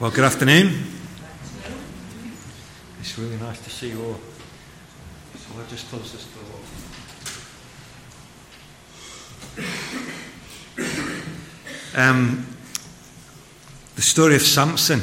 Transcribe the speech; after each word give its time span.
Well, 0.00 0.10
good 0.10 0.24
afternoon. 0.24 0.72
It's 2.98 3.16
really 3.16 3.36
nice 3.36 3.60
to 3.60 3.70
see 3.70 3.90
you 3.90 4.04
all. 4.04 4.16
So 5.36 5.56
I'll 5.56 5.66
just 5.68 5.88
close 5.88 6.10
this 6.10 6.26
door. 6.34 6.42
Um, 11.96 12.44
the 13.94 14.02
story 14.02 14.34
of 14.34 14.42
Samson 14.42 15.00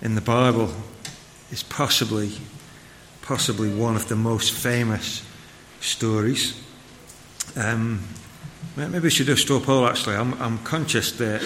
in 0.00 0.14
the 0.14 0.22
Bible 0.22 0.72
is 1.52 1.62
possibly, 1.62 2.32
possibly 3.20 3.68
one 3.68 3.94
of 3.94 4.08
the 4.08 4.16
most 4.16 4.52
famous 4.54 5.22
stories. 5.82 6.58
Um, 7.56 8.00
maybe 8.74 9.00
we 9.00 9.10
should 9.10 9.26
do 9.26 9.34
a 9.34 9.36
straw 9.36 9.60
poll. 9.60 9.86
Actually, 9.86 10.16
I'm, 10.16 10.32
I'm 10.40 10.56
conscious 10.60 11.12
that 11.12 11.42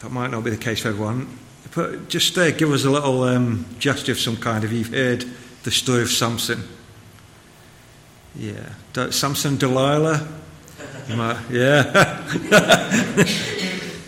that 0.00 0.10
might 0.10 0.30
not 0.30 0.44
be 0.44 0.50
the 0.50 0.56
case 0.56 0.80
for 0.80 0.88
everyone. 0.88 1.38
But 1.74 2.08
just 2.08 2.36
uh, 2.38 2.50
give 2.52 2.72
us 2.72 2.84
a 2.84 2.90
little 2.90 3.22
um, 3.24 3.66
gesture 3.78 4.12
of 4.12 4.18
some 4.18 4.36
kind 4.36 4.64
if 4.64 4.72
you've 4.72 4.92
heard 4.92 5.24
the 5.64 5.70
story 5.70 6.02
of 6.02 6.10
Samson. 6.10 6.62
Yeah. 8.34 8.74
Samson, 9.10 9.56
Delilah. 9.56 10.26
Yeah. 11.50 12.24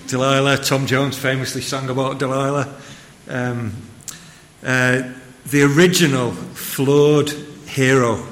Delilah. 0.06 0.56
Tom 0.58 0.86
Jones 0.86 1.18
famously 1.18 1.60
sang 1.60 1.88
about 1.90 2.18
Delilah. 2.18 2.74
Um, 3.28 3.72
uh, 4.64 5.02
the 5.46 5.62
original 5.62 6.32
flawed 6.32 7.30
hero. 7.66 8.24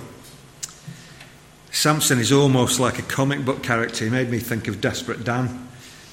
Samson 1.71 2.19
is 2.19 2.33
almost 2.33 2.81
like 2.81 2.99
a 2.99 3.03
comic 3.03 3.45
book 3.45 3.63
character. 3.63 4.05
He 4.05 4.11
made 4.11 4.31
me 4.31 4.39
think 4.39 4.69
of 4.69 4.81
Desperate 4.81 5.25
Dan. 5.25 5.68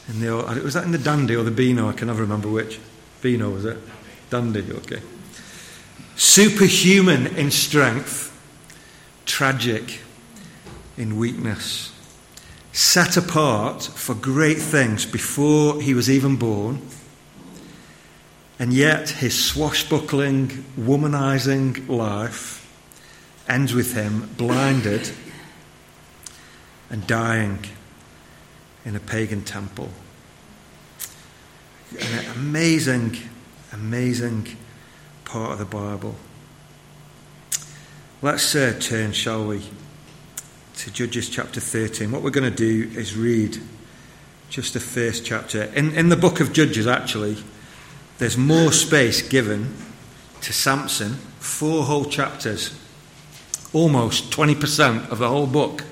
In 0.07 0.19
the, 0.19 0.35
was 0.63 0.75
that 0.75 0.83
in 0.83 0.91
the 0.91 0.97
Dandy 0.97 1.35
or 1.35 1.43
the 1.43 1.51
Beano? 1.51 1.89
I 1.89 1.93
can 1.93 2.07
never 2.07 2.21
remember 2.21 2.49
which. 2.49 2.79
Beano, 3.21 3.49
was 3.49 3.65
it? 3.65 3.77
Dandy, 4.29 4.71
okay. 4.71 5.01
Superhuman 6.15 7.27
in 7.35 7.51
strength, 7.51 8.31
tragic 9.25 9.99
in 10.97 11.17
weakness, 11.17 11.91
set 12.71 13.17
apart 13.17 13.83
for 13.83 14.13
great 14.13 14.57
things 14.57 15.05
before 15.05 15.81
he 15.81 15.93
was 15.93 16.09
even 16.09 16.35
born, 16.35 16.81
and 18.59 18.71
yet 18.73 19.09
his 19.09 19.37
swashbuckling, 19.43 20.47
womanizing 20.79 21.89
life 21.89 22.61
ends 23.49 23.73
with 23.73 23.93
him 23.93 24.29
blinded 24.37 25.11
and 26.89 27.05
dying 27.07 27.59
in 28.85 28.95
a 28.95 28.99
pagan 28.99 29.41
temple. 29.43 29.89
An 31.91 32.25
amazing, 32.35 33.15
amazing 33.71 34.57
part 35.23 35.51
of 35.51 35.59
the 35.59 35.65
Bible. 35.65 36.15
Let's 38.21 38.55
uh, 38.55 38.75
turn, 38.79 39.11
shall 39.11 39.45
we, 39.45 39.61
to 40.77 40.91
Judges 40.91 41.29
chapter 41.29 41.59
13. 41.59 42.11
What 42.11 42.23
we're 42.23 42.31
going 42.31 42.51
to 42.51 42.55
do 42.55 42.89
is 42.97 43.15
read 43.15 43.59
just 44.49 44.73
the 44.73 44.79
first 44.79 45.25
chapter. 45.25 45.63
In, 45.75 45.93
in 45.93 46.09
the 46.09 46.17
book 46.17 46.39
of 46.39 46.53
Judges, 46.53 46.87
actually, 46.87 47.37
there's 48.17 48.37
more 48.37 48.71
space 48.71 49.21
given 49.21 49.75
to 50.41 50.53
Samson, 50.53 51.13
four 51.39 51.83
whole 51.83 52.05
chapters. 52.05 52.77
Almost 53.73 54.31
20% 54.31 55.11
of 55.11 55.19
the 55.19 55.29
whole 55.29 55.47
book 55.47 55.83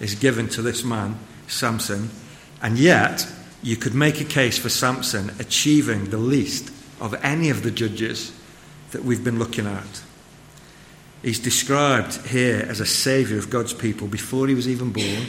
is 0.00 0.16
given 0.16 0.48
to 0.48 0.62
this 0.62 0.82
man, 0.82 1.18
Samson. 1.46 2.10
And 2.60 2.78
yet, 2.78 3.28
you 3.66 3.76
could 3.76 3.94
make 3.94 4.20
a 4.20 4.24
case 4.24 4.56
for 4.56 4.68
Samson 4.68 5.32
achieving 5.40 6.10
the 6.10 6.18
least 6.18 6.70
of 7.00 7.14
any 7.24 7.50
of 7.50 7.64
the 7.64 7.70
judges 7.72 8.30
that 8.92 9.02
we've 9.02 9.24
been 9.24 9.40
looking 9.40 9.66
at. 9.66 10.02
He's 11.20 11.40
described 11.40 12.28
here 12.28 12.64
as 12.68 12.78
a 12.78 12.86
saviour 12.86 13.40
of 13.40 13.50
God's 13.50 13.72
people 13.72 14.06
before 14.06 14.46
he 14.46 14.54
was 14.54 14.68
even 14.68 14.92
born. 14.92 15.26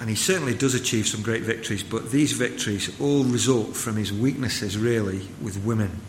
And 0.00 0.08
he 0.08 0.16
certainly 0.16 0.54
does 0.54 0.74
achieve 0.74 1.06
some 1.06 1.20
great 1.20 1.42
victories, 1.42 1.84
but 1.84 2.10
these 2.10 2.32
victories 2.32 2.98
all 2.98 3.22
result 3.24 3.76
from 3.76 3.96
his 3.96 4.10
weaknesses, 4.10 4.78
really, 4.78 5.28
with 5.42 5.62
women 5.62 6.00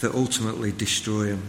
that 0.00 0.14
ultimately 0.14 0.72
destroy 0.72 1.28
him. 1.28 1.42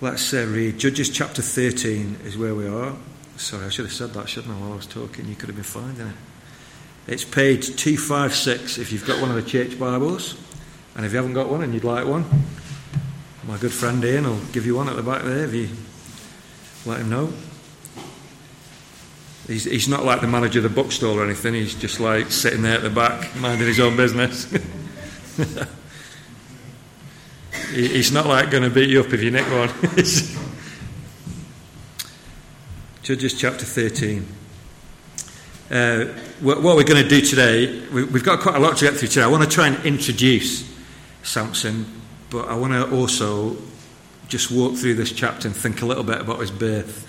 Let's 0.00 0.34
uh, 0.34 0.44
read 0.48 0.78
Judges 0.78 1.08
chapter 1.08 1.40
13, 1.40 2.18
is 2.24 2.36
where 2.36 2.56
we 2.56 2.66
are. 2.66 2.96
Sorry, 3.38 3.66
I 3.66 3.68
should 3.68 3.84
have 3.84 3.94
said 3.94 4.12
that, 4.14 4.28
shouldn't 4.28 4.52
I, 4.52 4.56
while 4.58 4.72
I 4.72 4.76
was 4.76 4.86
talking? 4.86 5.26
You 5.26 5.36
could 5.36 5.48
have 5.48 5.54
been 5.54 5.64
finding 5.64 6.08
it. 6.08 6.14
It's 7.06 7.24
page 7.24 7.76
256 7.76 8.78
if 8.78 8.90
you've 8.90 9.06
got 9.06 9.20
one 9.20 9.30
of 9.30 9.36
the 9.36 9.48
church 9.48 9.78
Bibles. 9.78 10.34
And 10.96 11.06
if 11.06 11.12
you 11.12 11.18
haven't 11.18 11.34
got 11.34 11.48
one 11.48 11.62
and 11.62 11.72
you'd 11.72 11.84
like 11.84 12.04
one, 12.04 12.24
my 13.46 13.56
good 13.56 13.72
friend 13.72 14.04
Ian 14.04 14.24
will 14.24 14.40
give 14.52 14.66
you 14.66 14.74
one 14.74 14.88
at 14.88 14.96
the 14.96 15.04
back 15.04 15.22
there 15.22 15.44
if 15.44 15.54
you 15.54 15.68
let 16.84 17.00
him 17.00 17.10
know. 17.10 17.32
He's, 19.46 19.62
he's 19.64 19.88
not 19.88 20.04
like 20.04 20.20
the 20.20 20.26
manager 20.26 20.58
of 20.58 20.64
the 20.64 20.68
bookstore 20.68 21.20
or 21.20 21.24
anything, 21.24 21.54
he's 21.54 21.76
just 21.76 22.00
like 22.00 22.32
sitting 22.32 22.62
there 22.62 22.74
at 22.74 22.82
the 22.82 22.90
back, 22.90 23.36
minding 23.36 23.68
his 23.68 23.78
own 23.78 23.96
business. 23.96 24.50
he's 27.70 28.10
not 28.10 28.26
like 28.26 28.50
going 28.50 28.64
to 28.64 28.70
beat 28.70 28.90
you 28.90 28.98
up 29.00 29.12
if 29.12 29.22
you 29.22 29.30
nick 29.30 29.46
one. 29.46 29.70
Judges 33.08 33.32
chapter 33.32 33.64
13. 33.64 34.26
Uh, 35.70 36.04
what, 36.40 36.60
we're 36.62 36.84
going 36.84 37.02
to 37.02 37.08
do 37.08 37.22
today, 37.22 37.80
we, 37.88 38.02
have 38.02 38.22
got 38.22 38.40
quite 38.40 38.56
a 38.56 38.58
lot 38.58 38.76
to 38.76 38.84
get 38.84 38.96
through 38.96 39.08
today. 39.08 39.22
I 39.22 39.28
want 39.28 39.42
to 39.44 39.48
try 39.48 39.66
and 39.66 39.82
introduce 39.86 40.70
Samson, 41.22 41.86
but 42.28 42.48
I 42.48 42.54
want 42.54 42.74
to 42.74 42.94
also 42.94 43.56
just 44.28 44.50
walk 44.50 44.76
through 44.76 44.96
this 44.96 45.10
chapter 45.10 45.48
and 45.48 45.56
think 45.56 45.80
a 45.80 45.86
little 45.86 46.04
bit 46.04 46.20
about 46.20 46.40
his 46.40 46.50
birth. 46.50 47.08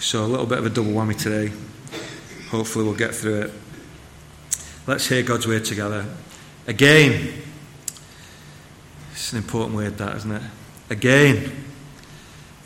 So, 0.00 0.24
a 0.24 0.26
little 0.26 0.46
bit 0.46 0.58
of 0.58 0.66
a 0.66 0.70
double 0.70 0.90
whammy 0.90 1.16
today. 1.16 1.52
Hopefully, 2.48 2.84
we'll 2.84 2.96
get 2.96 3.14
through 3.14 3.42
it. 3.42 3.52
Let's 4.88 5.06
hear 5.06 5.22
God's 5.22 5.46
word 5.46 5.64
together. 5.64 6.06
Again, 6.66 7.34
it's 9.12 9.30
an 9.30 9.38
important 9.38 9.76
word, 9.76 9.96
that, 9.98 10.16
isn't 10.16 10.32
it? 10.32 10.42
Again, 10.90 11.52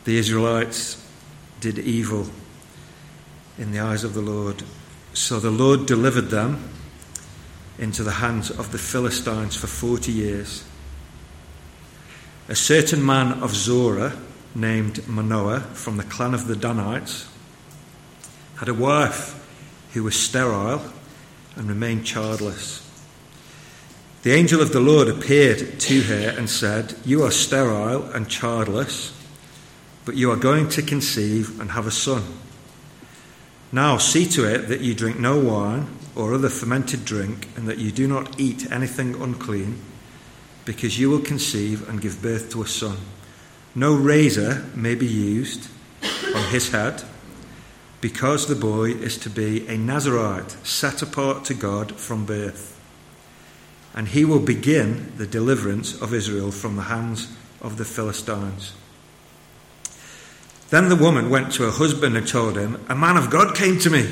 the 0.05 0.17
Israelites 0.17 1.07
did 1.61 1.79
evil 1.79 2.27
in 3.59 3.73
the 3.73 3.81
eyes 3.81 4.05
of 4.05 4.15
the 4.15 4.21
Lord. 4.21 4.63
So 5.13 5.41
the 5.41 5.51
Lord 5.51 5.87
delivered 5.87 6.31
them 6.31 6.69
into 7.79 8.03
the 8.03 8.13
hands 8.13 8.51
of 8.51 8.73
the 8.73 8.79
Philistines 8.79 9.57
for 9.57 9.67
40 9.67 10.13
years. 10.13 10.65
A 12.49 12.55
certain 12.55 13.05
man 13.05 13.43
of 13.43 13.55
Zorah, 13.55 14.17
named 14.55 15.07
Manoah, 15.07 15.61
from 15.61 15.97
the 15.97 16.05
clan 16.05 16.35
of 16.35 16.47
the 16.47 16.57
Danites, 16.57 17.29
had 18.57 18.69
a 18.69 18.75
wife 18.75 19.35
who 19.93 20.03
was 20.03 20.17
sterile 20.17 20.83
and 21.57 21.69
remained 21.69 22.07
childless. 22.07 22.85
The 24.23 24.33
angel 24.33 24.61
of 24.61 24.73
the 24.73 24.81
Lord 24.81 25.09
appeared 25.09 25.79
to 25.79 26.03
her 26.03 26.35
and 26.37 26.51
said, 26.51 26.97
You 27.05 27.23
are 27.23 27.31
sterile 27.31 28.05
and 28.13 28.29
childless 28.29 29.13
but 30.09 30.17
you 30.17 30.31
are 30.31 30.37
going 30.37 30.67
to 30.71 30.81
conceive 30.81 31.61
and 31.61 31.73
have 31.73 31.87
a 31.87 31.91
son. 31.91 32.23
Now 33.71 33.99
see 33.99 34.25
to 34.27 34.45
it 34.45 34.69
that 34.69 34.81
you 34.81 34.95
drink 34.95 35.19
no 35.19 35.39
wine 35.39 35.89
or 36.17 36.35
other 36.35 36.49
fermented 36.49 37.05
drink, 37.05 37.47
and 37.57 37.69
that 37.69 37.79
you 37.79 37.93
do 37.93 38.09
not 38.09 38.41
eat 38.41 38.71
anything 38.73 39.15
unclean, 39.21 39.81
because 40.65 40.99
you 40.99 41.09
will 41.11 41.21
conceive 41.21 41.89
and 41.89 42.01
give 42.01 42.21
birth 42.21 42.51
to 42.51 42.63
a 42.63 42.67
son. 42.67 42.97
No 43.75 43.95
razor 43.95 44.67
may 44.75 44.97
be 44.97 45.07
used 45.07 45.71
on 46.35 46.45
his 46.51 46.73
head, 46.73 47.05
because 48.01 48.47
the 48.47 48.57
boy 48.57 48.91
is 48.91 49.17
to 49.19 49.31
be 49.31 49.67
a 49.69 49.77
Nazarite, 49.77 50.53
set 50.67 51.03
apart 51.03 51.45
to 51.45 51.55
God 51.55 51.97
from 51.97 52.27
birth. 52.27 52.81
And 53.95 54.09
he 54.09 54.25
will 54.25 54.41
begin 54.41 55.13
the 55.19 55.27
deliverance 55.27 56.01
of 56.01 56.13
Israel 56.15 56.51
from 56.51 56.77
the 56.77 56.83
hands 56.83 57.29
of 57.61 57.77
the 57.77 57.85
Philistines. 57.85 58.73
Then 60.71 60.91
the 60.91 60.97
woman 60.97 61.31
went 61.31 61.53
to 61.55 61.63
her 61.63 61.71
husband 61.71 62.17
and 62.17 62.29
told 62.29 62.57
him, 62.57 62.85
A 62.89 62.95
man 62.95 63.17
of 63.17 63.31
God 63.31 63.57
came 63.57 63.79
to 63.81 63.91
me. 63.91 64.07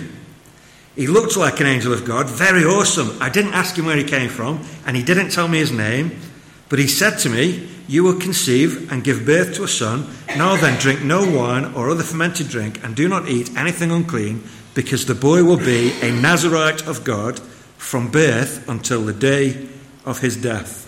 He 0.94 1.06
looked 1.06 1.36
like 1.36 1.60
an 1.60 1.66
angel 1.66 1.92
of 1.92 2.06
God, 2.06 2.30
very 2.30 2.64
awesome. 2.64 3.18
I 3.20 3.28
didn't 3.28 3.52
ask 3.52 3.76
him 3.76 3.84
where 3.84 3.96
he 3.96 4.04
came 4.04 4.30
from, 4.30 4.66
and 4.86 4.96
he 4.96 5.02
didn't 5.02 5.30
tell 5.30 5.48
me 5.48 5.58
his 5.58 5.70
name. 5.70 6.18
But 6.70 6.78
he 6.78 6.86
said 6.86 7.18
to 7.18 7.28
me, 7.28 7.68
You 7.86 8.04
will 8.04 8.18
conceive 8.18 8.90
and 8.90 9.04
give 9.04 9.26
birth 9.26 9.54
to 9.56 9.64
a 9.64 9.68
son. 9.68 10.08
Now 10.28 10.56
then, 10.56 10.80
drink 10.80 11.02
no 11.02 11.30
wine 11.30 11.74
or 11.74 11.90
other 11.90 12.02
fermented 12.02 12.48
drink, 12.48 12.82
and 12.82 12.96
do 12.96 13.06
not 13.06 13.28
eat 13.28 13.54
anything 13.54 13.90
unclean, 13.90 14.42
because 14.74 15.04
the 15.04 15.14
boy 15.14 15.44
will 15.44 15.58
be 15.58 15.92
a 16.00 16.10
Nazarite 16.10 16.86
of 16.86 17.04
God 17.04 17.38
from 17.76 18.10
birth 18.10 18.66
until 18.66 19.04
the 19.04 19.12
day 19.12 19.68
of 20.06 20.20
his 20.20 20.38
death. 20.38 20.84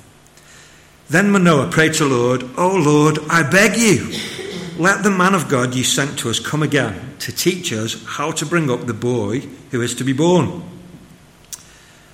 Then 1.11 1.31
Manoah 1.31 1.71
prayed 1.71 1.95
to 1.95 2.05
the 2.05 2.15
Lord, 2.15 2.45
O 2.57 2.75
Lord, 2.75 3.19
I 3.29 3.43
beg 3.43 3.77
you 3.77 4.38
let 4.79 5.03
the 5.03 5.11
man 5.11 5.35
of 5.35 5.49
God 5.49 5.75
you 5.75 5.83
sent 5.83 6.19
to 6.21 6.31
us 6.31 6.39
come 6.39 6.63
again 6.63 7.17
to 7.19 7.33
teach 7.33 7.73
us 7.73 8.05
how 8.07 8.31
to 8.33 8.47
bring 8.47 8.71
up 8.71 8.87
the 8.87 8.95
boy 8.95 9.41
who 9.71 9.83
is 9.83 9.95
to 9.97 10.05
be 10.05 10.13
born. 10.13 10.63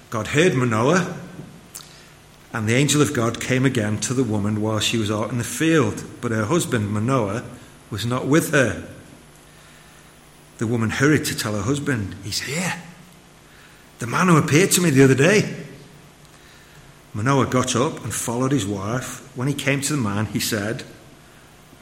God 0.08 0.28
heard 0.28 0.55
Manoah, 0.55 1.19
and 2.52 2.66
the 2.66 2.75
angel 2.75 3.02
of 3.02 3.12
God 3.12 3.40
came 3.40 3.66
again 3.66 3.99
to 4.00 4.14
the 4.14 4.25
woman 4.25 4.62
while 4.62 4.81
she 4.81 4.96
was 4.96 5.11
out 5.11 5.31
in 5.31 5.38
the 5.38 5.44
field, 5.44 6.05
but 6.20 6.31
her 6.31 6.46
husband, 6.46 6.90
Manoah, 6.90 7.44
was 7.90 8.06
not 8.06 8.26
with 8.26 8.52
her. 8.52 8.88
The 10.58 10.66
woman 10.66 10.90
hurried 10.90 11.25
to 11.26 11.37
tell 11.37 11.55
her 11.55 11.62
husband, 11.62 12.14
He's 12.25 12.40
here. 12.40 12.75
The 13.99 14.06
man 14.06 14.28
who 14.28 14.37
appeared 14.37 14.70
to 14.72 14.81
me 14.81 14.90
the 14.90 15.05
other 15.05 15.14
day. 15.14 15.64
Manoah 17.12 17.46
got 17.46 17.76
up 17.76 18.02
and 18.02 18.12
followed 18.12 18.52
his 18.52 18.66
wife. 18.66 19.37
When 19.37 19.49
he 19.49 19.55
came 19.55 19.81
to 19.82 19.93
the 19.94 20.02
man, 20.02 20.26
he 20.26 20.40
said, 20.40 20.82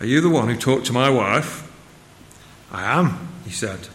Are 0.03 0.07
you 0.07 0.21
the 0.21 0.29
one 0.29 0.49
who 0.49 0.57
talked 0.57 0.87
to 0.87 0.93
my 0.93 1.09
wife? 1.09 1.71
I 2.73 2.99
am, 2.99 3.29
he 3.45 3.53
said. 3.53 3.87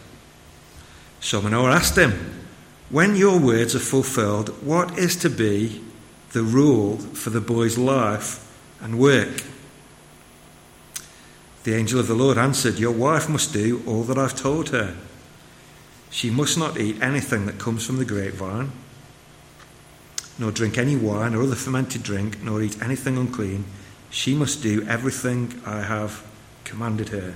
So 1.20 1.42
Manoah 1.42 1.72
asked 1.72 1.98
him, 1.98 2.44
When 2.88 3.14
your 3.14 3.38
words 3.38 3.76
are 3.76 3.78
fulfilled, 3.78 4.48
what 4.64 4.98
is 4.98 5.16
to 5.16 5.28
be 5.28 5.84
the 6.32 6.42
rule 6.42 6.96
for 6.96 7.28
the 7.28 7.42
boy's 7.42 7.76
life 7.76 8.42
and 8.80 8.98
work? 8.98 9.42
The 11.64 11.74
angel 11.74 12.00
of 12.00 12.08
the 12.08 12.14
Lord 12.14 12.38
answered, 12.38 12.78
Your 12.78 12.92
wife 12.92 13.28
must 13.28 13.52
do 13.52 13.82
all 13.86 14.02
that 14.04 14.16
I've 14.16 14.34
told 14.34 14.70
her. 14.70 14.96
She 16.08 16.30
must 16.30 16.56
not 16.56 16.80
eat 16.80 17.02
anything 17.02 17.44
that 17.44 17.58
comes 17.58 17.84
from 17.84 17.98
the 17.98 18.06
grapevine 18.06 18.72
nor 20.38 20.52
drink 20.52 20.78
any 20.78 20.96
wine 20.96 21.34
or 21.34 21.42
other 21.42 21.56
fermented 21.56 22.02
drink, 22.02 22.42
nor 22.42 22.62
eat 22.62 22.80
anything 22.80 23.18
unclean. 23.18 23.64
She 24.10 24.34
must 24.34 24.62
do 24.62 24.86
everything 24.88 25.60
I 25.66 25.82
have 25.82 26.24
commanded 26.64 27.10
her. 27.10 27.34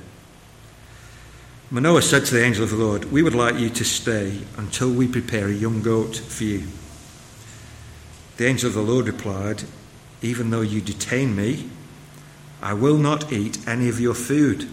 Manoah 1.70 2.02
said 2.02 2.26
to 2.26 2.34
the 2.34 2.44
angel 2.44 2.64
of 2.64 2.70
the 2.70 2.76
Lord, 2.76 3.06
We 3.06 3.22
would 3.22 3.34
like 3.34 3.56
you 3.56 3.70
to 3.70 3.84
stay 3.84 4.40
until 4.58 4.90
we 4.90 5.08
prepare 5.08 5.48
a 5.48 5.52
young 5.52 5.82
goat 5.82 6.16
for 6.16 6.44
you. 6.44 6.64
The 8.36 8.46
angel 8.46 8.68
of 8.68 8.74
the 8.74 8.82
Lord 8.82 9.06
replied, 9.06 9.64
Even 10.20 10.50
though 10.50 10.60
you 10.60 10.80
detain 10.80 11.34
me, 11.34 11.70
I 12.60 12.74
will 12.74 12.98
not 12.98 13.32
eat 13.32 13.66
any 13.66 13.88
of 13.88 14.00
your 14.00 14.14
food. 14.14 14.68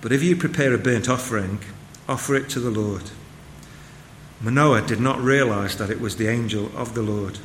But 0.00 0.12
if 0.12 0.22
you 0.22 0.36
prepare 0.36 0.74
a 0.74 0.78
burnt 0.78 1.08
offering, 1.08 1.60
offer 2.08 2.34
it 2.34 2.48
to 2.50 2.60
the 2.60 2.70
Lord. 2.70 3.10
Manoah 4.40 4.82
did 4.82 5.00
not 5.00 5.18
realize 5.20 5.76
that 5.78 5.90
it 5.90 6.00
was 6.00 6.16
the 6.16 6.28
angel 6.28 6.70
of 6.76 6.94
the 6.94 7.02
Lord. 7.02 7.38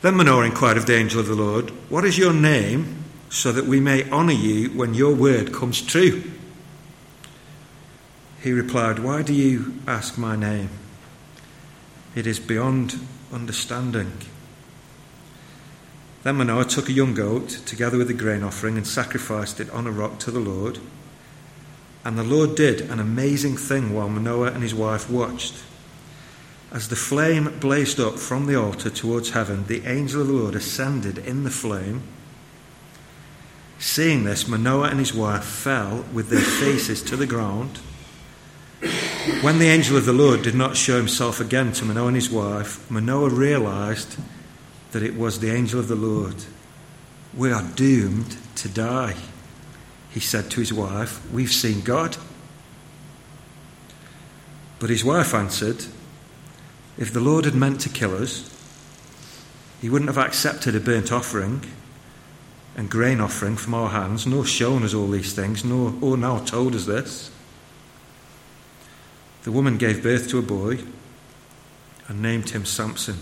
Then 0.00 0.14
Manoah 0.16 0.44
inquired 0.44 0.76
of 0.76 0.86
the 0.86 0.96
angel 0.96 1.18
of 1.18 1.26
the 1.26 1.34
Lord, 1.34 1.70
What 1.90 2.04
is 2.04 2.18
your 2.18 2.32
name, 2.32 3.04
so 3.30 3.50
that 3.52 3.66
we 3.66 3.80
may 3.80 4.08
honor 4.10 4.32
you 4.32 4.70
when 4.70 4.94
your 4.94 5.14
word 5.14 5.52
comes 5.52 5.82
true? 5.82 6.22
He 8.40 8.52
replied, 8.52 9.00
Why 9.00 9.22
do 9.22 9.34
you 9.34 9.74
ask 9.86 10.16
my 10.16 10.36
name? 10.36 10.70
It 12.14 12.26
is 12.26 12.38
beyond 12.38 12.98
understanding. 13.32 14.12
Then 16.22 16.36
Manoah 16.36 16.64
took 16.64 16.88
a 16.88 16.92
young 16.92 17.14
goat, 17.14 17.48
together 17.66 17.98
with 17.98 18.10
a 18.10 18.14
grain 18.14 18.44
offering, 18.44 18.76
and 18.76 18.86
sacrificed 18.86 19.58
it 19.58 19.70
on 19.70 19.86
a 19.86 19.90
rock 19.90 20.20
to 20.20 20.30
the 20.30 20.40
Lord. 20.40 20.78
And 22.04 22.16
the 22.16 22.24
Lord 22.24 22.54
did 22.54 22.82
an 22.82 23.00
amazing 23.00 23.56
thing 23.56 23.92
while 23.92 24.08
Manoah 24.08 24.52
and 24.52 24.62
his 24.62 24.74
wife 24.74 25.10
watched. 25.10 25.54
As 26.70 26.88
the 26.88 26.96
flame 26.96 27.58
blazed 27.60 27.98
up 27.98 28.18
from 28.18 28.46
the 28.46 28.60
altar 28.60 28.90
towards 28.90 29.30
heaven, 29.30 29.66
the 29.66 29.86
angel 29.86 30.20
of 30.20 30.26
the 30.26 30.32
Lord 30.32 30.54
ascended 30.54 31.18
in 31.18 31.44
the 31.44 31.50
flame. 31.50 32.02
Seeing 33.78 34.24
this, 34.24 34.46
Manoah 34.46 34.88
and 34.88 34.98
his 34.98 35.14
wife 35.14 35.44
fell 35.44 36.04
with 36.12 36.28
their 36.28 36.40
faces 36.40 37.02
to 37.02 37.16
the 37.16 37.26
ground. 37.26 37.78
When 39.40 39.58
the 39.58 39.68
angel 39.68 39.96
of 39.96 40.04
the 40.04 40.12
Lord 40.12 40.42
did 40.42 40.54
not 40.54 40.76
show 40.76 40.96
himself 40.96 41.40
again 41.40 41.72
to 41.72 41.84
Manoah 41.84 42.08
and 42.08 42.16
his 42.16 42.30
wife, 42.30 42.88
Manoah 42.90 43.30
realized 43.30 44.16
that 44.92 45.02
it 45.02 45.16
was 45.16 45.40
the 45.40 45.50
angel 45.50 45.80
of 45.80 45.88
the 45.88 45.94
Lord. 45.94 46.36
We 47.36 47.52
are 47.52 47.62
doomed 47.62 48.36
to 48.56 48.68
die 48.68 49.14
he 50.10 50.20
said 50.20 50.50
to 50.50 50.60
his 50.60 50.72
wife, 50.72 51.20
We've 51.32 51.52
seen 51.52 51.80
God. 51.80 52.16
But 54.78 54.90
his 54.90 55.04
wife 55.04 55.34
answered, 55.34 55.84
If 56.98 57.12
the 57.12 57.20
Lord 57.20 57.44
had 57.44 57.54
meant 57.54 57.80
to 57.82 57.88
kill 57.88 58.20
us, 58.20 58.52
he 59.80 59.88
wouldn't 59.88 60.08
have 60.08 60.18
accepted 60.18 60.74
a 60.74 60.80
burnt 60.80 61.12
offering 61.12 61.62
and 62.76 62.90
grain 62.90 63.20
offering 63.20 63.56
from 63.56 63.74
our 63.74 63.90
hands, 63.90 64.26
nor 64.26 64.44
shown 64.44 64.82
us 64.82 64.94
all 64.94 65.08
these 65.08 65.32
things, 65.32 65.64
nor 65.64 65.94
or 66.00 66.16
now 66.16 66.38
told 66.38 66.74
us 66.74 66.86
this. 66.86 67.30
The 69.44 69.52
woman 69.52 69.78
gave 69.78 70.02
birth 70.02 70.28
to 70.30 70.40
a 70.40 70.42
boy 70.42 70.80
and 72.08 72.20
named 72.20 72.50
him 72.50 72.64
Samson. 72.64 73.18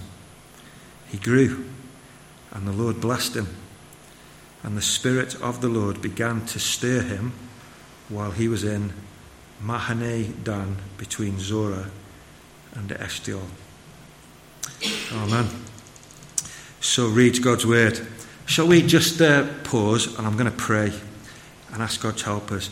He 1.08 1.18
grew, 1.18 1.66
and 2.52 2.66
the 2.66 2.72
Lord 2.72 3.00
blessed 3.00 3.36
him. 3.36 3.48
And 4.62 4.76
the 4.76 4.82
Spirit 4.82 5.34
of 5.42 5.60
the 5.60 5.68
Lord 5.68 6.00
began 6.00 6.46
to 6.46 6.58
stir 6.58 7.02
him 7.02 7.34
while 8.08 8.30
he 8.30 8.48
was 8.48 8.64
in 8.64 8.94
Mahaneh 9.62 10.42
Dan 10.42 10.78
between 10.96 11.38
Zorah 11.38 11.90
and 12.74 12.88
Eshtaol. 12.88 13.48
Amen. 15.12 15.46
So 16.80 17.08
read 17.08 17.42
God's 17.42 17.66
word. 17.66 18.06
Shall 18.46 18.68
we 18.68 18.82
just 18.82 19.20
uh, 19.20 19.46
pause 19.64 20.16
and 20.16 20.26
I'm 20.26 20.36
going 20.36 20.50
to 20.50 20.56
pray 20.56 20.92
and 21.76 21.82
ask 21.82 22.00
God 22.00 22.16
to 22.16 22.24
help 22.24 22.52
us. 22.52 22.68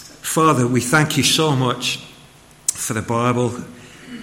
Father, 0.00 0.66
we 0.66 0.80
thank 0.80 1.18
you 1.18 1.22
so 1.22 1.54
much 1.54 1.98
for 2.66 2.94
the 2.94 3.02
Bible, 3.02 3.52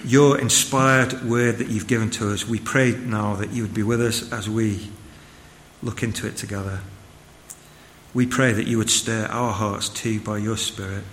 your 0.04 0.40
inspired 0.40 1.22
word 1.22 1.58
that 1.58 1.68
you've 1.68 1.86
given 1.86 2.10
to 2.10 2.32
us. 2.32 2.44
We 2.44 2.58
pray 2.58 2.92
now 2.92 3.36
that 3.36 3.52
you 3.52 3.62
would 3.62 3.74
be 3.74 3.84
with 3.84 4.00
us 4.00 4.32
as 4.32 4.50
we 4.50 4.90
look 5.80 6.02
into 6.02 6.26
it 6.26 6.36
together. 6.36 6.80
We 8.14 8.26
pray 8.26 8.52
that 8.52 8.66
you 8.66 8.78
would 8.78 8.90
stir 8.90 9.26
our 9.26 9.52
hearts 9.52 9.88
too 9.88 10.20
by 10.20 10.38
your 10.38 10.56
Spirit. 10.56 11.04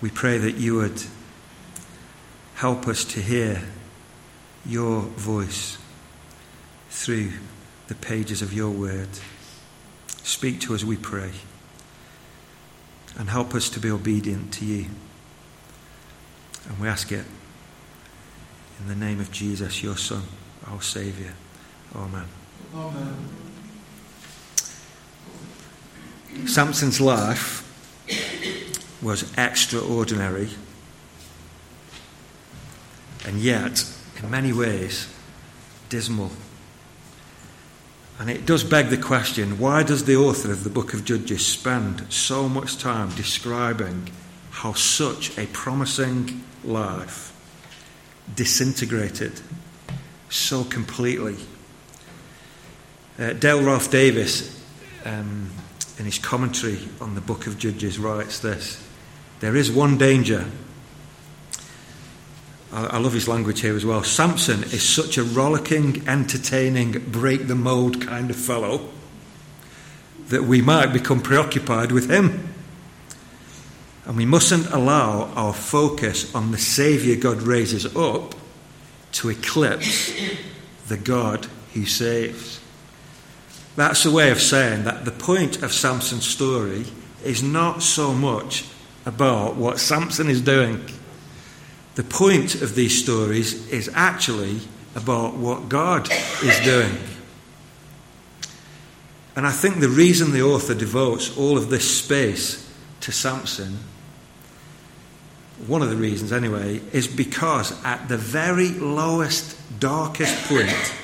We 0.00 0.10
pray 0.10 0.38
that 0.38 0.56
you 0.56 0.76
would 0.76 1.02
help 2.54 2.86
us 2.86 3.04
to 3.06 3.20
hear 3.20 3.62
your 4.66 5.02
voice 5.02 5.78
through 6.90 7.32
the 7.88 7.94
pages 7.94 8.42
of 8.42 8.52
your 8.52 8.70
word. 8.70 9.08
Speak 10.08 10.60
to 10.60 10.74
us, 10.74 10.84
we 10.84 10.96
pray, 10.96 11.32
and 13.18 13.28
help 13.28 13.54
us 13.54 13.68
to 13.70 13.80
be 13.80 13.90
obedient 13.90 14.52
to 14.54 14.64
you. 14.64 14.86
And 16.68 16.78
we 16.80 16.88
ask 16.88 17.12
it 17.12 17.24
in 18.80 18.88
the 18.88 18.94
name 18.94 19.20
of 19.20 19.30
Jesus, 19.30 19.82
your 19.82 19.96
Son, 19.96 20.22
our 20.66 20.80
Saviour. 20.80 21.32
Amen. 21.94 22.24
Amen. 22.74 23.28
Samson's 26.46 27.00
life 27.00 27.62
was 29.00 29.30
extraordinary, 29.36 30.48
and 33.24 33.38
yet, 33.38 33.84
in 34.24 34.30
many 34.30 34.52
ways, 34.52 35.12
dismal. 35.88 36.30
And 38.18 38.30
it 38.30 38.46
does 38.46 38.64
beg 38.64 38.88
the 38.88 38.96
question 38.96 39.58
why 39.58 39.82
does 39.82 40.04
the 40.04 40.16
author 40.16 40.50
of 40.50 40.64
the 40.64 40.70
book 40.70 40.94
of 40.94 41.04
Judges 41.04 41.44
spend 41.46 42.12
so 42.12 42.48
much 42.48 42.78
time 42.78 43.10
describing 43.10 44.10
how 44.50 44.72
such 44.72 45.36
a 45.36 45.46
promising 45.48 46.42
life 46.62 47.32
disintegrated 48.34 49.40
so 50.30 50.64
completely? 50.64 51.36
Uh, 53.18 53.32
Dale 53.34 53.62
Ralph 53.62 53.90
Davis 53.90 54.62
um, 55.04 55.50
in 55.98 56.04
his 56.04 56.18
commentary 56.18 56.78
on 57.00 57.14
the 57.14 57.20
book 57.20 57.46
of 57.46 57.58
Judges, 57.58 57.98
writes 57.98 58.38
this 58.38 58.82
There 59.40 59.54
is 59.54 59.70
one 59.70 59.98
danger. 59.98 60.46
I, 62.74 62.98
love 62.98 63.12
his 63.12 63.28
language 63.28 63.60
here 63.60 63.76
as 63.76 63.86
well. 63.86 64.02
Samson 64.02 64.64
is 64.64 64.82
such 64.82 65.16
a 65.16 65.22
rollicking, 65.22 66.08
entertaining, 66.08 66.92
break 67.08 67.46
the 67.46 67.54
mold 67.54 68.04
kind 68.04 68.30
of 68.30 68.36
fellow 68.36 68.88
that 70.26 70.42
we 70.42 70.60
might 70.60 70.92
become 70.92 71.20
preoccupied 71.20 71.92
with 71.92 72.10
him. 72.10 72.52
And 74.06 74.16
we 74.16 74.26
mustn't 74.26 74.66
allow 74.72 75.32
our 75.34 75.54
focus 75.54 76.34
on 76.34 76.50
the 76.50 76.58
Saviour 76.58 77.16
God 77.16 77.42
raises 77.42 77.86
up 77.94 78.34
to 79.12 79.28
eclipse 79.30 80.12
the 80.88 80.96
God 80.96 81.46
who 81.74 81.86
saves. 81.86 82.60
That's 83.76 84.04
a 84.04 84.10
way 84.10 84.32
of 84.32 84.40
saying 84.40 84.82
that 84.84 85.04
the 85.04 85.12
point 85.12 85.62
of 85.62 85.72
Samson's 85.72 86.26
story 86.26 86.86
is 87.24 87.40
not 87.40 87.82
so 87.82 88.12
much 88.12 88.64
about 89.06 89.54
what 89.54 89.78
Samson 89.78 90.28
is 90.28 90.40
doing. 90.40 90.84
The 91.94 92.04
point 92.04 92.56
of 92.56 92.74
these 92.74 93.00
stories 93.00 93.68
is 93.68 93.90
actually 93.94 94.60
about 94.94 95.34
what 95.34 95.68
God 95.68 96.08
is 96.42 96.58
doing. 96.60 96.96
And 99.36 99.46
I 99.46 99.52
think 99.52 99.80
the 99.80 99.88
reason 99.88 100.32
the 100.32 100.42
author 100.42 100.74
devotes 100.74 101.36
all 101.36 101.56
of 101.56 101.70
this 101.70 101.98
space 101.98 102.72
to 103.00 103.12
Samson 103.12 103.78
one 105.66 105.82
of 105.82 105.90
the 105.90 105.96
reasons 105.96 106.32
anyway, 106.32 106.80
is 106.92 107.06
because 107.06 107.72
at 107.84 108.08
the 108.08 108.16
very 108.16 108.70
lowest, 108.70 109.56
darkest 109.80 110.48
point, 110.48 110.94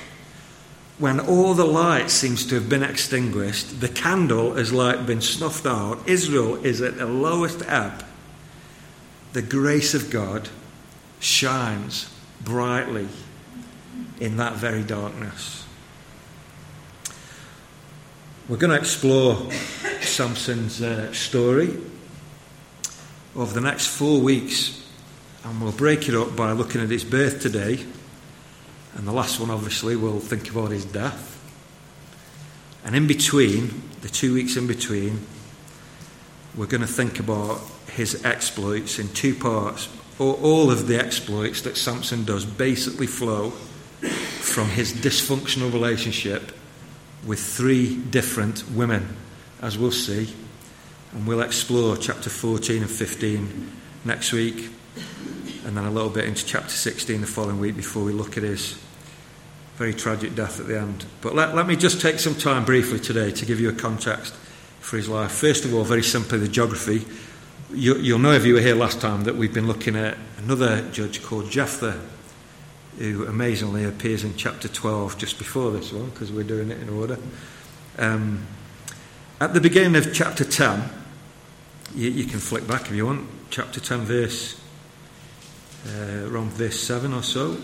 when 0.99 1.20
all 1.20 1.54
the 1.54 1.64
light 1.64 2.11
seems 2.11 2.44
to 2.47 2.56
have 2.56 2.68
been 2.68 2.82
extinguished, 2.82 3.80
the 3.80 3.88
candle 3.88 4.54
has 4.54 4.73
like 4.73 5.06
been 5.06 5.20
snuffed 5.20 5.66
out, 5.66 6.06
Israel 6.06 6.56
is 6.64 6.82
at 6.82 6.99
the 6.99 7.06
lowest 7.06 7.62
ebb, 7.66 8.04
the 9.32 9.42
grace 9.42 9.94
of 9.94 10.11
God 10.11 10.49
shines 11.20 12.12
brightly 12.42 13.06
in 14.18 14.36
that 14.38 14.54
very 14.54 14.82
darkness. 14.82 15.64
We're 18.48 18.56
going 18.56 18.72
to 18.72 18.78
explore 18.78 19.50
Samson's 20.00 20.82
uh, 20.82 21.12
story 21.12 21.78
over 23.36 23.54
the 23.54 23.60
next 23.60 23.86
four 23.86 24.20
weeks, 24.20 24.84
and 25.44 25.62
we'll 25.62 25.70
break 25.70 26.08
it 26.08 26.16
up 26.16 26.34
by 26.34 26.50
looking 26.52 26.80
at 26.80 26.90
his 26.90 27.04
birth 27.04 27.40
today 27.40 27.86
and 28.94 29.06
the 29.06 29.12
last 29.12 29.38
one, 29.38 29.50
obviously, 29.50 29.96
we'll 29.96 30.20
think 30.20 30.50
about 30.50 30.70
his 30.70 30.84
death. 30.84 31.38
And 32.84 32.96
in 32.96 33.06
between, 33.06 33.82
the 34.00 34.08
two 34.08 34.34
weeks 34.34 34.56
in 34.56 34.66
between, 34.66 35.26
we're 36.56 36.66
going 36.66 36.80
to 36.80 36.86
think 36.86 37.20
about 37.20 37.60
his 37.92 38.24
exploits 38.24 38.98
in 38.98 39.08
two 39.08 39.34
parts. 39.34 39.88
All 40.20 40.70
of 40.70 40.86
the 40.86 40.98
exploits 40.98 41.62
that 41.62 41.76
Samson 41.76 42.24
does 42.24 42.44
basically 42.44 43.06
flow 43.06 43.50
from 43.50 44.68
his 44.68 44.92
dysfunctional 44.92 45.72
relationship 45.72 46.52
with 47.26 47.40
three 47.40 47.96
different 47.96 48.70
women, 48.70 49.16
as 49.62 49.78
we'll 49.78 49.90
see. 49.90 50.34
And 51.12 51.26
we'll 51.26 51.40
explore 51.40 51.96
chapter 51.96 52.30
14 52.30 52.82
and 52.82 52.90
15 52.90 53.72
next 54.04 54.32
week 54.32 54.70
and 55.64 55.76
then 55.76 55.84
a 55.84 55.90
little 55.90 56.10
bit 56.10 56.24
into 56.24 56.44
chapter 56.44 56.70
16 56.70 57.20
the 57.20 57.26
following 57.26 57.60
week 57.60 57.76
before 57.76 58.02
we 58.02 58.12
look 58.12 58.36
at 58.36 58.42
his 58.42 58.78
very 59.76 59.94
tragic 59.94 60.34
death 60.34 60.60
at 60.60 60.66
the 60.66 60.78
end. 60.78 61.04
But 61.20 61.34
let, 61.34 61.54
let 61.54 61.66
me 61.66 61.76
just 61.76 62.00
take 62.00 62.18
some 62.18 62.34
time 62.34 62.64
briefly 62.64 63.00
today 63.00 63.30
to 63.30 63.46
give 63.46 63.60
you 63.60 63.68
a 63.68 63.72
context 63.72 64.34
for 64.80 64.96
his 64.96 65.08
life. 65.08 65.32
First 65.32 65.64
of 65.64 65.74
all, 65.74 65.84
very 65.84 66.02
simply, 66.02 66.38
the 66.38 66.48
geography. 66.48 67.06
You, 67.72 67.96
you'll 67.98 68.18
know 68.18 68.32
if 68.32 68.44
you 68.44 68.54
were 68.54 68.60
here 68.60 68.74
last 68.74 69.00
time 69.00 69.22
that 69.24 69.36
we've 69.36 69.54
been 69.54 69.68
looking 69.68 69.94
at 69.94 70.18
another 70.38 70.82
judge 70.90 71.22
called 71.22 71.50
Jephthah, 71.50 72.00
who 72.98 73.26
amazingly 73.26 73.84
appears 73.84 74.24
in 74.24 74.36
chapter 74.36 74.66
12 74.66 75.16
just 75.18 75.38
before 75.38 75.70
this 75.70 75.92
one, 75.92 76.10
because 76.10 76.32
we're 76.32 76.42
doing 76.42 76.72
it 76.72 76.80
in 76.80 76.88
order. 76.88 77.16
Um, 77.96 78.44
at 79.40 79.54
the 79.54 79.60
beginning 79.60 79.94
of 79.94 80.12
chapter 80.12 80.42
10, 80.42 80.82
you, 81.94 82.10
you, 82.10 82.24
can 82.24 82.40
flick 82.40 82.66
back 82.66 82.82
if 82.86 82.92
you 82.92 83.06
want, 83.06 83.28
chapter 83.50 83.78
10, 83.78 84.00
verse 84.00 84.60
uh, 85.86 86.26
around 86.28 86.50
verse 86.50 86.80
7 86.80 87.12
or 87.12 87.22
so. 87.22 87.56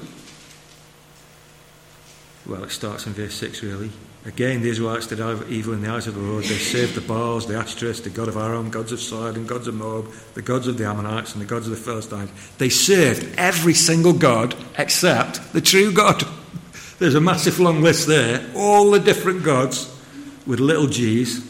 Well, 2.47 2.63
it 2.63 2.71
starts 2.71 3.09
in 3.09 3.13
verse 3.13 3.35
6, 3.35 3.65
really. 3.65 3.91
Again, 4.27 4.61
the 4.61 4.71
Israelites 4.71 5.07
did 5.07 5.21
evil 5.49 5.73
in 5.73 5.83
the 5.83 5.89
eyes 5.89 6.09
of 6.09 6.17
the 6.17 6.21
Lord. 6.21 6.43
They 6.43 6.59
served 6.59 6.97
the 6.97 7.01
Baals, 7.01 7.47
the 7.47 7.55
Ashtoreths, 7.55 8.03
the 8.03 8.11
god 8.11 8.27
of 8.27 8.37
Aram, 8.37 8.71
gods 8.71 8.91
of 8.91 9.01
Sidon, 9.01 9.47
gods 9.47 9.69
of 9.69 9.77
Moab, 9.77 10.13
the 10.35 10.43
gods 10.43 10.67
of 10.67 10.77
the 10.77 10.85
Ammonites, 10.85 11.33
and 11.33 11.41
the 11.41 11.47
gods 11.47 11.67
of 11.67 11.71
the 11.71 11.77
Philistines. 11.77 12.31
They 12.59 12.69
served 12.69 13.33
every 13.39 13.73
single 13.73 14.13
god 14.13 14.57
except 14.79 15.53
the 15.53 15.61
true 15.61 15.93
God. 15.93 16.25
There's 16.99 17.15
a 17.15 17.21
massive 17.21 17.61
long 17.61 17.83
list 17.83 18.09
there. 18.09 18.45
All 18.57 18.91
the 18.91 18.99
different 18.99 19.45
gods 19.45 19.97
with 20.45 20.59
little 20.59 20.89
g's. 20.89 21.49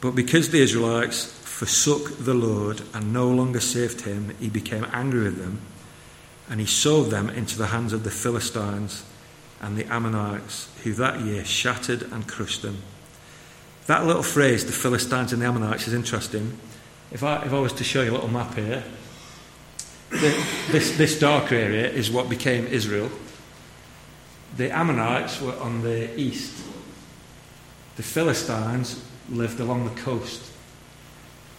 But 0.00 0.12
because 0.12 0.48
the 0.48 0.62
Israelites 0.62 1.26
forsook 1.26 2.24
the 2.24 2.34
Lord 2.34 2.80
and 2.94 3.12
no 3.12 3.28
longer 3.28 3.60
served 3.60 4.00
him, 4.00 4.34
he 4.40 4.48
became 4.48 4.86
angry 4.94 5.24
with 5.24 5.36
them, 5.36 5.60
and 6.48 6.58
he 6.58 6.66
sold 6.66 7.10
them 7.10 7.28
into 7.28 7.58
the 7.58 7.66
hands 7.66 7.92
of 7.92 8.02
the 8.02 8.10
Philistines 8.10 9.04
and 9.60 9.76
the 9.76 9.86
Ammonites, 9.86 10.68
who 10.82 10.92
that 10.94 11.20
year 11.20 11.44
shattered 11.44 12.02
and 12.12 12.26
crushed 12.26 12.62
them. 12.62 12.82
That 13.86 14.06
little 14.06 14.22
phrase, 14.22 14.64
the 14.64 14.72
Philistines 14.72 15.32
and 15.32 15.40
the 15.40 15.46
Ammonites, 15.46 15.86
is 15.86 15.94
interesting. 15.94 16.58
If 17.12 17.22
I, 17.22 17.42
if 17.44 17.52
I 17.52 17.58
was 17.58 17.72
to 17.74 17.84
show 17.84 18.02
you 18.02 18.10
a 18.10 18.14
little 18.14 18.28
map 18.28 18.54
here, 18.54 18.82
the, 20.10 20.44
this, 20.70 20.96
this 20.96 21.18
dark 21.18 21.52
area 21.52 21.88
is 21.88 22.10
what 22.10 22.28
became 22.28 22.66
Israel. 22.66 23.10
The 24.56 24.70
Ammonites 24.70 25.40
were 25.40 25.56
on 25.58 25.82
the 25.82 26.18
east. 26.18 26.64
The 27.96 28.02
Philistines 28.02 29.02
lived 29.28 29.60
along 29.60 29.84
the 29.84 30.00
coast. 30.00 30.52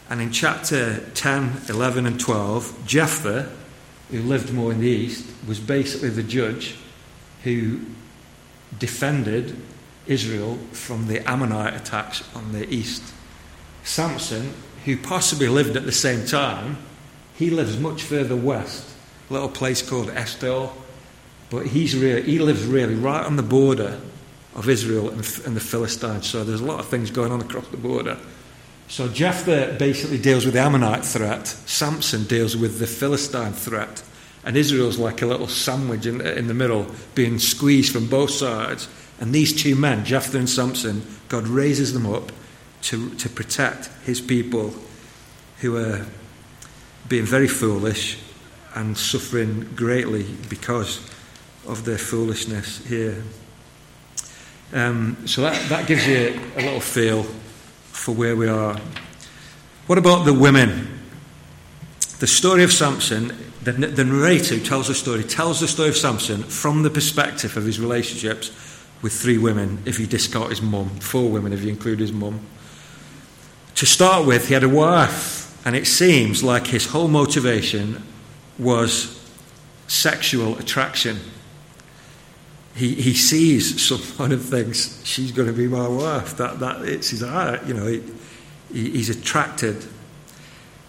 And 0.10 0.22
in 0.22 0.32
chapter 0.32 1.06
10, 1.14 1.64
11, 1.70 2.06
and 2.06 2.20
12, 2.20 2.86
Jephthah, 2.86 3.52
who 4.12 4.22
lived 4.22 4.54
more 4.54 4.72
in 4.72 4.80
the 4.80 4.88
east, 4.88 5.30
was 5.46 5.60
basically 5.60 6.10
the 6.10 6.24
judge 6.24 6.76
who 7.44 7.80
defended 8.78 9.56
Israel 10.06 10.58
from 10.72 11.08
the 11.08 11.28
Ammonite 11.30 11.76
attacks 11.76 12.24
on 12.36 12.52
the 12.54 12.68
east. 12.74 13.04
Samson, 13.84 14.54
who 14.86 14.98
possibly 14.98 15.48
lived 15.48 15.76
at 15.76 15.86
the 15.86 15.92
same 15.92 16.26
time, 16.26 16.78
he 17.36 17.50
lives 17.50 17.80
much 17.80 18.04
further 18.04 18.36
west, 18.36 18.90
a 19.30 19.34
little 19.34 19.50
place 19.50 19.88
called 19.88 20.08
Eshtaol, 20.08 20.72
but 21.50 21.68
he's 21.68 21.96
really, 21.96 22.24
he 22.24 22.40
lives 22.40 22.66
really 22.66 22.96
right 22.96 23.26
on 23.26 23.36
the 23.36 23.44
border 23.44 24.00
of 24.56 24.68
Israel 24.68 25.10
and, 25.10 25.20
and 25.46 25.56
the 25.56 25.62
Philistines. 25.62 26.28
So 26.28 26.44
there's 26.44 26.62
a 26.62 26.66
lot 26.66 26.80
of 26.80 26.88
things 26.88 27.12
going 27.12 27.32
on 27.32 27.42
across 27.42 27.68
the 27.68 27.78
border. 27.78 28.18
So 28.90 29.08
Jephthah 29.08 29.76
basically 29.78 30.18
deals 30.18 30.46
with 30.46 30.54
the 30.54 30.62
Ammonite 30.62 31.06
threat. 31.06 31.48
Samson 31.48 32.24
deals 32.24 32.56
with 32.58 32.80
the 32.80 32.88
Philistine 32.88 33.54
threat. 33.54 34.02
And 34.48 34.56
Israel's 34.56 34.98
like 34.98 35.22
a 35.22 35.26
little 35.26 35.50
sandwich 35.50 36.06
in, 36.06 36.22
in 36.22 36.48
the 36.48 36.54
middle, 36.54 36.88
being 37.16 37.38
squeezed 37.38 37.92
from 37.92 38.08
both 38.08 38.32
sides. 38.32 38.88
And 39.20 39.36
these 39.36 39.52
two 39.52 39.76
men, 39.76 40.06
Jephthah 40.06 40.38
and 40.38 40.50
Samson, 40.50 41.06
God 41.28 41.50
raises 41.50 41.92
them 41.92 42.06
up 42.06 42.32
to, 42.84 43.14
to 43.16 43.28
protect 43.28 43.88
his 44.06 44.22
people 44.22 44.74
who 45.60 45.76
are 45.76 46.06
being 47.10 47.26
very 47.26 47.50
foolish 47.50 48.20
and 48.74 48.98
suffering 48.98 49.70
greatly 49.76 50.24
because 50.48 51.02
of 51.68 51.84
their 51.84 51.98
foolishness 51.98 52.88
here. 52.88 53.22
Um, 54.72 55.28
so 55.28 55.42
that, 55.42 55.68
that 55.68 55.88
gives 55.88 56.08
you 56.08 56.40
a 56.56 56.62
little 56.62 56.80
feel 56.80 57.24
for 57.92 58.16
where 58.16 58.38
we 58.38 58.48
are. 58.48 58.80
What 59.88 59.98
about 59.98 60.24
the 60.24 60.34
women? 60.34 61.02
The 62.20 62.28
story 62.28 62.64
of 62.64 62.72
Samson, 62.72 63.47
the, 63.68 63.88
the 63.88 64.06
narrator 64.06 64.56
who 64.56 64.64
tells 64.64 64.88
the 64.88 64.96
story, 64.96 65.24
tells 65.24 65.60
the 65.60 65.68
story 65.68 65.90
of 65.90 65.98
Samson 65.98 66.44
from 66.44 66.84
the 66.84 66.90
perspective 66.90 67.58
of 67.58 67.66
his 67.66 67.80
relationships 67.80 68.50
with 69.02 69.14
three 69.14 69.38
women, 69.38 69.82
if 69.86 70.00
you 70.00 70.08
discount 70.08 70.50
his 70.50 70.62
mum, 70.62 70.90
four 71.00 71.30
women 71.30 71.52
if 71.54 71.64
you 71.64 71.70
include 71.70 72.00
his 72.00 72.12
mum. 72.12 72.40
To 73.76 73.86
start 73.86 74.26
with, 74.26 74.48
he 74.48 74.54
had 74.54 74.64
a 74.64 74.70
wife, 74.70 75.66
and 75.66 75.76
it 75.76 75.86
seems 75.86 76.44
like 76.44 76.68
his 76.68 76.88
whole 76.88 77.08
motivation 77.08 78.02
was 78.58 79.14
sexual 79.88 80.58
attraction. 80.58 81.20
He, 82.74 82.96
he 82.96 83.14
sees 83.14 83.82
someone 83.84 84.32
and 84.32 84.42
thinks, 84.42 85.04
she's 85.04 85.32
going 85.32 85.48
to 85.48 85.54
be 85.54 85.68
my 85.68 85.88
wife. 85.88 86.38
That, 86.38 86.60
that, 86.60 86.82
it's 86.84 87.10
his 87.10 87.22
heart, 87.22 87.66
you 87.68 87.74
know, 87.74 87.86
he, 87.86 88.02
he's 88.72 89.10
attracted. 89.10 89.86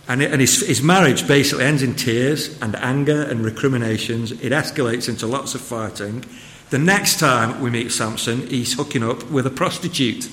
And, 0.08 0.22
it, 0.22 0.32
and 0.32 0.40
his, 0.40 0.66
his 0.66 0.82
marriage 0.82 1.28
basically 1.28 1.64
ends 1.64 1.82
in 1.82 1.94
tears 1.94 2.60
and 2.62 2.74
anger 2.76 3.22
and 3.22 3.44
recriminations. 3.44 4.32
It 4.32 4.52
escalates 4.52 5.08
into 5.08 5.26
lots 5.26 5.54
of 5.54 5.60
fighting. 5.60 6.24
The 6.70 6.78
next 6.78 7.18
time 7.20 7.60
we 7.60 7.70
meet 7.70 7.92
Samson, 7.92 8.46
he's 8.46 8.72
hooking 8.72 9.02
up 9.02 9.30
with 9.30 9.46
a 9.46 9.50
prostitute. 9.50 10.30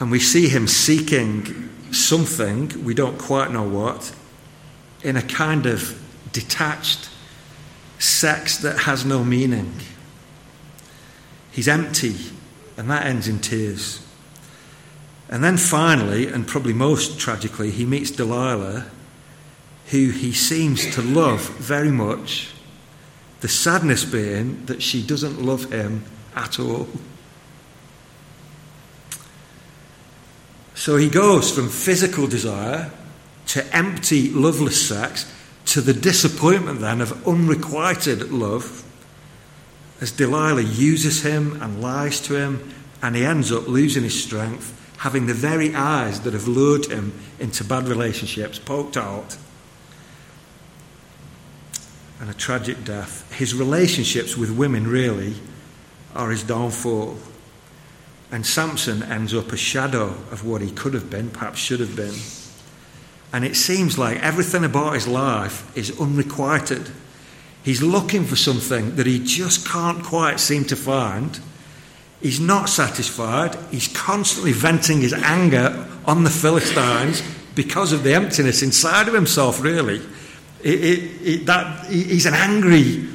And 0.00 0.10
we 0.10 0.18
see 0.18 0.48
him 0.48 0.66
seeking 0.66 1.70
something, 1.92 2.84
we 2.84 2.94
don't 2.94 3.18
quite 3.18 3.52
know 3.52 3.62
what, 3.62 4.12
in 5.02 5.16
a 5.16 5.22
kind 5.22 5.66
of 5.66 6.00
detached 6.32 7.08
sex 8.00 8.58
that 8.58 8.80
has 8.80 9.04
no 9.04 9.22
meaning. 9.22 9.72
He's 11.52 11.68
empty, 11.68 12.16
and 12.76 12.90
that 12.90 13.06
ends 13.06 13.28
in 13.28 13.38
tears. 13.38 14.03
And 15.34 15.42
then 15.42 15.56
finally, 15.56 16.28
and 16.28 16.46
probably 16.46 16.74
most 16.74 17.18
tragically, 17.18 17.72
he 17.72 17.84
meets 17.84 18.12
Delilah, 18.12 18.86
who 19.86 20.10
he 20.10 20.32
seems 20.32 20.94
to 20.94 21.02
love 21.02 21.40
very 21.58 21.90
much. 21.90 22.52
The 23.40 23.48
sadness 23.48 24.04
being 24.04 24.64
that 24.66 24.80
she 24.80 25.04
doesn't 25.04 25.42
love 25.42 25.72
him 25.72 26.04
at 26.36 26.60
all. 26.60 26.86
So 30.76 30.98
he 30.98 31.08
goes 31.08 31.50
from 31.50 31.68
physical 31.68 32.28
desire 32.28 32.92
to 33.48 33.76
empty, 33.76 34.30
loveless 34.30 34.88
sex 34.88 35.28
to 35.66 35.80
the 35.80 35.94
disappointment 35.94 36.78
then 36.78 37.00
of 37.00 37.26
unrequited 37.26 38.30
love 38.30 38.84
as 40.00 40.12
Delilah 40.12 40.62
uses 40.62 41.24
him 41.24 41.60
and 41.60 41.82
lies 41.82 42.20
to 42.20 42.36
him, 42.36 42.72
and 43.02 43.16
he 43.16 43.24
ends 43.24 43.50
up 43.50 43.66
losing 43.66 44.04
his 44.04 44.22
strength, 44.22 44.82
having 45.04 45.26
the 45.26 45.34
very 45.34 45.74
eyes 45.74 46.22
that 46.22 46.32
have 46.32 46.48
lured 46.48 46.86
him 46.86 47.12
into 47.38 47.62
bad 47.62 47.86
relationships 47.86 48.58
poked 48.58 48.96
out 48.96 49.36
and 52.18 52.30
a 52.30 52.32
tragic 52.32 52.82
death. 52.84 53.30
His 53.30 53.54
relationships 53.54 54.34
with 54.34 54.50
women 54.50 54.86
really 54.86 55.34
are 56.14 56.30
his 56.30 56.42
downfall. 56.42 57.18
And 58.32 58.46
Samson 58.46 59.02
ends 59.02 59.34
up 59.34 59.52
a 59.52 59.58
shadow 59.58 60.06
of 60.32 60.46
what 60.46 60.62
he 60.62 60.70
could 60.70 60.94
have 60.94 61.10
been, 61.10 61.28
perhaps 61.28 61.58
should 61.58 61.80
have 61.80 61.94
been. 61.94 62.14
And 63.30 63.44
it 63.44 63.56
seems 63.56 63.98
like 63.98 64.22
everything 64.22 64.64
about 64.64 64.94
his 64.94 65.06
life 65.06 65.70
is 65.76 66.00
unrequited. 66.00 66.88
He's 67.62 67.82
looking 67.82 68.24
for 68.24 68.36
something 68.36 68.96
that 68.96 69.04
he 69.04 69.22
just 69.22 69.68
can't 69.68 70.02
quite 70.02 70.40
seem 70.40 70.64
to 70.64 70.76
find. 70.76 71.40
He's 72.24 72.40
not 72.40 72.70
satisfied. 72.70 73.54
He's 73.70 73.86
constantly 73.88 74.52
venting 74.52 75.02
his 75.02 75.12
anger 75.12 75.86
on 76.06 76.24
the 76.24 76.30
Philistines 76.30 77.22
because 77.54 77.92
of 77.92 78.02
the 78.02 78.14
emptiness 78.14 78.62
inside 78.62 79.08
of 79.08 79.14
himself, 79.14 79.60
really. 79.60 80.00
It, 80.62 80.84
it, 80.84 80.98
it, 81.22 81.46
that, 81.46 81.84
he's 81.84 82.24
an 82.24 82.32
angry, 82.32 83.06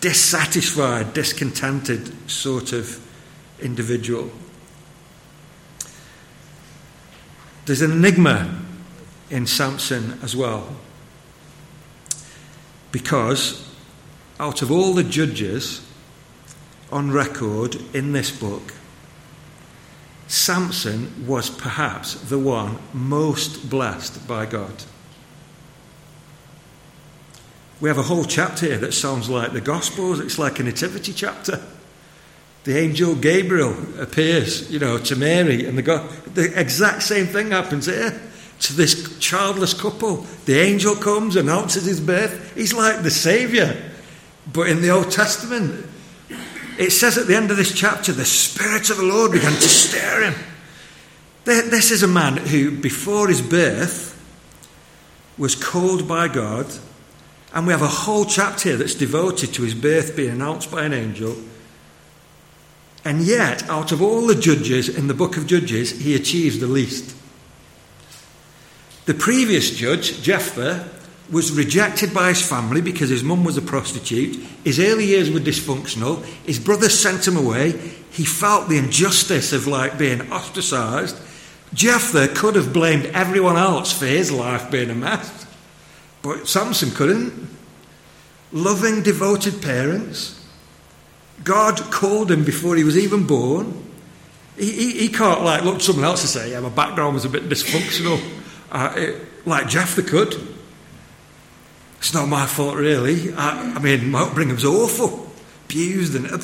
dissatisfied, 0.00 1.14
discontented 1.14 2.28
sort 2.28 2.72
of 2.72 3.00
individual. 3.60 4.28
There's 7.66 7.82
an 7.82 7.92
enigma 7.92 8.60
in 9.30 9.46
Samson 9.46 10.18
as 10.20 10.34
well. 10.34 10.74
Because 12.90 13.72
out 14.40 14.62
of 14.62 14.72
all 14.72 14.94
the 14.94 15.04
judges 15.04 15.86
on 16.92 17.10
record 17.10 17.76
in 17.94 18.12
this 18.12 18.30
book, 18.30 18.74
Samson 20.28 21.26
was 21.26 21.50
perhaps 21.50 22.14
the 22.14 22.38
one 22.38 22.78
most 22.92 23.68
blessed 23.68 24.26
by 24.28 24.46
God. 24.46 24.84
We 27.80 27.88
have 27.88 27.98
a 27.98 28.02
whole 28.02 28.24
chapter 28.24 28.66
here 28.66 28.78
that 28.78 28.94
sounds 28.94 29.28
like 29.28 29.52
the 29.52 29.60
Gospels. 29.60 30.20
It's 30.20 30.38
like 30.38 30.60
a 30.60 30.62
nativity 30.62 31.12
chapter. 31.12 31.60
The 32.64 32.78
angel 32.78 33.16
Gabriel 33.16 33.74
appears, 34.00 34.70
you 34.70 34.78
know, 34.78 34.98
to 34.98 35.16
Mary, 35.16 35.66
and 35.66 35.76
the, 35.76 35.82
God, 35.82 36.08
the 36.34 36.58
exact 36.58 37.02
same 37.02 37.26
thing 37.26 37.50
happens 37.50 37.86
here 37.86 38.22
to 38.60 38.72
this 38.72 39.18
childless 39.18 39.74
couple. 39.74 40.18
The 40.44 40.60
angel 40.60 40.94
comes, 40.94 41.34
announces 41.34 41.84
his 41.84 42.00
birth. 42.00 42.54
He's 42.54 42.72
like 42.72 43.02
the 43.02 43.10
Saviour. 43.10 43.74
But 44.52 44.68
in 44.68 44.80
the 44.80 44.90
Old 44.90 45.10
Testament, 45.10 45.84
it 46.82 46.92
says 46.92 47.16
at 47.16 47.26
the 47.26 47.36
end 47.36 47.50
of 47.50 47.56
this 47.56 47.72
chapter, 47.72 48.12
the 48.12 48.24
Spirit 48.24 48.90
of 48.90 48.96
the 48.96 49.04
Lord 49.04 49.32
began 49.32 49.52
to 49.52 49.68
stir 49.68 50.30
him. 50.30 50.34
This 51.44 51.90
is 51.90 52.02
a 52.02 52.08
man 52.08 52.36
who, 52.36 52.70
before 52.70 53.28
his 53.28 53.42
birth, 53.42 54.10
was 55.38 55.54
called 55.54 56.06
by 56.06 56.28
God, 56.28 56.66
and 57.54 57.66
we 57.66 57.72
have 57.72 57.82
a 57.82 57.88
whole 57.88 58.24
chapter 58.24 58.70
here 58.70 58.78
that's 58.78 58.94
devoted 58.94 59.52
to 59.54 59.62
his 59.62 59.74
birth 59.74 60.16
being 60.16 60.30
announced 60.30 60.70
by 60.70 60.84
an 60.84 60.92
angel. 60.92 61.36
And 63.04 63.22
yet, 63.22 63.68
out 63.68 63.90
of 63.92 64.00
all 64.00 64.26
the 64.26 64.34
judges 64.34 64.88
in 64.88 65.08
the 65.08 65.14
book 65.14 65.36
of 65.36 65.46
Judges, 65.46 66.02
he 66.02 66.14
achieves 66.14 66.60
the 66.60 66.68
least. 66.68 67.16
The 69.06 69.14
previous 69.14 69.70
judge, 69.70 70.22
Jephthah, 70.22 70.88
was 71.32 71.50
rejected 71.50 72.12
by 72.12 72.28
his 72.28 72.46
family 72.46 72.82
because 72.82 73.08
his 73.08 73.24
mum 73.24 73.42
was 73.42 73.56
a 73.56 73.62
prostitute. 73.62 74.36
His 74.64 74.78
early 74.78 75.06
years 75.06 75.30
were 75.30 75.40
dysfunctional. 75.40 76.22
His 76.44 76.58
brothers 76.58 76.96
sent 76.96 77.26
him 77.26 77.38
away. 77.38 77.72
He 78.10 78.24
felt 78.24 78.68
the 78.68 78.76
injustice 78.76 79.54
of 79.54 79.66
like 79.66 79.98
being 79.98 80.30
ostracized. 80.30 81.16
Jephthah 81.72 82.34
could 82.34 82.54
have 82.54 82.74
blamed 82.74 83.06
everyone 83.06 83.56
else 83.56 83.98
for 83.98 84.04
his 84.04 84.30
life 84.30 84.70
being 84.70 84.90
a 84.90 84.94
mess, 84.94 85.46
but 86.20 86.46
Samson 86.46 86.90
couldn't. 86.90 87.48
Loving, 88.52 89.02
devoted 89.02 89.62
parents. 89.62 90.38
God 91.42 91.78
called 91.90 92.30
him 92.30 92.44
before 92.44 92.76
he 92.76 92.84
was 92.84 92.98
even 92.98 93.26
born. 93.26 93.82
He, 94.58 94.70
he, 94.70 94.92
he 94.98 95.08
can't 95.08 95.42
like 95.42 95.64
look 95.64 95.80
someone 95.80 96.04
else 96.04 96.20
and 96.20 96.28
say, 96.28 96.50
"Yeah, 96.50 96.60
my 96.60 96.68
background 96.68 97.14
was 97.14 97.24
a 97.24 97.30
bit 97.30 97.48
dysfunctional." 97.48 98.20
Uh, 98.70 98.92
it, 98.94 99.46
like 99.46 99.68
Jephthah 99.68 100.02
could. 100.02 100.34
It's 102.02 102.12
not 102.12 102.26
my 102.26 102.46
fault, 102.46 102.74
really. 102.74 103.32
I, 103.32 103.74
I 103.76 103.78
mean, 103.78 104.10
my 104.10 104.24
was 104.24 104.64
awful, 104.64 105.30
abused, 105.66 106.16
and 106.16 106.42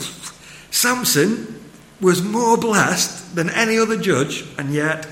Samson 0.70 1.64
was 2.00 2.22
more 2.22 2.56
blessed 2.56 3.34
than 3.34 3.50
any 3.50 3.76
other 3.76 3.96
judge, 3.96 4.44
and 4.56 4.72
yet 4.72 5.08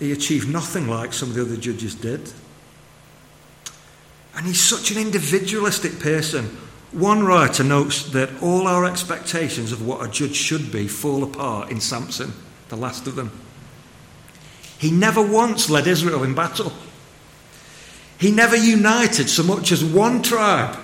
he 0.00 0.10
achieved 0.10 0.48
nothing 0.48 0.88
like 0.88 1.12
some 1.12 1.28
of 1.28 1.36
the 1.36 1.42
other 1.42 1.56
judges 1.56 1.94
did. 1.94 2.32
And 4.34 4.44
he's 4.44 4.60
such 4.60 4.90
an 4.90 4.98
individualistic 4.98 6.00
person. 6.00 6.46
One 6.90 7.22
writer 7.22 7.62
notes 7.62 8.10
that 8.10 8.42
all 8.42 8.66
our 8.66 8.84
expectations 8.86 9.70
of 9.70 9.86
what 9.86 10.04
a 10.04 10.10
judge 10.10 10.34
should 10.34 10.72
be 10.72 10.88
fall 10.88 11.22
apart 11.22 11.70
in 11.70 11.80
Samson, 11.80 12.32
the 12.70 12.76
last 12.76 13.06
of 13.06 13.14
them. 13.14 13.30
He 14.78 14.90
never 14.90 15.22
once 15.22 15.70
led 15.70 15.86
Israel 15.86 16.24
in 16.24 16.34
battle. 16.34 16.72
He 18.18 18.32
never 18.32 18.56
united 18.56 19.30
so 19.30 19.42
much 19.44 19.70
as 19.70 19.84
one 19.84 20.22
tribe. 20.22 20.78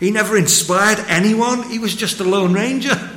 He 0.00 0.10
never 0.10 0.36
inspired 0.36 0.98
anyone. 1.06 1.70
He 1.70 1.78
was 1.78 1.94
just 1.94 2.20
a 2.20 2.24
lone 2.24 2.52
ranger. 2.52 3.10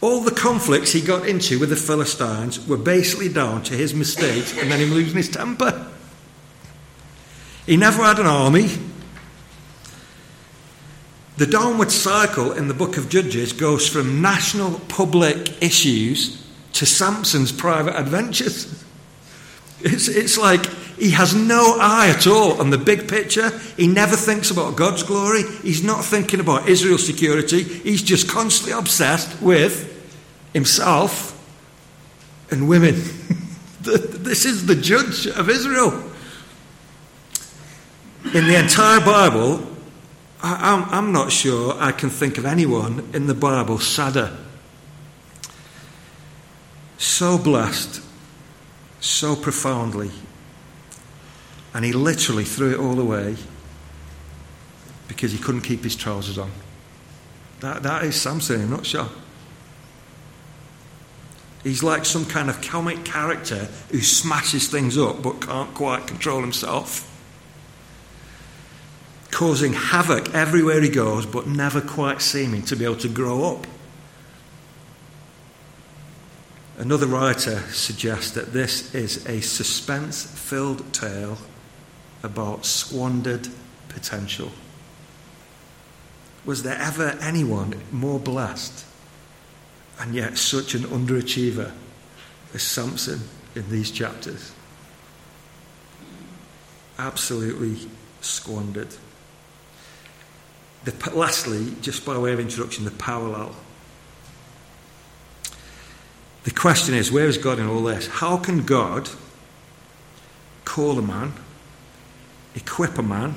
All 0.00 0.20
the 0.20 0.30
conflicts 0.30 0.92
he 0.92 1.00
got 1.00 1.28
into 1.28 1.58
with 1.58 1.70
the 1.70 1.76
Philistines 1.76 2.66
were 2.66 2.76
basically 2.76 3.28
down 3.28 3.64
to 3.64 3.74
his 3.74 3.92
mistakes 3.92 4.56
and 4.56 4.70
then 4.70 4.78
him 4.78 4.90
losing 4.90 5.16
his 5.16 5.28
temper. 5.28 5.86
He 7.66 7.76
never 7.76 8.02
had 8.02 8.18
an 8.18 8.26
army. 8.26 8.70
The 11.36 11.46
downward 11.46 11.90
cycle 11.90 12.52
in 12.52 12.68
the 12.68 12.74
book 12.74 12.96
of 12.96 13.08
Judges 13.08 13.52
goes 13.52 13.88
from 13.88 14.22
national 14.22 14.78
public 14.88 15.62
issues 15.62 16.44
to 16.74 16.86
Samson's 16.86 17.52
private 17.52 17.98
adventures. 17.98 18.84
It's, 19.80 20.08
it's 20.08 20.38
like 20.38 20.66
he 20.98 21.10
has 21.10 21.34
no 21.34 21.76
eye 21.80 22.12
at 22.16 22.26
all 22.26 22.60
on 22.60 22.70
the 22.70 22.78
big 22.78 23.08
picture. 23.08 23.50
He 23.76 23.86
never 23.86 24.16
thinks 24.16 24.50
about 24.50 24.76
God's 24.76 25.02
glory. 25.02 25.42
He's 25.62 25.82
not 25.82 26.04
thinking 26.04 26.40
about 26.40 26.68
Israel's 26.68 27.06
security. 27.06 27.62
He's 27.62 28.02
just 28.02 28.28
constantly 28.28 28.78
obsessed 28.78 29.40
with 29.40 29.94
himself 30.52 31.34
and 32.50 32.68
women. 32.68 32.94
this 33.80 34.44
is 34.44 34.66
the 34.66 34.74
judge 34.74 35.26
of 35.26 35.48
Israel. 35.48 36.04
In 38.34 38.46
the 38.46 38.58
entire 38.58 39.00
Bible, 39.00 39.66
I, 40.42 40.88
am 40.92 41.12
not 41.12 41.32
sure 41.32 41.74
I 41.78 41.92
can 41.92 42.10
think 42.10 42.38
of 42.38 42.44
anyone 42.44 43.08
in 43.12 43.26
the 43.26 43.34
Bible 43.34 43.78
sadder 43.78 44.36
so 46.98 47.38
blessed, 47.38 48.02
so 49.00 49.34
profoundly. 49.34 50.10
And 51.74 51.84
he 51.84 51.92
literally 51.92 52.44
threw 52.44 52.72
it 52.72 52.80
all 52.80 52.98
away 52.98 53.36
because 55.06 55.32
he 55.32 55.38
couldn't 55.38 55.62
keep 55.62 55.84
his 55.84 55.96
trousers 55.96 56.38
on. 56.38 56.50
That, 57.60 57.82
that 57.82 58.04
is 58.04 58.20
Samson 58.20 58.60
in 58.60 58.66
a 58.68 58.70
nutshell. 58.70 59.10
He's 61.64 61.82
like 61.82 62.04
some 62.04 62.24
kind 62.24 62.48
of 62.48 62.60
comic 62.60 63.04
character 63.04 63.68
who 63.90 64.00
smashes 64.00 64.68
things 64.68 64.96
up 64.96 65.22
but 65.22 65.40
can't 65.40 65.74
quite 65.74 66.06
control 66.06 66.40
himself. 66.40 67.04
Causing 69.30 69.72
havoc 69.72 70.34
everywhere 70.34 70.80
he 70.80 70.88
goes, 70.88 71.26
but 71.26 71.46
never 71.46 71.80
quite 71.80 72.22
seeming 72.22 72.62
to 72.62 72.76
be 72.76 72.84
able 72.84 72.96
to 72.96 73.08
grow 73.08 73.44
up. 73.54 73.66
Another 76.78 77.06
writer 77.06 77.58
suggests 77.70 78.30
that 78.30 78.52
this 78.52 78.94
is 78.94 79.26
a 79.26 79.40
suspense 79.40 80.24
filled 80.24 80.92
tale 80.92 81.36
about 82.22 82.66
squandered 82.66 83.48
potential. 83.88 84.50
Was 86.44 86.62
there 86.62 86.78
ever 86.78 87.18
anyone 87.20 87.80
more 87.92 88.18
blessed 88.18 88.84
and 90.00 90.14
yet 90.14 90.38
such 90.38 90.74
an 90.74 90.82
underachiever 90.84 91.72
as 92.54 92.62
Samson 92.62 93.20
in 93.54 93.68
these 93.70 93.90
chapters? 93.90 94.52
Absolutely 96.98 97.88
squandered. 98.20 98.94
The, 100.84 101.10
lastly, 101.14 101.74
just 101.82 102.04
by 102.04 102.16
way 102.16 102.32
of 102.32 102.40
introduction, 102.40 102.84
the 102.84 102.90
parallel 102.92 103.54
the 106.48 106.54
question 106.54 106.94
is 106.94 107.12
where 107.12 107.26
is 107.26 107.36
God 107.36 107.58
in 107.58 107.66
all 107.66 107.82
this? 107.82 108.06
How 108.06 108.38
can 108.38 108.64
God 108.64 109.10
call 110.64 110.98
a 110.98 111.02
man, 111.02 111.34
equip 112.54 112.98
a 112.98 113.02
man, 113.02 113.34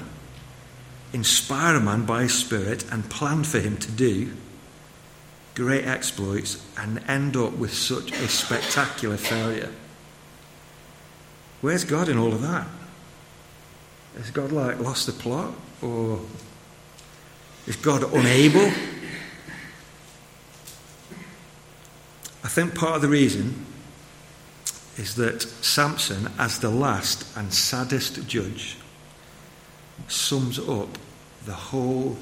inspire 1.13 1.75
a 1.75 1.79
man 1.79 2.05
by 2.05 2.23
his 2.23 2.33
Spirit, 2.33 2.85
and 2.91 3.09
plan 3.09 3.43
for 3.43 3.59
him 3.59 3.77
to 3.77 3.91
do 3.91 4.31
great 5.55 5.85
exploits 5.85 6.65
and 6.77 7.03
end 7.07 7.35
up 7.35 7.53
with 7.53 7.73
such 7.73 8.11
a 8.11 8.27
spectacular 8.27 9.17
failure? 9.17 9.69
Where's 11.61 11.83
God 11.83 12.09
in 12.09 12.17
all 12.17 12.33
of 12.33 12.41
that? 12.41 12.67
Has 14.17 14.31
God 14.31 14.51
like 14.51 14.79
lost 14.79 15.05
the 15.05 15.13
plot? 15.13 15.53
Or 15.81 16.19
is 17.67 17.75
God 17.75 18.03
unable? 18.13 18.71
I 22.43 22.47
think 22.47 22.73
part 22.75 22.95
of 22.95 23.01
the 23.01 23.07
reason 23.07 23.65
is 24.97 25.15
that 25.15 25.41
Samson, 25.41 26.31
as 26.37 26.59
the 26.59 26.69
last 26.69 27.25
and 27.37 27.53
saddest 27.53 28.27
judge, 28.27 28.77
sums 30.07 30.59
up 30.59 30.97
the 31.45 31.53
whole 31.53 32.17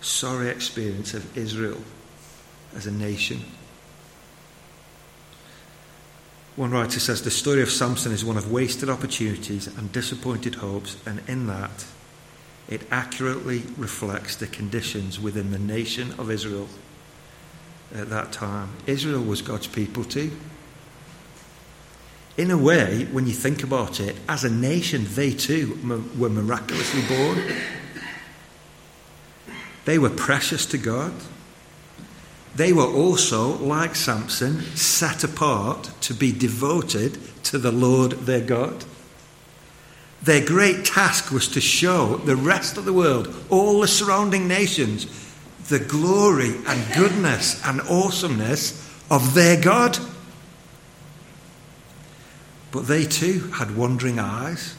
sorry 0.00 0.48
experience 0.48 1.14
of 1.14 1.36
Israel 1.36 1.80
as 2.74 2.86
a 2.86 2.92
nation. 2.92 3.42
One 6.56 6.72
writer 6.72 6.98
says 6.98 7.22
the 7.22 7.30
story 7.30 7.62
of 7.62 7.70
Samson 7.70 8.10
is 8.10 8.24
one 8.24 8.36
of 8.36 8.50
wasted 8.50 8.90
opportunities 8.90 9.68
and 9.68 9.92
disappointed 9.92 10.56
hopes, 10.56 10.96
and 11.06 11.22
in 11.28 11.46
that, 11.46 11.86
it 12.68 12.82
accurately 12.90 13.62
reflects 13.76 14.36
the 14.36 14.48
conditions 14.48 15.20
within 15.20 15.52
the 15.52 15.58
nation 15.58 16.12
of 16.18 16.30
Israel 16.30 16.68
at 17.94 18.10
that 18.10 18.32
time. 18.32 18.70
Israel 18.86 19.22
was 19.22 19.40
God's 19.40 19.68
people 19.68 20.04
too. 20.04 20.32
In 22.38 22.52
a 22.52 22.56
way, 22.56 23.04
when 23.10 23.26
you 23.26 23.32
think 23.32 23.64
about 23.64 23.98
it, 23.98 24.14
as 24.28 24.44
a 24.44 24.50
nation, 24.50 25.04
they 25.10 25.32
too 25.32 25.76
were 26.16 26.30
miraculously 26.30 27.02
born. 27.02 27.42
They 29.84 29.98
were 29.98 30.10
precious 30.10 30.64
to 30.66 30.78
God. 30.78 31.12
They 32.54 32.72
were 32.72 32.86
also, 32.86 33.56
like 33.58 33.96
Samson, 33.96 34.60
set 34.76 35.24
apart 35.24 35.90
to 36.02 36.14
be 36.14 36.30
devoted 36.30 37.18
to 37.44 37.58
the 37.58 37.72
Lord 37.72 38.12
their 38.12 38.40
God. 38.40 38.84
Their 40.22 40.44
great 40.44 40.84
task 40.84 41.32
was 41.32 41.48
to 41.48 41.60
show 41.60 42.18
the 42.18 42.36
rest 42.36 42.76
of 42.76 42.84
the 42.84 42.92
world, 42.92 43.34
all 43.50 43.80
the 43.80 43.88
surrounding 43.88 44.46
nations, 44.46 45.06
the 45.68 45.80
glory 45.80 46.54
and 46.68 46.94
goodness 46.94 47.60
and 47.64 47.80
awesomeness 47.80 48.88
of 49.10 49.34
their 49.34 49.60
God. 49.60 49.98
But 52.78 52.86
they 52.86 53.06
too 53.06 53.50
had 53.56 53.76
wandering 53.76 54.20
eyes. 54.20 54.76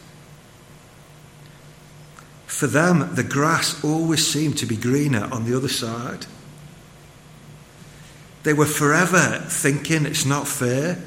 For 2.47 2.65
them, 2.65 3.13
the 3.13 3.25
grass 3.25 3.83
always 3.83 4.25
seemed 4.25 4.57
to 4.59 4.65
be 4.65 4.77
greener 4.77 5.27
on 5.33 5.43
the 5.43 5.53
other 5.53 5.67
side. 5.67 6.25
They 8.43 8.53
were 8.53 8.65
forever 8.65 9.43
thinking 9.49 10.05
it's 10.05 10.25
not 10.25 10.47
fair. 10.47 11.03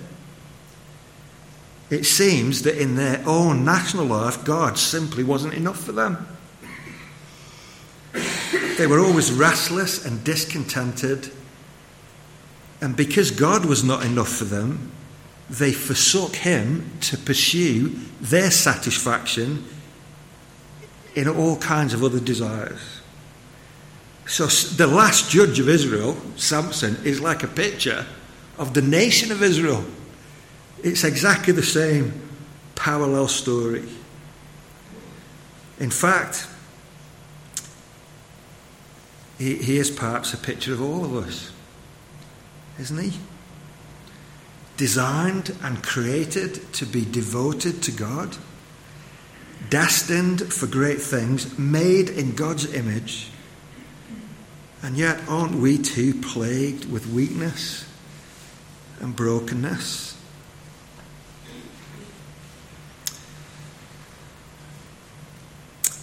It 1.89 2.05
seems 2.05 2.61
that 2.61 2.77
in 2.77 2.97
their 2.97 3.25
own 3.27 3.65
national 3.65 4.05
life, 4.05 4.45
God 4.45 4.77
simply 4.77 5.25
wasn't 5.25 5.55
enough 5.55 5.83
for 5.83 5.93
them. 5.93 6.27
They 8.77 8.87
were 8.87 9.01
always 9.01 9.33
restless 9.33 10.05
and 10.05 10.23
discontented. 10.25 11.33
And 12.83 12.95
because 12.95 13.31
God 13.31 13.65
was 13.65 13.83
not 13.83 14.05
enough 14.05 14.29
for 14.29 14.45
them, 14.45 14.93
they 15.53 15.73
forsook 15.73 16.35
Him 16.35 16.91
to 17.03 17.19
pursue 17.19 17.91
their 18.23 18.51
satisfaction 18.51 19.65
in 21.15 21.29
all 21.29 21.59
kinds 21.59 21.93
of 21.93 22.03
other 22.03 22.21
desires. 22.21 22.81
So 24.27 24.47
the 24.47 24.87
last 24.87 25.31
judge 25.31 25.59
of 25.61 25.69
Israel, 25.69 26.17
Samson, 26.37 26.97
is 27.05 27.21
like 27.21 27.43
a 27.43 27.49
picture 27.49 28.07
of 28.57 28.73
the 28.73 28.81
nation 28.81 29.31
of 29.31 29.43
Israel. 29.43 29.85
It's 30.83 31.05
exactly 31.05 31.53
the 31.53 31.63
same 31.63 32.15
parallel 32.75 33.29
story. 33.29 33.85
In 35.79 35.91
fact, 35.91 36.47
he, 39.37 39.57
he 39.57 39.77
is 39.77 39.91
perhaps 39.91 40.33
a 40.33 40.39
picture 40.39 40.73
of 40.73 40.81
all 40.81 41.05
of 41.05 41.15
us, 41.15 41.53
isn't 42.79 42.99
he? 42.99 43.19
Designed 44.77 45.57
and 45.63 45.83
created 45.83 46.73
to 46.75 46.87
be 46.87 47.05
devoted 47.05 47.83
to 47.83 47.93
God, 47.93 48.37
destined 49.71 50.53
for 50.53 50.67
great 50.67 51.01
things, 51.01 51.59
made 51.59 52.09
in 52.09 52.35
God's 52.35 52.73
image 52.75 53.33
and 54.83 54.97
yet, 54.97 55.21
aren't 55.29 55.55
we 55.55 55.79
too 55.79 56.13
plagued 56.13 56.91
with 56.91 57.07
weakness 57.07 57.89
and 59.01 59.15
brokenness? 59.15 60.19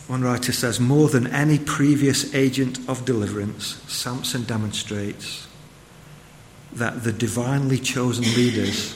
One 0.08 0.24
writer 0.24 0.54
says, 0.54 0.80
more 0.80 1.10
than 1.10 1.28
any 1.28 1.60
previous 1.60 2.34
agent 2.34 2.80
of 2.88 3.06
deliverance, 3.06 3.84
Samson 3.88 4.46
demonstrates 4.46 5.46
that 6.74 7.04
the 7.04 7.12
divinely 7.12 7.78
chosen 7.78 8.24
leaders 8.36 8.96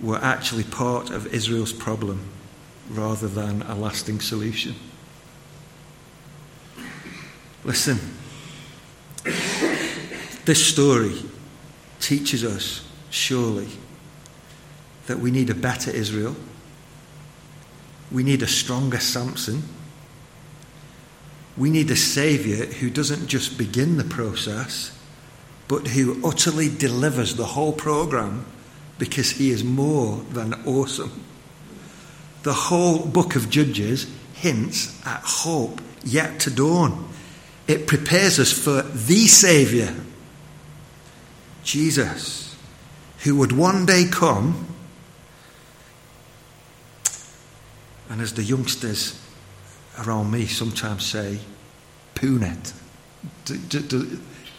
were 0.00 0.18
actually 0.18 0.64
part 0.64 1.10
of 1.10 1.32
Israel's 1.34 1.72
problem 1.72 2.20
rather 2.90 3.28
than 3.28 3.62
a 3.62 3.74
lasting 3.74 4.20
solution. 4.20 4.74
Listen, 7.64 7.98
this 10.44 10.64
story 10.66 11.14
teaches 12.00 12.44
us, 12.44 12.88
surely, 13.10 13.68
that 15.06 15.18
we 15.18 15.30
need 15.30 15.50
a 15.50 15.54
better 15.54 15.90
Israel. 15.90 16.36
We 18.10 18.22
need 18.22 18.42
a 18.42 18.46
stronger 18.46 19.00
Samson. 19.00 19.62
We 21.56 21.70
need 21.70 21.90
a 21.90 21.96
Saviour 21.96 22.66
who 22.66 22.88
doesn't 22.88 23.26
just 23.26 23.58
begin 23.58 23.96
the 23.96 24.04
process, 24.04 24.97
but 25.68 25.88
who 25.88 26.26
utterly 26.26 26.68
delivers 26.68 27.36
the 27.36 27.44
whole 27.44 27.72
programme 27.72 28.44
because 28.98 29.32
he 29.32 29.50
is 29.50 29.62
more 29.62 30.16
than 30.32 30.54
awesome. 30.66 31.22
The 32.42 32.54
whole 32.54 33.06
book 33.06 33.36
of 33.36 33.50
Judges 33.50 34.10
hints 34.34 34.98
at 35.06 35.20
hope 35.22 35.80
yet 36.02 36.40
to 36.40 36.50
dawn. 36.50 37.08
It 37.66 37.86
prepares 37.86 38.38
us 38.38 38.52
for 38.52 38.82
the 38.82 39.26
Saviour 39.26 39.94
Jesus, 41.62 42.56
who 43.24 43.36
would 43.36 43.52
one 43.52 43.84
day 43.84 44.06
come, 44.10 44.66
and 48.08 48.22
as 48.22 48.32
the 48.32 48.42
youngsters 48.42 49.20
around 49.98 50.30
me 50.30 50.46
sometimes 50.46 51.04
say, 51.04 51.40
poon 52.14 52.42
it. 52.42 52.72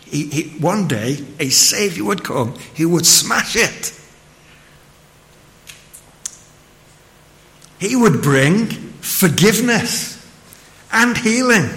He, 0.10 0.28
he, 0.28 0.44
one 0.60 0.88
day, 0.88 1.24
a 1.40 1.50
Saviour 1.50 2.08
would 2.08 2.24
come 2.24 2.56
He 2.74 2.86
would 2.86 3.06
smash 3.06 3.56
it. 3.56 3.94
He 7.80 7.96
would 7.96 8.22
bring 8.22 8.68
forgiveness 9.00 10.16
and 10.92 11.18
healing. 11.18 11.70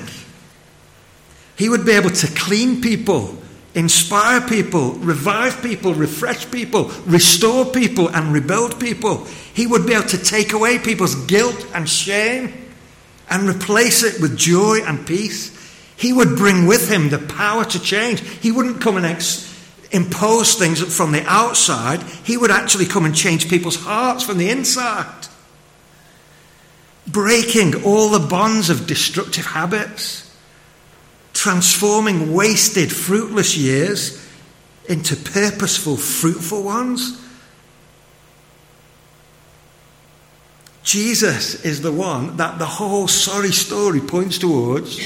He 1.56 1.68
would 1.68 1.86
be 1.86 1.92
able 1.92 2.10
to 2.10 2.26
clean 2.26 2.80
people 2.80 3.38
inspire 3.74 4.40
people, 4.40 4.92
revive 4.94 5.62
people, 5.62 5.94
refresh 5.94 6.50
people, 6.50 6.90
restore 7.06 7.64
people, 7.64 8.08
and 8.08 8.32
rebuild 8.32 8.78
people. 8.78 9.24
He 9.54 9.66
would 9.66 9.86
be 9.86 9.94
able 9.94 10.08
to 10.08 10.18
take 10.18 10.52
away 10.52 10.78
people's 10.78 11.14
guilt 11.26 11.66
and 11.74 11.88
shame 11.88 12.52
and 13.30 13.48
replace 13.48 14.02
it 14.02 14.20
with 14.20 14.36
joy 14.36 14.80
and 14.84 15.06
peace. 15.06 15.50
He 16.02 16.12
would 16.12 16.34
bring 16.34 16.66
with 16.66 16.90
him 16.90 17.10
the 17.10 17.20
power 17.20 17.64
to 17.64 17.80
change. 17.80 18.18
He 18.40 18.50
wouldn't 18.50 18.80
come 18.80 18.96
and 18.96 19.06
ex- 19.06 19.48
impose 19.92 20.56
things 20.56 20.80
from 20.96 21.12
the 21.12 21.22
outside, 21.26 22.02
he 22.24 22.36
would 22.36 22.50
actually 22.50 22.86
come 22.86 23.04
and 23.04 23.14
change 23.14 23.48
people's 23.48 23.76
hearts 23.76 24.24
from 24.24 24.38
the 24.38 24.50
inside. 24.50 25.28
Breaking 27.06 27.84
all 27.84 28.08
the 28.08 28.26
bonds 28.26 28.68
of 28.68 28.88
destructive 28.88 29.46
habits 29.46 30.28
transforming 31.34 32.32
wasted, 32.32 32.90
fruitless 32.90 33.56
years 33.56 34.28
into 34.88 35.14
purposeful, 35.14 35.96
fruitful 35.96 36.64
ones. 36.64 37.16
Jesus 40.82 41.64
is 41.64 41.80
the 41.80 41.92
one 41.92 42.38
that 42.38 42.58
the 42.58 42.66
whole 42.66 43.06
sorry 43.06 43.52
story 43.52 44.00
points 44.00 44.38
towards. 44.38 44.98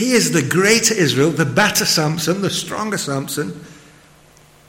He 0.00 0.12
is 0.12 0.32
the 0.32 0.40
greater 0.40 0.94
Israel, 0.94 1.30
the 1.30 1.44
better 1.44 1.84
Samson, 1.84 2.40
the 2.40 2.48
stronger 2.48 2.96
Samson. 2.96 3.62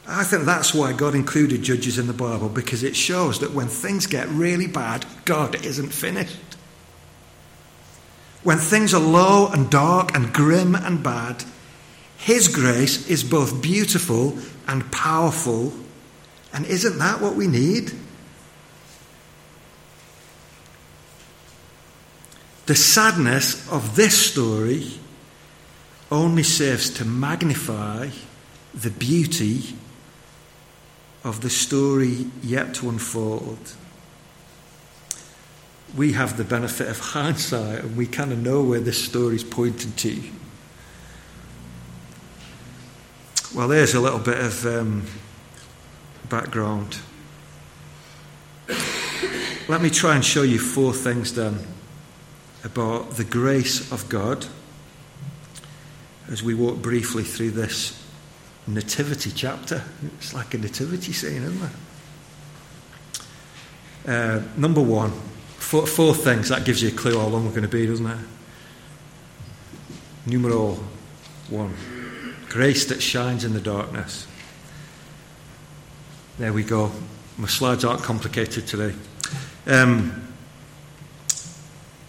I 0.06 0.26
think 0.26 0.44
that's 0.44 0.74
why 0.74 0.92
God 0.92 1.16
included 1.16 1.64
judges 1.64 1.98
in 1.98 2.08
the 2.08 2.12
Bible, 2.12 2.50
because 2.50 2.84
it 2.84 2.98
shows 2.98 3.40
that 3.40 3.54
when 3.54 3.70
things 3.70 4.08
get 4.08 4.28
really 4.28 4.68
bad, 4.68 5.06
God 5.24 5.66
isn't 5.66 5.94
finished. 5.94 6.36
When 8.44 8.58
things 8.58 8.94
are 8.94 9.00
low 9.00 9.48
and 9.48 9.72
dark 9.72 10.14
and 10.14 10.34
grim 10.34 10.76
and 10.76 11.02
bad, 11.02 11.46
His 12.18 12.50
grace 12.50 13.10
is 13.10 13.24
both 13.24 13.62
beautiful 13.62 14.38
and 14.68 14.92
powerful. 14.92 15.72
And 16.52 16.66
isn't 16.66 16.98
that 16.98 17.22
what 17.22 17.36
we 17.36 17.48
need? 17.48 17.94
The 22.66 22.76
sadness 22.76 23.66
of 23.72 23.96
this 23.96 24.30
story 24.30 24.98
only 26.12 26.44
serves 26.44 26.90
to 26.90 27.06
magnify 27.06 28.10
the 28.74 28.90
beauty 28.90 29.76
of 31.24 31.42
the 31.42 31.50
story 31.50 32.28
yet 32.44 32.74
to 32.76 32.90
unfold. 32.90 33.76
We 35.96 36.14
have 36.14 36.38
the 36.38 36.44
benefit 36.44 36.90
of 36.90 37.00
hindsight 37.14 37.84
and 37.84 37.96
we 37.96 38.06
kind 38.08 38.32
of 38.32 38.40
know 38.40 38.62
where 38.62 38.82
this 38.82 39.04
story 39.04 39.36
is 39.36 39.44
pointing 39.44 39.94
to. 39.94 40.22
Well, 43.56 43.68
there's 43.68 43.94
a 43.94 44.00
little 44.00 44.20
bit 44.20 44.40
of 44.40 44.66
um, 44.66 45.06
background. 46.30 46.98
Let 49.68 49.82
me 49.82 49.90
try 49.90 50.16
and 50.16 50.24
show 50.24 50.44
you 50.44 50.58
four 50.60 50.94
things 50.94 51.34
then 51.34 51.60
about 52.64 53.12
the 53.12 53.24
grace 53.24 53.92
of 53.92 54.08
God 54.10 54.46
as 56.30 56.44
we 56.44 56.54
walk 56.54 56.82
briefly 56.82 57.24
through 57.24 57.52
this 57.52 58.02
nativity 58.68 59.32
chapter. 59.32 59.84
It's 60.18 60.34
like 60.34 60.54
a 60.54 60.58
nativity 60.58 61.14
scene, 61.14 61.44
isn't 61.44 61.64
it? 61.64 61.72
Uh, 64.08 64.42
number 64.58 64.82
one, 64.82 65.12
four, 65.58 65.86
four 65.86 66.14
things. 66.14 66.50
That 66.50 66.66
gives 66.66 66.82
you 66.82 66.90
a 66.90 66.92
clue 66.92 67.18
how 67.20 67.28
long 67.28 67.46
we're 67.46 67.52
going 67.52 67.64
to 67.64 67.68
be, 67.68 67.86
doesn't 67.86 68.06
it? 68.06 68.18
Numero 70.26 70.78
one 71.50 71.76
grace 72.52 72.84
that 72.84 73.02
shines 73.02 73.46
in 73.46 73.54
the 73.54 73.62
darkness. 73.62 74.28
There 76.38 76.52
we 76.52 76.64
go. 76.64 76.92
My 77.38 77.48
slides 77.48 77.86
aren't 77.86 78.04
complicated 78.04 78.68
today. 78.68 78.94
Um, 79.66 80.34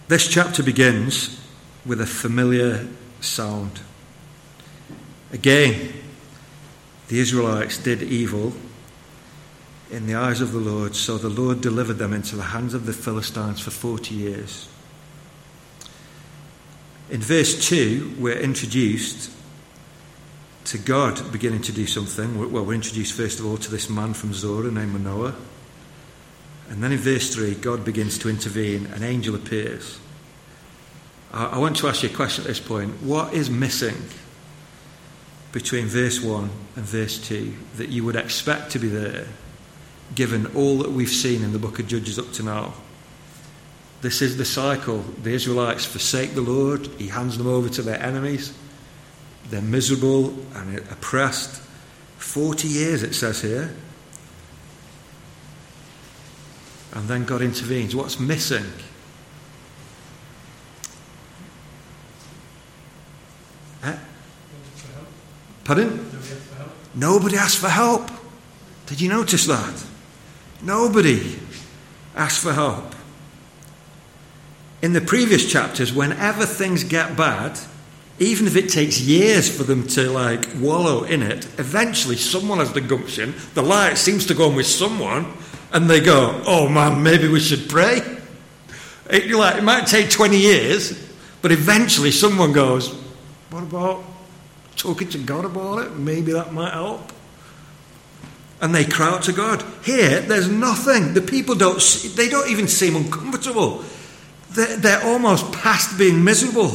this 0.09 0.27
chapter 0.27 0.61
begins 0.61 1.39
with 1.85 2.01
a 2.01 2.05
familiar 2.05 2.87
sound. 3.21 3.79
Again, 5.33 5.91
the 7.07 7.19
Israelites 7.19 7.77
did 7.79 8.03
evil 8.03 8.53
in 9.91 10.05
the 10.05 10.15
eyes 10.15 10.41
of 10.41 10.51
the 10.51 10.59
Lord, 10.59 10.95
so 10.95 11.17
the 11.17 11.27
Lord 11.27 11.59
delivered 11.59 11.95
them 11.95 12.13
into 12.13 12.35
the 12.35 12.43
hands 12.43 12.73
of 12.73 12.85
the 12.85 12.93
Philistines 12.93 13.59
for 13.59 13.71
40 13.71 14.13
years. 14.13 14.69
In 17.09 17.19
verse 17.19 17.67
2, 17.67 18.15
we're 18.19 18.39
introduced 18.39 19.31
to 20.65 20.77
God 20.77 21.31
beginning 21.31 21.63
to 21.63 21.71
do 21.71 21.87
something. 21.87 22.51
Well, 22.51 22.63
we're 22.63 22.73
introduced 22.73 23.13
first 23.13 23.39
of 23.39 23.45
all 23.45 23.57
to 23.57 23.71
this 23.71 23.89
man 23.89 24.13
from 24.13 24.33
Zorah 24.33 24.71
named 24.71 24.93
Manoah. 24.93 25.35
And 26.69 26.81
then 26.81 26.91
in 26.91 26.99
verse 26.99 27.33
3, 27.33 27.55
God 27.55 27.83
begins 27.83 28.17
to 28.19 28.29
intervene, 28.29 28.85
an 28.87 29.03
angel 29.03 29.35
appears. 29.35 29.99
I 31.31 31.57
want 31.57 31.77
to 31.77 31.87
ask 31.87 32.03
you 32.03 32.09
a 32.09 32.13
question 32.13 32.43
at 32.43 32.47
this 32.47 32.59
point. 32.59 33.01
What 33.01 33.33
is 33.33 33.49
missing 33.49 33.95
between 35.53 35.85
verse 35.85 36.19
1 36.21 36.49
and 36.75 36.83
verse 36.83 37.17
2 37.19 37.53
that 37.77 37.89
you 37.89 38.03
would 38.03 38.17
expect 38.17 38.71
to 38.71 38.79
be 38.79 38.89
there, 38.89 39.27
given 40.15 40.47
all 40.55 40.79
that 40.79 40.91
we've 40.91 41.07
seen 41.07 41.43
in 41.43 41.53
the 41.53 41.59
book 41.59 41.79
of 41.79 41.87
Judges 41.87 42.19
up 42.19 42.33
to 42.33 42.43
now? 42.43 42.73
This 44.01 44.21
is 44.21 44.35
the 44.35 44.43
cycle. 44.43 44.97
The 45.21 45.31
Israelites 45.31 45.85
forsake 45.85 46.33
the 46.33 46.41
Lord, 46.41 46.87
He 46.97 47.07
hands 47.07 47.37
them 47.37 47.47
over 47.47 47.69
to 47.69 47.81
their 47.81 48.01
enemies. 48.01 48.53
They're 49.49 49.61
miserable 49.61 50.33
and 50.55 50.79
oppressed. 50.91 51.61
40 52.17 52.67
years, 52.67 53.03
it 53.03 53.13
says 53.13 53.41
here. 53.41 53.73
And 56.93 57.07
then 57.07 57.25
God 57.25 57.41
intervenes. 57.41 57.95
What's 57.95 58.19
missing? 58.19 58.65
Eh? 63.83 63.95
Pardon? 65.63 66.09
Nobody 66.93 67.37
asked 67.37 67.57
for 67.57 67.69
help. 67.69 68.09
Did 68.85 69.01
you 69.01 69.09
notice 69.09 69.45
that? 69.47 69.83
Nobody 70.61 71.39
asked 72.15 72.43
for 72.43 72.53
help. 72.53 72.93
In 74.81 74.93
the 74.93 75.01
previous 75.01 75.49
chapters, 75.49 75.93
whenever 75.93 76.45
things 76.45 76.83
get 76.83 77.15
bad, 77.15 77.57
even 78.19 78.45
if 78.45 78.55
it 78.55 78.69
takes 78.69 78.99
years 78.99 79.55
for 79.55 79.63
them 79.63 79.87
to 79.87 80.09
like 80.09 80.47
wallow 80.59 81.03
in 81.03 81.23
it, 81.23 81.45
eventually 81.57 82.17
someone 82.17 82.59
has 82.59 82.73
the 82.73 82.81
gumption, 82.81 83.33
the 83.53 83.63
light 83.63 83.97
seems 83.97 84.25
to 84.27 84.33
go 84.33 84.49
on 84.49 84.55
with 84.55 84.67
someone, 84.67 85.33
and 85.71 85.89
they 85.89 85.99
go, 85.99 86.41
Oh 86.45 86.67
man, 86.69 87.01
maybe 87.01 87.27
we 87.27 87.39
should 87.39 87.69
pray. 87.69 88.01
It, 89.09 89.31
like, 89.31 89.57
it 89.57 89.63
might 89.63 89.87
take 89.87 90.09
20 90.09 90.37
years, 90.37 91.11
but 91.41 91.51
eventually 91.51 92.11
someone 92.11 92.51
goes, 92.51 92.93
What 93.49 93.63
about 93.63 94.03
talking 94.75 95.09
to 95.09 95.17
God 95.17 95.45
about 95.45 95.79
it. 95.79 95.95
Maybe 95.95 96.31
that 96.33 96.53
might 96.53 96.73
help. 96.73 97.11
And 98.61 98.73
they 98.73 98.85
cry 98.85 99.07
out 99.07 99.23
to 99.23 99.33
God. 99.33 99.63
Here, 99.83 100.21
there's 100.21 100.47
nothing. 100.47 101.13
The 101.13 101.21
people 101.21 101.55
don't, 101.55 101.81
they 102.15 102.29
don't 102.29 102.49
even 102.49 102.67
seem 102.67 102.95
uncomfortable. 102.95 103.83
They're, 104.51 104.77
they're 104.77 105.03
almost 105.03 105.51
past 105.51 105.97
being 105.97 106.23
miserable. 106.23 106.71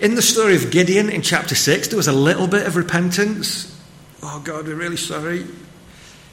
In 0.00 0.14
the 0.14 0.22
story 0.22 0.54
of 0.56 0.70
Gideon 0.70 1.08
in 1.08 1.22
chapter 1.22 1.54
6, 1.54 1.88
there 1.88 1.96
was 1.96 2.08
a 2.08 2.12
little 2.12 2.46
bit 2.46 2.66
of 2.66 2.76
repentance. 2.76 3.72
Oh, 4.22 4.40
God, 4.44 4.66
we're 4.66 4.74
really 4.74 4.98
sorry. 4.98 5.46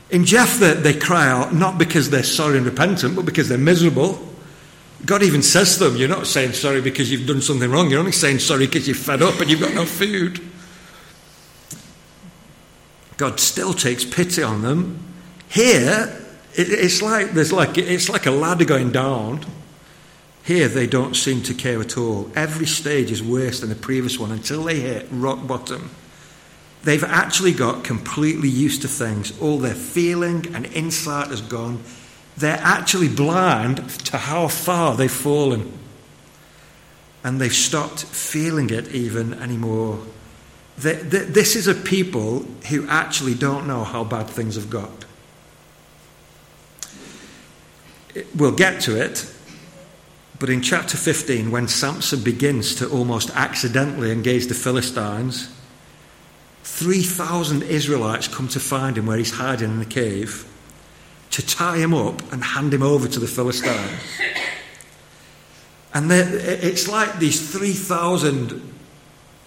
In 0.10 0.26
Jephthah, 0.26 0.76
they 0.76 0.94
cry 0.94 1.30
out 1.30 1.54
not 1.54 1.78
because 1.78 2.10
they're 2.10 2.24
sorry 2.24 2.58
and 2.58 2.66
repentant, 2.66 3.16
but 3.16 3.26
because 3.26 3.48
they're 3.48 3.58
miserable. 3.58 4.20
God 5.06 5.24
even 5.24 5.42
says 5.42 5.78
to 5.78 5.86
them, 5.86 5.98
You're 5.98 6.10
not 6.10 6.28
saying 6.28 6.54
sorry 6.54 6.82
because 6.82 7.12
you've 7.12 7.28
done 7.28 7.42
something 7.42 7.70
wrong, 7.70 7.90
you're 7.90 8.00
only 8.00 8.12
saying 8.12 8.40
sorry 8.40 8.68
because 8.68 8.88
you're 8.88 8.96
fed 8.96 9.22
up 9.22 9.40
and 9.40 9.50
you've 9.50 9.60
got 9.60 9.74
no 9.74 9.86
food. 9.86 10.42
God 13.18 13.40
still 13.40 13.74
takes 13.74 14.06
pity 14.06 14.42
on 14.42 14.62
them. 14.62 15.00
Here, 15.50 16.20
it's 16.56 17.02
like 17.02 17.32
there's 17.32 17.52
like 17.54 17.78
it's 17.78 18.10
like 18.10 18.26
a 18.26 18.32
ladder 18.32 18.66
going 18.66 18.92
down. 18.92 19.46
Here 20.44 20.68
they 20.68 20.88
don't 20.88 21.16
seem 21.16 21.42
to 21.44 21.54
care 21.54 21.80
at 21.80 21.98
all. 21.98 22.30
Every 22.36 22.66
stage 22.66 23.12
is 23.12 23.24
worse 23.24 23.62
than 23.62 23.70
the 23.70 23.76
previous 23.76 24.20
one 24.20 24.32
until 24.32 24.64
they 24.64 24.80
hit 24.80 25.08
rock 25.12 25.46
bottom. 25.48 25.90
They've 26.84 27.04
actually 27.04 27.54
got 27.54 27.86
completely 27.86 28.50
used 28.50 28.82
to 28.82 28.90
things. 28.90 29.40
All 29.40 29.58
their 29.58 29.74
feeling 29.74 30.54
and 30.54 30.66
insight 30.66 31.30
has 31.30 31.40
gone. 31.40 31.82
They're 32.38 32.60
actually 32.62 33.10
blind 33.10 33.90
to 34.06 34.18
how 34.18 34.48
far 34.48 34.96
they've 34.96 35.12
fallen. 35.12 35.72
And 37.24 37.40
they've 37.40 37.54
stopped 37.54 38.04
feeling 38.04 38.70
it 38.70 38.90
even 38.90 39.34
anymore. 39.36 40.00
This 40.78 41.56
is 41.56 41.68
a 41.68 41.76
people 41.76 42.40
who 42.70 42.88
actually 42.88 43.36
don't 43.36 43.68
know 43.68 43.84
how 43.84 44.04
bad 44.04 44.28
things 44.28 44.56
have 44.56 44.70
got. 44.70 45.06
We'll 48.36 48.52
get 48.52 48.82
to 48.82 49.00
it, 49.00 49.32
but 50.40 50.50
in 50.50 50.62
chapter 50.62 50.98
15, 50.98 51.52
when 51.52 51.68
Samson 51.68 52.22
begins 52.22 52.76
to 52.76 52.90
almost 52.90 53.30
accidentally 53.32 54.12
engage 54.12 54.48
the 54.48 54.54
Philistines, 54.54 55.50
3,000 56.64 57.64
Israelites 57.64 58.28
come 58.28 58.48
to 58.50 58.60
find 58.60 58.98
him 58.98 59.06
where 59.06 59.18
he's 59.18 59.32
hiding 59.34 59.72
in 59.72 59.80
the 59.80 59.86
cave 59.86 60.46
to 61.34 61.44
tie 61.44 61.78
him 61.78 61.96
up 61.96 62.22
and 62.32 62.44
hand 62.44 62.72
him 62.72 62.84
over 62.84 63.08
to 63.08 63.20
the 63.20 63.28
Philistines. 63.28 64.22
And 65.92 66.12
it's 66.12 66.88
like 66.88 67.18
these 67.18 67.52
3,000 67.52 68.74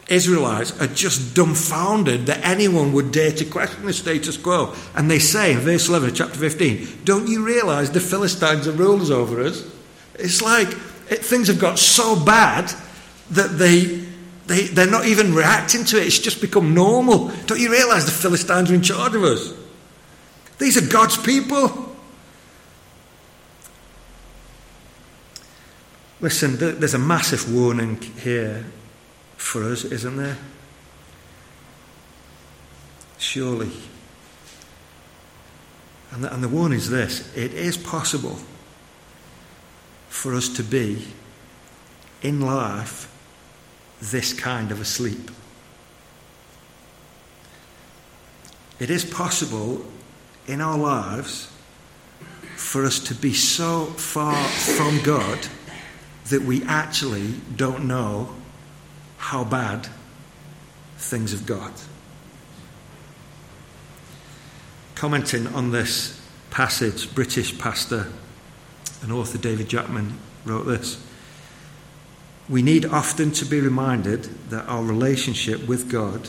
Israelites 0.08 0.80
are 0.80 0.88
just 0.88 1.34
dumbfounded 1.34 2.26
that 2.26 2.44
anyone 2.44 2.92
would 2.92 3.12
dare 3.12 3.30
to 3.32 3.44
question 3.44 3.86
the 3.86 3.92
status 3.92 4.36
quo. 4.36 4.74
And 4.96 5.08
they 5.08 5.20
say 5.20 5.52
in 5.52 5.60
verse 5.60 5.88
11 5.88 6.10
of 6.10 6.16
chapter 6.16 6.36
15, 6.36 7.04
Don't 7.04 7.28
you 7.28 7.44
realize 7.44 7.92
the 7.92 8.00
Philistines 8.00 8.66
are 8.66 8.72
rulers 8.72 9.12
over 9.12 9.40
us? 9.42 9.64
It's 10.14 10.42
like 10.42 10.68
it, 11.08 11.24
things 11.24 11.46
have 11.46 11.60
got 11.60 11.78
so 11.78 12.18
bad 12.18 12.72
that 13.30 13.58
they, 13.58 14.04
they, 14.46 14.66
they're 14.66 14.90
not 14.90 15.06
even 15.06 15.34
reacting 15.34 15.84
to 15.84 16.00
it. 16.00 16.06
It's 16.06 16.18
just 16.18 16.40
become 16.40 16.74
normal. 16.74 17.28
Don't 17.46 17.60
you 17.60 17.70
realize 17.70 18.06
the 18.06 18.12
Philistines 18.12 18.72
are 18.72 18.74
in 18.74 18.82
charge 18.82 19.14
of 19.14 19.22
us? 19.22 19.52
These 20.58 20.76
are 20.76 20.86
God's 20.86 21.16
people. 21.16 21.96
Listen, 26.20 26.56
there's 26.56 26.94
a 26.94 26.98
massive 26.98 27.52
warning 27.52 28.00
here 28.00 28.64
for 29.36 29.64
us, 29.64 29.84
isn't 29.84 30.16
there? 30.16 30.38
Surely. 33.18 33.70
And 36.12 36.24
the, 36.24 36.32
and 36.32 36.42
the 36.42 36.48
one 36.48 36.72
is 36.72 36.88
this 36.88 37.34
it 37.36 37.52
is 37.52 37.76
possible 37.76 38.38
for 40.08 40.34
us 40.34 40.48
to 40.48 40.62
be 40.62 41.06
in 42.22 42.40
life 42.40 43.12
this 44.00 44.32
kind 44.32 44.72
of 44.72 44.80
asleep. 44.80 45.30
It 48.78 48.90
is 48.90 49.04
possible 49.04 49.84
in 50.46 50.60
our 50.60 50.78
lives 50.78 51.50
for 52.56 52.84
us 52.84 52.98
to 53.00 53.14
be 53.14 53.32
so 53.32 53.86
far 53.86 54.42
from 54.44 55.00
God 55.02 55.38
that 56.28 56.42
we 56.42 56.62
actually 56.64 57.34
don't 57.54 57.86
know 57.86 58.34
how 59.18 59.44
bad 59.44 59.88
things 60.96 61.32
have 61.32 61.46
got. 61.46 61.84
Commenting 64.94 65.46
on 65.48 65.72
this 65.72 66.20
passage, 66.50 67.14
British 67.14 67.58
pastor 67.58 68.06
and 69.02 69.12
author 69.12 69.38
David 69.38 69.68
Jackman 69.68 70.18
wrote 70.44 70.64
this. 70.64 71.02
We 72.48 72.62
need 72.62 72.86
often 72.86 73.32
to 73.32 73.44
be 73.44 73.60
reminded 73.60 74.24
that 74.50 74.66
our 74.66 74.82
relationship 74.82 75.66
with 75.66 75.90
God 75.90 76.28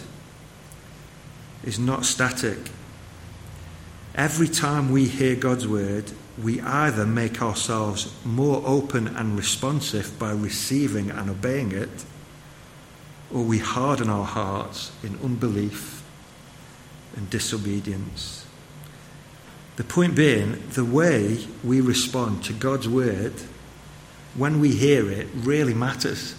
is 1.63 1.80
not 1.80 2.06
static. 2.06 2.58
Every 4.17 4.47
time 4.47 4.91
we 4.91 5.06
hear 5.06 5.36
God's 5.36 5.67
word, 5.67 6.12
we 6.41 6.60
either 6.60 7.06
make 7.06 7.39
ourselves 7.39 8.12
more 8.25 8.63
open 8.65 9.08
and 9.08 9.38
responsive 9.38 10.17
by 10.17 10.32
receiving 10.32 11.12
and 11.12 11.30
obeying 11.30 11.71
it, 11.71 12.03
or 13.32 13.43
we 13.43 13.60
harden 13.60 14.10
our 14.10 14.25
hearts 14.25 14.91
in 15.03 15.19
unbelief 15.23 16.03
and 17.15 17.30
disobedience. 17.30 18.47
The 19.75 19.84
point 19.84 20.15
being, 20.15 20.67
the 20.69 20.86
way 20.86 21.45
we 21.63 21.80
respond 21.80 22.43
to 22.45 22.53
God's 22.53 22.89
word 22.89 23.34
when 24.34 24.60
we 24.60 24.73
hear 24.73 25.12
it 25.12 25.27
really 25.36 25.75
matters. 25.75 26.34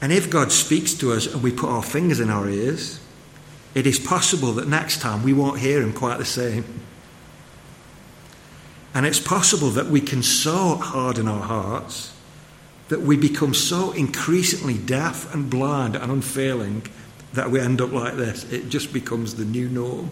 And 0.00 0.12
if 0.12 0.30
God 0.30 0.50
speaks 0.50 0.94
to 0.94 1.12
us 1.12 1.26
and 1.26 1.42
we 1.42 1.52
put 1.52 1.68
our 1.68 1.82
fingers 1.82 2.20
in 2.20 2.30
our 2.30 2.48
ears, 2.48 3.00
it 3.76 3.86
is 3.86 3.98
possible 3.98 4.54
that 4.54 4.66
next 4.66 5.02
time 5.02 5.22
we 5.22 5.34
won't 5.34 5.60
hear 5.60 5.82
him 5.82 5.92
quite 5.92 6.16
the 6.16 6.24
same. 6.24 6.64
And 8.94 9.04
it's 9.04 9.20
possible 9.20 9.68
that 9.68 9.88
we 9.88 10.00
can 10.00 10.22
so 10.22 10.76
harden 10.76 11.28
our 11.28 11.42
hearts 11.42 12.14
that 12.88 13.02
we 13.02 13.18
become 13.18 13.52
so 13.52 13.92
increasingly 13.92 14.78
deaf 14.78 15.32
and 15.34 15.50
blind 15.50 15.94
and 15.94 16.10
unfailing 16.10 16.84
that 17.34 17.50
we 17.50 17.60
end 17.60 17.82
up 17.82 17.92
like 17.92 18.14
this. 18.16 18.50
It 18.50 18.70
just 18.70 18.94
becomes 18.94 19.34
the 19.34 19.44
new 19.44 19.68
norm. 19.68 20.10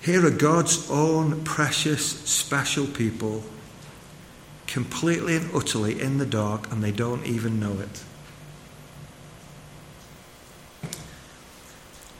Here 0.00 0.24
are 0.24 0.30
God's 0.30 0.88
own 0.88 1.42
precious, 1.42 2.06
special 2.20 2.86
people, 2.86 3.42
completely 4.68 5.34
and 5.34 5.50
utterly 5.52 6.00
in 6.00 6.18
the 6.18 6.26
dark, 6.26 6.70
and 6.70 6.84
they 6.84 6.92
don't 6.92 7.26
even 7.26 7.58
know 7.58 7.80
it. 7.80 8.04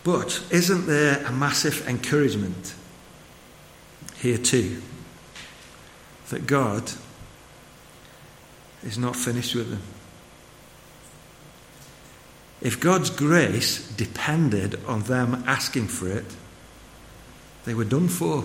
But 0.04 0.42
isn't 0.50 0.86
there 0.86 1.24
a 1.24 1.32
massive 1.32 1.86
encouragement 1.88 2.74
here 4.16 4.38
too? 4.38 4.82
That 6.30 6.46
God 6.46 6.92
is 8.82 8.98
not 8.98 9.14
finished 9.14 9.54
with 9.54 9.70
them. 9.70 9.82
If 12.60 12.80
God's 12.80 13.10
grace 13.10 13.88
depended 13.88 14.78
on 14.86 15.02
them 15.02 15.44
asking 15.46 15.88
for 15.88 16.08
it, 16.08 16.24
they 17.64 17.74
were 17.74 17.84
done 17.84 18.08
for. 18.08 18.44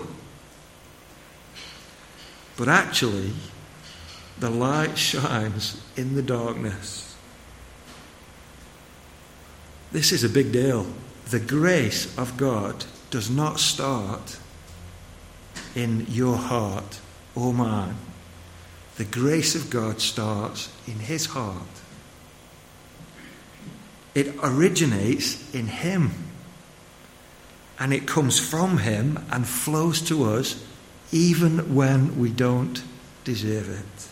But 2.56 2.68
actually, 2.68 3.32
the 4.38 4.50
light 4.50 4.98
shines 4.98 5.80
in 5.96 6.14
the 6.14 6.22
darkness. 6.22 7.16
This 9.92 10.12
is 10.12 10.24
a 10.24 10.28
big 10.28 10.52
deal. 10.52 10.86
The 11.30 11.40
grace 11.40 12.16
of 12.16 12.36
God 12.36 12.86
does 13.10 13.28
not 13.28 13.60
start 13.60 14.38
in 15.74 16.06
your 16.08 16.36
heart 16.36 17.00
or 17.34 17.52
mine. 17.52 17.96
The 18.96 19.04
grace 19.04 19.54
of 19.54 19.68
God 19.68 20.00
starts 20.00 20.72
in 20.86 20.94
His 21.00 21.26
heart. 21.26 21.68
It 24.14 24.34
originates 24.42 25.54
in 25.54 25.66
Him 25.66 26.12
and 27.78 27.92
it 27.92 28.06
comes 28.06 28.40
from 28.40 28.78
Him 28.78 29.24
and 29.30 29.46
flows 29.46 30.00
to 30.02 30.24
us 30.24 30.64
even 31.12 31.74
when 31.74 32.18
we 32.18 32.30
don't 32.30 32.82
deserve 33.24 33.68
it. 33.68 34.08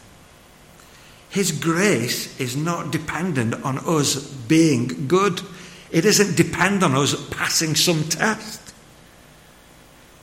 His 1.30 1.50
grace 1.50 2.38
is 2.40 2.56
not 2.56 2.92
dependent 2.92 3.54
on 3.64 3.78
us 3.78 4.16
being 4.16 5.08
good. 5.08 5.40
It 5.90 6.02
doesn't 6.02 6.36
depend 6.36 6.82
on 6.82 6.94
us 6.94 7.14
passing 7.30 7.74
some 7.74 8.04
test. 8.04 8.60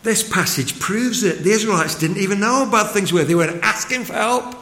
This 0.04 0.28
passage 0.28 0.80
proves 0.80 1.24
it. 1.24 1.44
The 1.44 1.52
Israelites 1.52 1.96
didn't 1.96 2.18
even 2.18 2.40
know 2.40 2.68
about 2.68 2.92
things 2.92 3.14
were, 3.14 3.24
they 3.24 3.36
were 3.36 3.60
asking 3.64 4.04
for 4.04 4.14
help. 4.14 4.56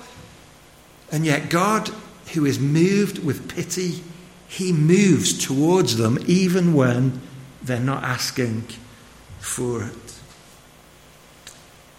And 1.12 1.26
yet, 1.26 1.50
God, 1.50 1.90
who 2.34 2.46
is 2.46 2.60
moved 2.60 3.24
with 3.24 3.54
pity, 3.54 4.04
He 4.48 4.72
moves 4.72 5.46
towards 5.46 5.98
them 5.98 6.20
even 6.28 6.74
when 6.74 7.22
they're 7.64 7.80
not 7.80 8.04
asking 8.04 8.68
for 9.40 9.84
it. 9.84 10.20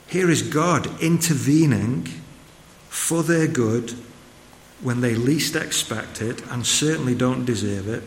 Here 0.06 0.30
is 0.30 0.42
God 0.42 1.02
intervening 1.02 2.08
for 2.88 3.22
their 3.22 3.46
good 3.48 3.94
when 4.82 5.00
they 5.00 5.14
least 5.14 5.56
expect 5.56 6.20
it 6.20 6.42
and 6.50 6.66
certainly 6.66 7.14
don't 7.14 7.44
deserve 7.44 7.88
it. 7.88 8.04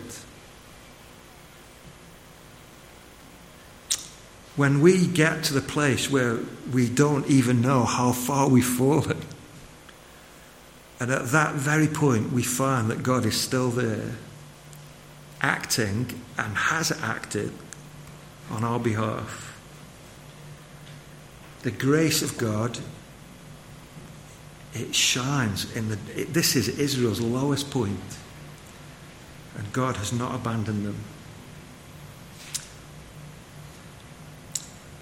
When 4.56 4.82
we 4.82 5.08
get 5.08 5.44
to 5.46 5.54
the 5.54 5.62
place 5.62 6.10
where 6.10 6.40
we 6.72 6.88
don't 6.88 7.28
even 7.28 7.62
know 7.62 7.84
how 7.84 8.14
far 8.14 8.48
we've 8.48 8.66
fallen, 8.66 9.22
and 11.00 11.12
at 11.12 11.28
that 11.32 11.56
very 11.56 11.88
point 11.88 12.32
we 12.32 12.42
find 12.42 12.90
that 12.90 13.04
God 13.04 13.26
is 13.26 13.40
still 13.40 13.70
there 13.70 14.14
acting 15.42 16.08
and 16.38 16.56
has 16.56 16.92
acted 17.04 17.52
on 18.50 18.64
our 18.64 18.80
behalf. 18.80 19.60
The 21.64 21.72
grace 21.72 22.22
of 22.22 22.38
God, 22.38 22.80
it 24.74 24.96
shines 24.96 25.76
in 25.76 25.90
the. 25.90 25.98
It, 26.16 26.34
this 26.34 26.56
is 26.56 26.68
Israel's 26.68 27.22
lowest 27.22 27.72
point, 27.72 28.00
and 29.58 29.72
God 29.74 29.98
has 29.98 30.14
not 30.14 30.36
abandoned 30.36 30.86
them. 30.86 30.98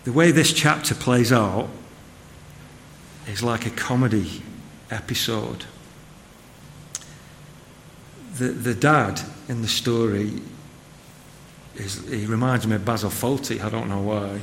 The 0.04 0.12
way 0.12 0.32
this 0.32 0.52
chapter 0.52 0.96
plays 0.96 1.32
out 1.32 1.70
is 3.28 3.42
like 3.42 3.66
a 3.66 3.70
comedy 3.70 4.44
episode 4.92 5.66
the, 8.38 8.48
the 8.48 8.74
dad 8.74 9.22
in 9.48 9.62
the 9.62 9.68
story 9.68 10.42
is 11.76 12.08
he 12.10 12.26
reminds 12.26 12.68
me 12.68 12.76
of 12.76 12.86
Basil 12.86 13.10
Fawlty. 13.10 13.62
I 13.62 13.70
don't 13.70 13.90
know 13.90 14.02
why. 14.02 14.40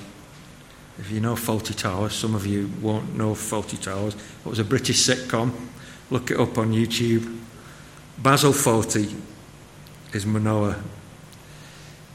If 0.99 1.11
you 1.11 1.21
know 1.21 1.35
Fawlty 1.35 1.75
Towers, 1.75 2.15
some 2.15 2.35
of 2.35 2.47
you 2.47 2.71
won't 2.81 3.17
know 3.17 3.33
Fawlty 3.33 3.81
Towers. 3.81 4.15
It 4.15 4.49
was 4.49 4.59
a 4.59 4.65
British 4.65 4.99
sitcom. 4.99 5.53
Look 6.11 6.31
it 6.31 6.39
up 6.39 6.59
on 6.59 6.73
YouTube. 6.73 7.39
Basil 8.19 8.53
Fawlty 8.53 9.19
is 10.13 10.27
Manoah. 10.27 10.83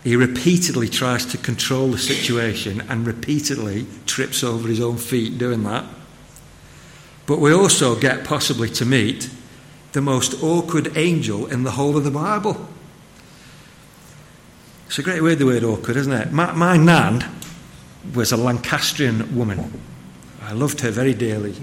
He 0.06 0.16
repeatedly 0.16 0.88
tries 0.88 1.26
to 1.26 1.38
control 1.40 1.88
the 1.88 1.98
situation 1.98 2.82
and 2.90 3.08
repeatedly 3.08 3.88
trips 4.06 4.44
over 4.44 4.68
his 4.68 4.80
own 4.80 4.98
feet 4.98 5.40
doing 5.40 5.64
that. 5.64 5.84
But 7.26 7.40
we 7.40 7.52
also 7.52 8.00
get 8.00 8.24
possibly 8.24 8.70
to 8.70 8.86
meet 8.86 9.32
the 9.94 10.02
most 10.02 10.44
awkward 10.44 10.96
angel 10.96 11.48
in 11.48 11.64
the 11.64 11.72
whole 11.72 11.98
of 11.98 12.04
the 12.04 12.12
Bible. 12.12 12.70
It's 14.86 15.00
a 15.00 15.02
great 15.02 15.24
word, 15.24 15.40
the 15.40 15.48
word 15.48 15.64
awkward, 15.64 15.98
isn't 15.98 16.14
it? 16.14 16.32
My, 16.32 16.52
my 16.52 16.78
nan 16.78 17.26
was 18.14 18.32
a 18.32 18.38
Lancastrian 18.38 19.36
woman. 19.36 19.82
I 20.44 20.54
loved 20.54 20.82
her 20.82 20.92
very 20.92 21.16
dearly. 21.16 21.56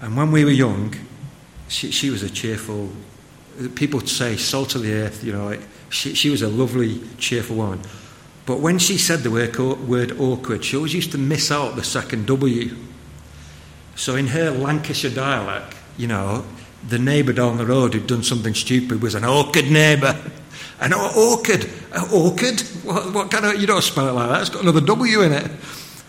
And 0.00 0.16
when 0.16 0.32
we 0.32 0.42
were 0.46 0.50
young, 0.50 0.94
she, 1.68 1.90
she 1.90 2.08
was 2.08 2.22
a 2.22 2.30
cheerful, 2.30 2.88
people 3.74 4.00
say 4.00 4.36
salt 4.36 4.74
of 4.74 4.82
the 4.82 4.92
earth, 4.92 5.24
you 5.24 5.32
know, 5.32 5.46
like, 5.46 5.60
she, 5.90 6.14
she 6.14 6.30
was 6.30 6.42
a 6.42 6.48
lovely, 6.48 7.00
cheerful 7.18 7.56
woman. 7.56 7.80
But 8.46 8.60
when 8.60 8.78
she 8.78 8.98
said 8.98 9.20
the 9.20 9.30
word, 9.30 9.56
word 9.56 10.20
awkward, 10.20 10.64
she 10.64 10.76
always 10.76 10.94
used 10.94 11.12
to 11.12 11.18
miss 11.18 11.50
out 11.50 11.76
the 11.76 11.84
second 11.84 12.26
W. 12.26 12.76
So 13.96 14.16
in 14.16 14.26
her 14.28 14.50
Lancashire 14.50 15.10
dialect, 15.10 15.74
you 15.96 16.06
know, 16.06 16.44
the 16.86 16.98
neighbour 16.98 17.32
down 17.32 17.56
the 17.56 17.66
road 17.66 17.94
who'd 17.94 18.06
done 18.06 18.22
something 18.22 18.54
stupid 18.54 19.00
was 19.00 19.14
an 19.14 19.24
awkward 19.24 19.70
neighbour. 19.70 20.20
An 20.80 20.92
orchid. 20.92 21.70
An? 21.92 22.60
What, 22.82 23.14
what, 23.14 23.30
kind 23.30 23.46
of, 23.46 23.60
you 23.60 23.66
don't 23.66 23.82
spell 23.82 24.08
it 24.08 24.12
like 24.12 24.28
that. 24.28 24.40
It's 24.42 24.50
got 24.50 24.62
another 24.62 24.80
W 24.80 25.22
in 25.22 25.32
it. 25.32 25.50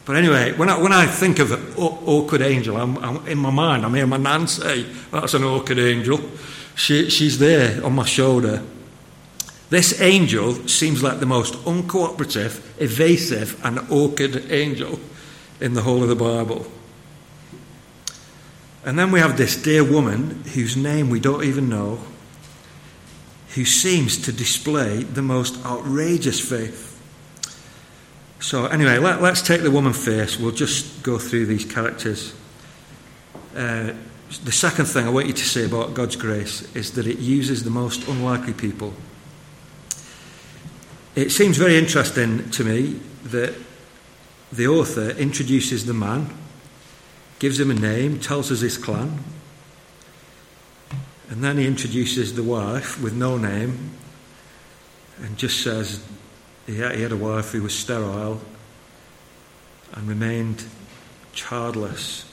But 0.05 0.17
anyway, 0.17 0.53
when 0.53 0.69
I, 0.69 0.81
when 0.81 0.91
I 0.91 1.05
think 1.07 1.39
of 1.39 1.51
an 1.51 1.73
awkward 1.77 2.41
angel, 2.41 2.77
I'm, 2.77 2.97
I'm, 2.97 3.27
in 3.27 3.37
my 3.37 3.49
mind, 3.49 3.85
I'm 3.85 3.93
hearing 3.93 4.09
my 4.09 4.17
nan 4.17 4.47
say, 4.47 4.83
that's 5.11 5.33
an 5.33 5.43
awkward 5.43 5.79
angel. 5.79 6.19
She, 6.76 7.09
she's 7.09 7.39
there 7.39 7.84
on 7.84 7.93
my 7.93 8.05
shoulder. 8.05 8.61
This 9.69 9.99
angel 10.01 10.67
seems 10.67 11.01
like 11.01 11.19
the 11.19 11.26
most 11.26 11.55
uncooperative, 11.65 12.61
evasive, 12.80 13.59
and 13.65 13.80
awkward 13.89 14.51
angel 14.51 14.99
in 15.59 15.73
the 15.73 15.82
whole 15.82 16.03
of 16.03 16.09
the 16.09 16.15
Bible. 16.15 16.67
And 18.84 18.99
then 18.99 19.11
we 19.11 19.19
have 19.19 19.38
this 19.38 19.55
dear 19.55 19.84
woman 19.84 20.43
whose 20.53 20.78
name 20.78 21.09
we 21.09 21.19
don't 21.19 21.43
even 21.43 21.69
know, 21.69 21.99
who 23.55 23.65
seems 23.65 24.17
to 24.23 24.32
display 24.32 25.01
the 25.01 25.23
most 25.23 25.65
outrageous 25.65 26.39
faith. 26.39 26.91
So, 28.39 28.67
anyway, 28.67 28.99
let, 28.99 29.23
us 29.23 29.41
take 29.41 29.63
the 29.63 29.71
woman 29.71 29.93
first. 29.93 30.39
We'll 30.39 30.51
just 30.51 31.01
go 31.01 31.17
through 31.17 31.47
these 31.47 31.65
characters. 31.65 32.36
Uh, 33.55 33.93
the 34.43 34.51
second 34.51 34.86
thing 34.86 35.05
I 35.05 35.09
want 35.09 35.28
you 35.28 35.34
to 35.34 35.45
say 35.45 35.65
about 35.65 35.93
God's 35.93 36.15
grace 36.15 36.63
is 36.76 36.91
that 36.91 37.07
it 37.07 37.19
uses 37.19 37.63
the 37.63 37.69
most 37.69 38.07
unlikely 38.07 38.53
people. 38.53 38.93
It 41.15 41.32
seems 41.32 41.57
very 41.57 41.78
interesting 41.78 42.49
to 42.51 42.63
me 42.63 42.99
that 43.26 43.55
the 44.51 44.67
author 44.67 45.11
introduces 45.11 45.86
the 45.86 45.93
man 45.93 46.30
gives 47.39 47.59
him 47.59 47.69
a 47.69 47.76
name, 47.76 48.19
tells 48.19 48.51
us 48.51 48.61
his 48.61 48.78
clan, 48.78 49.19
and 51.30 51.43
then 51.43 51.57
he 51.57 51.67
introduces 51.67 52.36
the 52.36 52.43
wife 52.43 53.01
with 53.01 53.13
no 53.13 53.38
name 53.38 53.91
and 55.21 55.38
just 55.38 55.61
says 55.61 56.03
he 56.65 56.78
had 56.78 57.11
a 57.11 57.17
wife 57.17 57.51
who 57.51 57.61
was 57.61 57.73
sterile 57.73 58.39
and 59.93 60.07
remained 60.07 60.65
childless. 61.34 62.24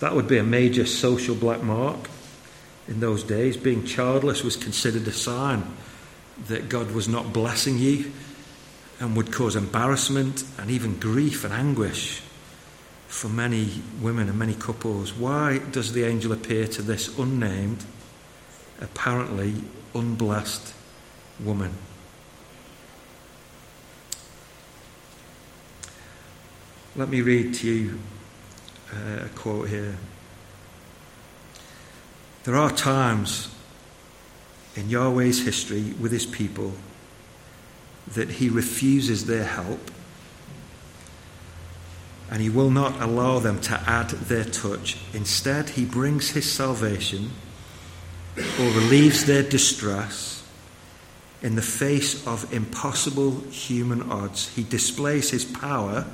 That 0.00 0.14
would 0.14 0.28
be 0.28 0.38
a 0.38 0.42
major 0.42 0.86
social 0.86 1.34
black 1.34 1.62
mark 1.62 2.08
in 2.88 3.00
those 3.00 3.22
days. 3.22 3.56
Being 3.56 3.84
childless 3.84 4.42
was 4.42 4.56
considered 4.56 5.06
a 5.06 5.12
sign 5.12 5.64
that 6.48 6.68
God 6.68 6.90
was 6.90 7.06
not 7.06 7.32
blessing 7.32 7.78
you 7.78 8.10
and 8.98 9.14
would 9.16 9.30
cause 9.30 9.56
embarrassment 9.56 10.44
and 10.58 10.70
even 10.70 10.98
grief 10.98 11.44
and 11.44 11.52
anguish 11.52 12.22
for 13.08 13.28
many 13.28 13.82
women 14.00 14.28
and 14.28 14.38
many 14.38 14.54
couples. 14.54 15.12
Why 15.12 15.58
does 15.58 15.92
the 15.92 16.04
angel 16.04 16.32
appear 16.32 16.66
to 16.68 16.82
this 16.82 17.18
unnamed, 17.18 17.84
apparently 18.80 19.54
unblessed 19.94 20.74
woman? 21.40 21.74
Let 26.96 27.08
me 27.08 27.20
read 27.20 27.54
to 27.54 27.68
you 27.68 28.00
uh, 28.92 29.24
a 29.24 29.28
quote 29.30 29.68
here. 29.68 29.96
There 32.44 32.56
are 32.56 32.70
times 32.70 33.54
in 34.74 34.88
Yahweh's 34.88 35.44
history 35.44 35.94
with 36.00 36.12
his 36.12 36.26
people 36.26 36.72
that 38.14 38.30
he 38.30 38.48
refuses 38.48 39.26
their 39.26 39.44
help 39.44 39.90
and 42.30 42.40
he 42.40 42.48
will 42.48 42.70
not 42.70 43.00
allow 43.02 43.40
them 43.40 43.60
to 43.60 43.74
add 43.86 44.10
their 44.10 44.44
touch. 44.44 44.96
Instead, 45.12 45.70
he 45.70 45.84
brings 45.84 46.30
his 46.30 46.50
salvation 46.50 47.30
or 48.38 48.66
relieves 48.66 49.24
their 49.24 49.42
distress 49.42 50.48
in 51.42 51.56
the 51.56 51.62
face 51.62 52.24
of 52.26 52.52
impossible 52.52 53.40
human 53.50 54.10
odds. 54.10 54.54
He 54.54 54.62
displays 54.62 55.30
his 55.30 55.44
power 55.44 56.06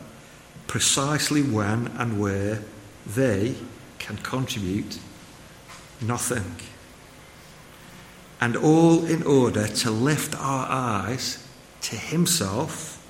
precisely 0.67 1.43
when 1.43 1.89
and 1.99 2.21
where 2.21 2.63
they 3.07 3.55
can 3.99 4.17
contribute 4.19 4.99
nothing. 6.01 6.57
And 8.41 8.57
all 8.57 9.05
in 9.05 9.23
order 9.23 9.67
to 9.67 9.91
lift 9.91 10.35
our 10.37 10.67
eyes 10.69 11.47
to 11.83 11.97
himself 11.97 13.03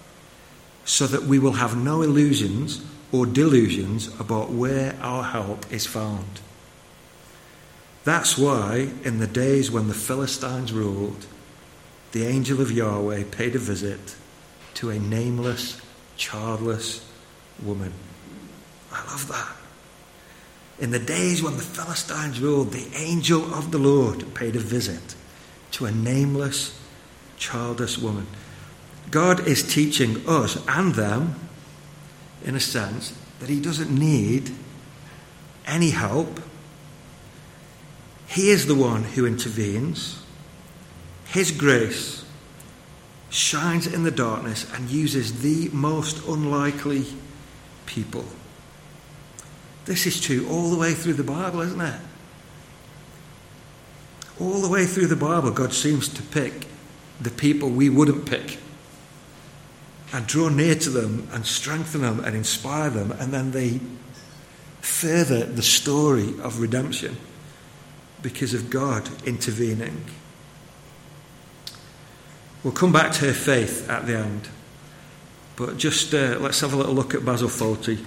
so 0.84 1.06
that 1.06 1.24
we 1.24 1.38
will 1.38 1.52
have 1.52 1.76
no 1.76 2.02
illusions 2.02 2.84
or 3.12 3.26
delusions 3.26 4.08
about 4.20 4.50
where 4.50 4.96
our 5.00 5.24
help 5.24 5.70
is 5.72 5.86
found. 5.86 6.40
That's 8.04 8.38
why, 8.38 8.90
in 9.02 9.18
the 9.18 9.26
days 9.26 9.70
when 9.70 9.88
the 9.88 9.94
Philistines 9.94 10.72
ruled, 10.72 11.26
the 12.12 12.24
angel 12.24 12.60
of 12.60 12.70
Yahweh 12.70 13.24
paid 13.30 13.56
a 13.56 13.58
visit 13.58 14.14
to 14.74 14.90
a 14.90 14.98
nameless, 14.98 15.80
childless 16.16 17.05
woman. 17.62 17.92
I 18.92 19.04
love 19.06 19.28
that. 19.28 19.56
In 20.78 20.90
the 20.90 20.98
days 20.98 21.42
when 21.42 21.56
the 21.56 21.62
Philistines 21.62 22.40
ruled, 22.40 22.72
the 22.72 22.88
angel 22.94 23.54
of 23.54 23.70
the 23.70 23.78
Lord 23.78 24.34
paid 24.34 24.56
a 24.56 24.60
visit 24.60 25.14
to 25.72 25.86
a 25.86 25.90
nameless, 25.90 26.78
childless 27.38 27.98
woman. 27.98 28.26
God 29.10 29.46
is 29.46 29.62
teaching 29.62 30.22
us 30.28 30.62
and 30.68 30.94
them 30.94 31.36
in 32.46 32.54
a 32.54 32.60
sense, 32.60 33.12
that 33.40 33.48
he 33.48 33.60
doesn't 33.60 33.90
need 33.90 34.50
any 35.66 35.90
help. 35.90 36.40
He 38.28 38.50
is 38.50 38.66
the 38.66 38.74
one 38.74 39.02
who 39.02 39.26
intervenes. 39.26 40.22
His 41.26 41.50
grace 41.50 42.24
shines 43.28 43.86
in 43.86 44.04
the 44.04 44.10
darkness 44.10 44.72
and 44.72 44.88
uses 44.88 45.42
the 45.42 45.68
most 45.70 46.24
unlikely 46.26 47.06
people. 47.86 48.24
This 49.84 50.06
is 50.06 50.20
true 50.20 50.46
all 50.50 50.70
the 50.70 50.76
way 50.76 50.94
through 50.94 51.14
the 51.14 51.24
Bible, 51.24 51.60
isn't 51.60 51.80
it? 51.80 52.00
All 54.40 54.60
the 54.60 54.68
way 54.68 54.84
through 54.84 55.06
the 55.06 55.16
Bible, 55.16 55.50
God 55.50 55.72
seems 55.72 56.08
to 56.08 56.22
pick 56.22 56.66
the 57.20 57.30
people 57.30 57.70
we 57.70 57.88
wouldn't 57.88 58.26
pick 58.26 58.58
and 60.12 60.26
draw 60.26 60.48
near 60.48 60.74
to 60.74 60.90
them 60.90 61.28
and 61.32 61.46
strengthen 61.46 62.02
them 62.02 62.20
and 62.20 62.36
inspire 62.36 62.90
them, 62.90 63.12
and 63.12 63.32
then 63.32 63.52
they 63.52 63.80
further 64.80 65.44
the 65.44 65.62
story 65.62 66.34
of 66.40 66.60
redemption 66.60 67.16
because 68.22 68.54
of 68.54 68.70
God 68.70 69.08
intervening. 69.26 70.04
We'll 72.62 72.72
come 72.72 72.92
back 72.92 73.12
to 73.12 73.26
her 73.26 73.32
faith 73.32 73.88
at 73.88 74.06
the 74.06 74.16
end, 74.16 74.48
but 75.56 75.78
just 75.78 76.14
uh, 76.14 76.38
let's 76.40 76.60
have 76.60 76.72
a 76.72 76.76
little 76.76 76.94
look 76.94 77.14
at 77.14 77.24
Basil 77.24 77.48
Fawlty, 77.48 78.04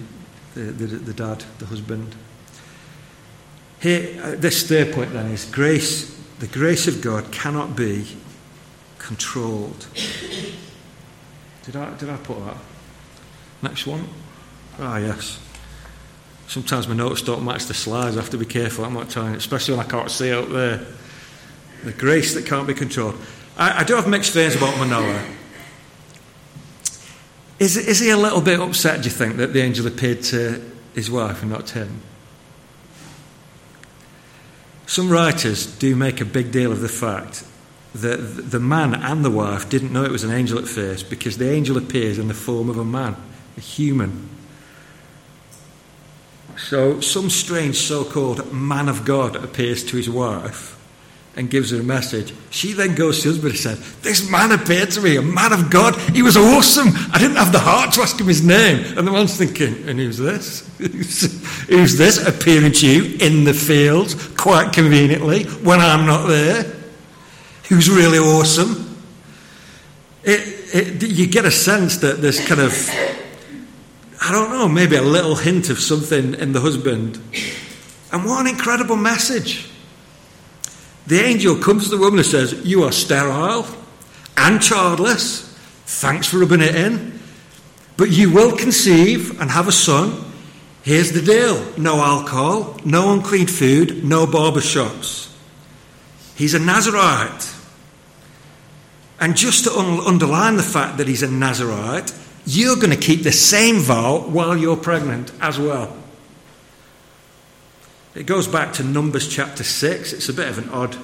the, 0.53 0.61
the, 0.61 0.85
the 0.85 1.13
dad, 1.13 1.43
the 1.57 1.65
husband. 1.65 2.15
Here, 3.81 4.21
uh, 4.23 4.35
this 4.35 4.67
third 4.67 4.93
point 4.93 5.13
then 5.13 5.27
is 5.31 5.45
grace. 5.45 6.15
The 6.39 6.47
grace 6.47 6.87
of 6.87 7.01
God 7.01 7.31
cannot 7.31 7.75
be 7.75 8.05
controlled. 8.97 9.87
Did 11.63 11.75
I, 11.75 11.93
did 11.97 12.09
I 12.09 12.17
put 12.17 12.39
that? 12.45 12.57
Next 13.61 13.87
one. 13.87 14.07
Ah, 14.79 14.97
yes. 14.97 15.39
Sometimes 16.47 16.87
my 16.87 16.95
notes 16.95 17.21
don't 17.21 17.43
match 17.43 17.65
the 17.65 17.73
slides. 17.73 18.17
I 18.17 18.21
have 18.21 18.29
to 18.31 18.37
be 18.37 18.45
careful. 18.45 18.85
I'm 18.85 18.93
not 18.93 19.09
trying, 19.09 19.35
especially 19.35 19.75
when 19.75 19.85
I 19.85 19.89
can't 19.89 20.09
see 20.09 20.31
out 20.31 20.49
there. 20.49 20.85
The 21.83 21.93
grace 21.93 22.33
that 22.33 22.45
can't 22.45 22.67
be 22.67 22.73
controlled. 22.73 23.15
I, 23.57 23.81
I 23.81 23.83
do 23.83 23.95
have 23.95 24.07
mixed 24.07 24.33
feelings 24.33 24.55
about 24.55 24.77
Manoah. 24.77 25.23
Is, 27.59 27.75
is 27.75 27.99
he 27.99 28.09
a 28.09 28.17
little 28.17 28.41
bit 28.41 28.61
upset, 28.61 29.01
do 29.01 29.09
you 29.09 29.15
think, 29.15 29.35
that 29.35 29.51
the 29.51 29.61
angel 29.61 29.85
appeared 29.85 30.23
to 30.23 30.61
his 30.95 31.11
wife 31.11 31.41
and 31.41 31.51
not 31.51 31.67
to 31.67 31.79
him? 31.79 32.01
Some 34.87 35.09
writers 35.09 35.65
do 35.65 35.95
make 35.95 36.21
a 36.21 36.25
big 36.25 36.51
deal 36.51 36.71
of 36.71 36.79
the 36.79 36.89
fact 36.89 37.43
that 37.93 38.17
the 38.51 38.59
man 38.59 38.95
and 38.95 39.25
the 39.25 39.29
wife 39.29 39.67
didn't 39.67 39.91
know 39.91 40.05
it 40.05 40.11
was 40.11 40.23
an 40.23 40.31
angel 40.31 40.57
at 40.57 40.67
first 40.67 41.09
because 41.09 41.37
the 41.37 41.51
angel 41.51 41.77
appears 41.77 42.17
in 42.17 42.29
the 42.29 42.33
form 42.33 42.69
of 42.69 42.77
a 42.77 42.85
man, 42.85 43.17
a 43.57 43.61
human. 43.61 44.29
So, 46.57 47.01
some 47.01 47.29
strange 47.29 47.75
so 47.75 48.03
called 48.03 48.53
man 48.53 48.87
of 48.87 49.05
God 49.05 49.35
appears 49.35 49.83
to 49.85 49.97
his 49.97 50.09
wife 50.09 50.78
and 51.39 51.49
gives 51.49 51.71
her 51.71 51.79
a 51.79 51.83
message. 51.83 52.33
She 52.51 52.73
then 52.73 52.93
goes 52.93 53.23
to 53.23 53.29
husband 53.29 53.53
and 53.53 53.59
says, 53.59 53.95
This 54.01 54.29
man 54.29 54.51
appeared 54.51 54.91
to 54.91 55.01
me, 55.01 55.15
a 55.15 55.21
man 55.23 55.53
of 55.53 55.71
God. 55.71 55.95
He 56.13 56.21
was 56.21 56.37
awesome. 56.37 56.89
I 57.11 57.17
didn't 57.17 57.37
have 57.37 57.51
the 57.51 57.59
heart 57.59 57.93
to 57.93 58.01
ask 58.01 58.19
him 58.19 58.27
his 58.27 58.45
name. 58.45 58.97
And 58.97 59.07
the 59.07 59.11
man's 59.11 59.37
thinking, 59.37 59.89
And 59.89 59.97
who's 59.97 60.17
this? 60.17 60.69
who's 60.77 61.97
this 61.97 62.27
appearing 62.27 62.73
to 62.73 62.87
you 62.87 63.17
in 63.19 63.45
the 63.45 63.53
fields 63.53 64.15
quite 64.35 64.73
conveniently 64.73 65.45
when 65.45 65.79
I'm 65.79 66.05
not 66.05 66.27
there? 66.27 66.75
who's 67.69 67.87
really 67.87 68.17
awesome. 68.17 68.97
It, 70.23 70.75
it, 70.75 71.03
you 71.03 71.27
get 71.27 71.45
a 71.45 71.51
sense 71.51 71.97
that 71.97 72.19
there's 72.19 72.45
kind 72.45 72.59
of, 72.59 72.73
I 74.21 74.31
don't 74.31 74.49
know, 74.49 74.67
maybe 74.67 74.95
a 74.95 75.01
little 75.03 75.35
hint 75.35 75.69
of 75.69 75.79
something 75.79 76.33
in 76.33 76.51
the 76.51 76.59
husband. 76.59 77.21
And 78.11 78.25
what 78.25 78.41
an 78.41 78.47
incredible 78.47 78.97
message. 78.97 79.68
The 81.09 81.19
angel 81.19 81.55
comes 81.55 81.85
to 81.85 81.89
the 81.89 81.97
woman 81.97 82.19
and 82.19 82.27
says, 82.27 82.53
You 82.63 82.83
are 82.83 82.91
sterile 82.91 83.65
and 84.37 84.61
childless. 84.61 85.41
Thanks 85.85 86.27
for 86.27 86.37
rubbing 86.37 86.61
it 86.61 86.75
in. 86.75 87.19
But 87.97 88.11
you 88.11 88.31
will 88.31 88.55
conceive 88.55 89.41
and 89.41 89.49
have 89.49 89.67
a 89.67 89.71
son. 89.71 90.23
Here's 90.83 91.11
the 91.11 91.23
deal 91.23 91.65
no 91.79 91.95
alcohol, 91.95 92.77
no 92.85 93.11
unclean 93.11 93.47
food, 93.47 94.05
no 94.05 94.27
barber 94.27 94.61
shops. 94.61 95.35
He's 96.35 96.53
a 96.53 96.59
Nazarite. 96.59 97.55
And 99.19 99.35
just 99.35 99.63
to 99.63 99.75
un- 99.75 100.01
underline 100.05 100.57
the 100.57 100.63
fact 100.63 100.99
that 100.99 101.07
he's 101.07 101.23
a 101.23 101.27
Nazarite, 101.27 102.13
you're 102.45 102.75
going 102.75 102.91
to 102.91 102.95
keep 102.95 103.23
the 103.23 103.31
same 103.31 103.79
vow 103.79 104.19
while 104.19 104.55
you're 104.55 104.77
pregnant 104.77 105.31
as 105.41 105.57
well. 105.57 105.97
It 108.15 108.25
goes 108.25 108.47
back 108.47 108.73
to 108.73 108.83
Numbers 108.83 109.27
chapter 109.27 109.63
6. 109.63 110.13
It's 110.13 110.29
a 110.29 110.33
bit 110.33 110.47
of 110.47 110.57
an 110.57 110.69
odd 110.69 110.97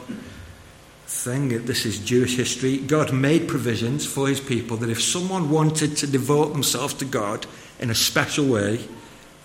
thing. 1.05 1.65
This 1.65 1.85
is 1.85 1.99
Jewish 1.99 2.35
history. 2.35 2.77
God 2.77 3.13
made 3.13 3.47
provisions 3.47 4.07
for 4.07 4.27
his 4.27 4.39
people 4.39 4.75
that 4.77 4.89
if 4.89 5.03
someone 5.03 5.51
wanted 5.51 5.97
to 5.97 6.07
devote 6.07 6.53
themselves 6.53 6.95
to 6.95 7.05
God 7.05 7.45
in 7.79 7.91
a 7.91 7.95
special 7.95 8.47
way, 8.47 8.87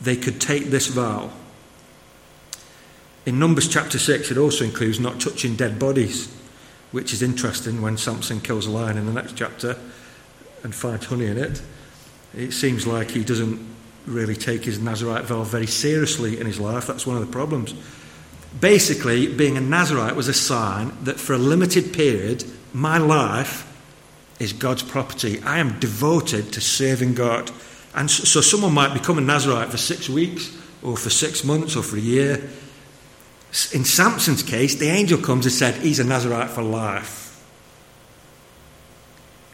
they 0.01 0.17
could 0.17 0.41
take 0.41 0.65
this 0.65 0.87
vow. 0.87 1.31
In 3.27 3.39
Numbers 3.39 3.69
chapter 3.69 3.99
6, 3.99 4.31
it 4.31 4.39
also 4.39 4.65
includes 4.65 4.99
not 4.99 5.21
touching 5.21 5.55
dead 5.55 5.79
bodies, 5.79 6.35
which 6.93 7.13
is 7.13 7.21
interesting 7.21 7.83
when 7.83 7.99
Samson 7.99 8.41
kills 8.41 8.65
a 8.65 8.71
lion 8.71 8.97
in 8.97 9.05
the 9.05 9.13
next 9.13 9.37
chapter 9.37 9.77
and 10.63 10.75
finds 10.75 11.05
honey 11.05 11.27
in 11.27 11.37
it. 11.37 11.61
It 12.35 12.53
seems 12.53 12.87
like 12.87 13.11
he 13.11 13.23
doesn't 13.23 13.70
really 14.07 14.35
take 14.35 14.65
his 14.65 14.79
Nazarite 14.79 15.25
vow 15.25 15.43
very 15.43 15.67
seriously 15.67 16.39
in 16.39 16.47
his 16.47 16.61
life. 16.61 16.87
That's 16.87 17.07
one 17.07 17.17
of 17.17 17.27
the 17.27 17.33
problems. 17.33 17.75
Basically, 18.59 19.33
being 19.33 19.57
a 19.57 19.61
Nazarite 19.61 20.17
was 20.17 20.29
a 20.29 20.35
sign 20.35 20.93
that 21.05 21.21
for 21.21 21.35
a 21.35 21.39
limited 21.39 21.93
period, 21.93 22.45
my 22.73 22.99
life 22.99 23.67
is 24.41 24.53
God's 24.53 24.83
property. 24.83 25.41
I 25.43 25.59
am 25.59 25.79
devoted 25.79 26.53
to 26.55 26.61
serving 26.61 27.15
God. 27.15 27.51
And 27.95 28.11
so 28.11 28.41
someone 28.41 28.73
might 28.73 28.95
become 28.95 29.19
a 29.19 29.23
Nazarite 29.23 29.71
for 29.71 29.77
six 29.77 30.09
weeks, 30.09 30.57
or 30.83 30.97
for 30.97 31.11
six 31.11 31.45
months, 31.45 31.77
or 31.77 31.83
for 31.83 31.97
a 31.97 32.01
year. 32.01 32.37
In 33.73 33.85
Samson's 33.85 34.43
case, 34.43 34.77
the 34.77 34.89
angel 34.89 35.19
comes 35.21 35.45
and 35.45 35.53
said, 35.53 35.75
He's 35.75 35.99
a 35.99 36.05
Nazarite 36.05 36.51
for 36.51 36.63
life. 36.63 37.27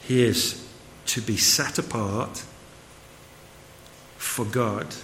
He 0.02 0.22
is 0.22 0.66
to 1.06 1.20
be 1.20 1.36
set 1.36 1.78
apart 1.78 2.44
for 4.26 4.44
God 4.44 4.94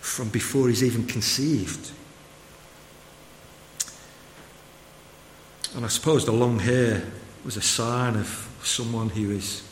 from 0.00 0.28
before 0.28 0.68
he's 0.68 0.84
even 0.84 1.06
conceived. 1.06 1.90
And 5.74 5.84
I 5.84 5.88
suppose 5.88 6.24
the 6.24 6.32
long 6.32 6.58
hair 6.58 7.04
was 7.44 7.56
a 7.56 7.62
sign 7.62 8.16
of 8.16 8.48
someone 8.62 9.10
who 9.10 9.30
is 9.30 9.62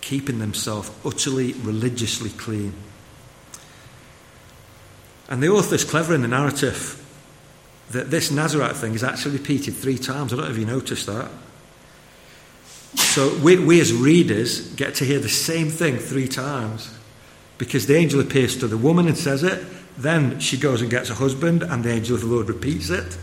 keeping 0.00 0.38
themselves 0.40 0.90
utterly 1.04 1.54
religiously 1.54 2.30
clean. 2.30 2.74
And 5.28 5.42
the 5.42 5.48
author's 5.48 5.84
clever 5.84 6.14
in 6.14 6.20
the 6.20 6.28
narrative 6.28 7.00
that 7.90 8.10
this 8.10 8.30
Nazarite 8.30 8.76
thing 8.76 8.94
is 8.94 9.02
actually 9.02 9.38
repeated 9.38 9.74
three 9.74 9.96
times. 9.96 10.32
I 10.32 10.36
don't 10.36 10.44
know 10.44 10.50
if 10.50 10.58
you 10.58 10.66
noticed 10.66 11.06
that. 11.06 11.30
So 12.96 13.36
we, 13.38 13.58
we 13.58 13.80
as 13.80 13.92
readers 13.92 14.72
get 14.74 14.96
to 14.96 15.04
hear 15.04 15.18
the 15.18 15.28
same 15.28 15.70
thing 15.70 15.98
three 15.98 16.28
times 16.28 16.96
because 17.58 17.86
the 17.86 17.96
angel 17.96 18.20
appears 18.20 18.56
to 18.58 18.66
the 18.66 18.76
woman 18.76 19.06
and 19.06 19.16
says 19.16 19.42
it. 19.42 19.64
Then 19.96 20.40
she 20.40 20.56
goes 20.56 20.82
and 20.82 20.90
gets 20.90 21.10
a 21.10 21.14
husband, 21.14 21.62
and 21.62 21.84
the 21.84 21.92
angel 21.92 22.16
of 22.16 22.22
the 22.22 22.26
Lord 22.26 22.48
repeats 22.48 22.90
it. 22.90 23.16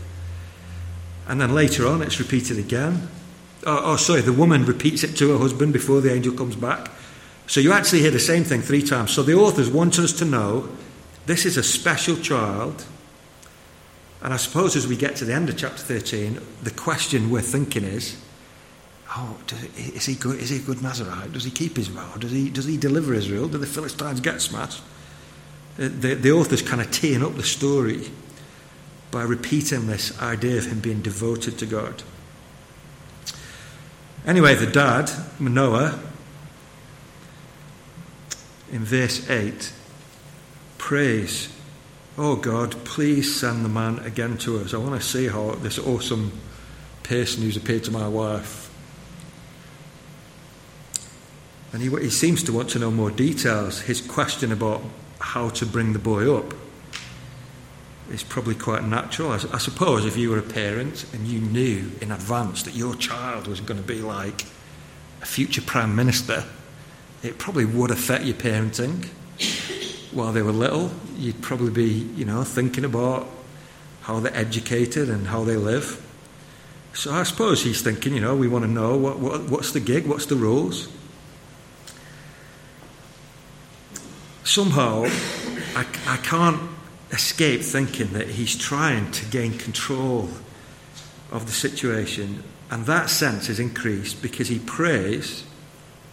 And 1.28 1.40
then 1.40 1.54
later 1.54 1.86
on, 1.86 2.02
it's 2.02 2.18
repeated 2.18 2.58
again. 2.58 3.08
Oh, 3.64 3.92
oh, 3.92 3.96
sorry, 3.96 4.22
the 4.22 4.32
woman 4.32 4.64
repeats 4.64 5.04
it 5.04 5.16
to 5.18 5.32
her 5.32 5.38
husband 5.38 5.72
before 5.72 6.00
the 6.00 6.12
angel 6.12 6.34
comes 6.34 6.56
back. 6.56 6.90
So 7.46 7.60
you 7.60 7.72
actually 7.72 8.00
hear 8.00 8.10
the 8.10 8.18
same 8.18 8.44
thing 8.44 8.62
three 8.62 8.82
times. 8.82 9.12
So 9.12 9.22
the 9.22 9.34
authors 9.34 9.70
want 9.70 9.98
us 9.98 10.12
to 10.14 10.24
know 10.24 10.68
this 11.26 11.44
is 11.44 11.56
a 11.56 11.62
special 11.62 12.16
child. 12.16 12.84
And 14.22 14.32
I 14.32 14.36
suppose 14.36 14.76
as 14.76 14.86
we 14.86 14.96
get 14.96 15.16
to 15.16 15.24
the 15.24 15.34
end 15.34 15.48
of 15.48 15.56
chapter 15.56 15.82
13, 15.82 16.40
the 16.62 16.70
question 16.70 17.30
we're 17.30 17.42
thinking 17.42 17.84
is 17.84 18.21
oh, 19.16 19.38
is, 19.76 20.06
he 20.06 20.14
good, 20.14 20.40
is 20.40 20.50
he 20.50 20.56
a 20.56 20.60
good 20.60 20.82
Nazarite? 20.82 21.32
Does 21.32 21.44
he 21.44 21.50
keep 21.50 21.76
his 21.76 21.88
vow? 21.88 22.14
Does 22.18 22.30
he, 22.30 22.50
does 22.50 22.64
he 22.64 22.76
deliver 22.76 23.14
Israel? 23.14 23.48
Do 23.48 23.58
the 23.58 23.66
Philistines 23.66 24.20
get 24.20 24.40
smashed? 24.40 24.82
Uh, 25.78 25.88
the, 25.88 26.14
the 26.14 26.32
author's 26.32 26.62
kind 26.62 26.80
of 26.80 26.90
teeing 26.90 27.22
up 27.22 27.34
the 27.34 27.42
story 27.42 28.10
by 29.10 29.22
repeating 29.22 29.86
this 29.86 30.20
idea 30.20 30.58
of 30.58 30.66
him 30.66 30.80
being 30.80 31.02
devoted 31.02 31.58
to 31.58 31.66
God. 31.66 32.02
Anyway, 34.26 34.54
the 34.54 34.66
dad, 34.66 35.10
Manoah, 35.38 35.98
in 38.70 38.84
verse 38.84 39.28
8, 39.28 39.72
prays, 40.78 41.48
Oh 42.16 42.36
God, 42.36 42.84
please 42.84 43.34
send 43.34 43.64
the 43.64 43.68
man 43.68 43.98
again 44.00 44.36
to 44.38 44.58
us. 44.60 44.74
I 44.74 44.76
want 44.76 45.00
to 45.00 45.06
see 45.06 45.28
how 45.28 45.52
this 45.52 45.78
awesome 45.78 46.32
person 47.02 47.42
who's 47.42 47.56
appeared 47.56 47.84
to 47.84 47.90
my 47.90 48.06
wife. 48.06 48.61
And 51.72 51.82
he, 51.82 51.88
he 51.88 52.10
seems 52.10 52.42
to 52.44 52.52
want 52.52 52.70
to 52.70 52.78
know 52.78 52.90
more 52.90 53.10
details. 53.10 53.80
His 53.80 54.00
question 54.00 54.52
about 54.52 54.82
how 55.20 55.48
to 55.50 55.66
bring 55.66 55.92
the 55.92 55.98
boy 55.98 56.34
up 56.36 56.54
is 58.10 58.22
probably 58.22 58.54
quite 58.54 58.84
natural. 58.84 59.30
I, 59.30 59.36
I, 59.52 59.58
suppose 59.58 60.04
if 60.04 60.16
you 60.16 60.30
were 60.30 60.38
a 60.38 60.42
parent 60.42 61.06
and 61.14 61.26
you 61.26 61.40
knew 61.40 61.90
in 62.00 62.10
advance 62.10 62.62
that 62.64 62.74
your 62.74 62.94
child 62.96 63.46
was 63.46 63.60
going 63.60 63.80
to 63.80 63.86
be 63.86 64.02
like 64.02 64.44
a 65.22 65.26
future 65.26 65.62
prime 65.62 65.96
minister, 65.96 66.44
it 67.22 67.38
probably 67.38 67.64
would 67.64 67.90
affect 67.90 68.24
your 68.24 68.34
parenting. 68.34 69.06
While 70.12 70.32
they 70.32 70.42
were 70.42 70.52
little, 70.52 70.90
you'd 71.16 71.40
probably 71.40 71.70
be, 71.70 71.88
you 72.16 72.26
know, 72.26 72.44
thinking 72.44 72.84
about 72.84 73.26
how 74.02 74.20
they're 74.20 74.36
educated 74.36 75.08
and 75.08 75.28
how 75.28 75.44
they 75.44 75.56
live. 75.56 76.04
So 76.92 77.12
I 77.12 77.22
suppose 77.22 77.62
he's 77.64 77.80
thinking, 77.80 78.14
you 78.14 78.20
know, 78.20 78.36
we 78.36 78.48
want 78.48 78.64
to 78.64 78.70
know 78.70 78.96
what, 78.98 79.18
what, 79.18 79.44
what's 79.44 79.72
the 79.72 79.80
gig, 79.80 80.06
what's 80.06 80.26
the 80.26 80.36
rules. 80.36 80.88
Somehow, 84.52 85.04
I, 85.74 85.86
I 86.06 86.18
can't 86.18 86.60
escape 87.10 87.62
thinking 87.62 88.08
that 88.08 88.28
he's 88.28 88.54
trying 88.54 89.10
to 89.12 89.24
gain 89.24 89.56
control 89.56 90.28
of 91.30 91.46
the 91.46 91.52
situation. 91.52 92.42
And 92.70 92.84
that 92.84 93.08
sense 93.08 93.48
is 93.48 93.58
increased 93.58 94.20
because 94.20 94.48
he 94.48 94.58
prays, 94.58 95.44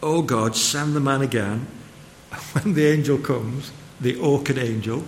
Oh 0.01 0.21
God, 0.21 0.55
send 0.55 0.95
the 0.95 1.01
man 1.01 1.21
again. 1.21 1.67
When 2.53 2.75
the 2.75 2.87
angel 2.87 3.17
comes, 3.17 3.73
the 3.99 4.15
orchid 4.15 4.57
angel, 4.57 5.03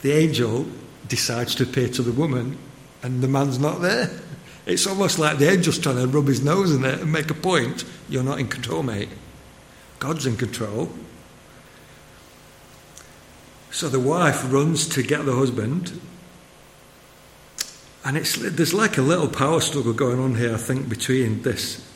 the 0.00 0.12
angel 0.12 0.64
decides 1.06 1.54
to 1.56 1.64
appear 1.64 1.88
to 1.88 2.02
the 2.02 2.12
woman 2.12 2.56
and 3.02 3.20
the 3.20 3.28
man's 3.28 3.58
not 3.58 3.82
there. 3.82 4.08
It's 4.64 4.86
almost 4.86 5.18
like 5.18 5.36
the 5.36 5.50
angel's 5.50 5.78
trying 5.78 5.96
to 5.96 6.06
rub 6.06 6.28
his 6.28 6.42
nose 6.42 6.74
in 6.74 6.82
it 6.82 7.00
and 7.00 7.12
make 7.12 7.30
a 7.30 7.34
point. 7.34 7.84
You're 8.08 8.22
not 8.22 8.40
in 8.40 8.48
control, 8.48 8.82
mate. 8.82 9.10
God's 9.98 10.24
in 10.24 10.38
control. 10.38 10.88
So 13.70 13.88
the 13.88 14.00
wife 14.00 14.52
runs 14.52 14.88
to 14.90 15.02
get 15.02 15.24
the 15.24 15.34
husband. 15.34 16.00
And 18.04 18.16
it's, 18.16 18.36
there's 18.36 18.74
like 18.74 18.98
a 18.98 19.02
little 19.02 19.28
power 19.28 19.60
struggle 19.60 19.92
going 19.92 20.18
on 20.18 20.34
here, 20.34 20.54
I 20.54 20.58
think, 20.58 20.88
between 20.88 21.42
this 21.42 21.86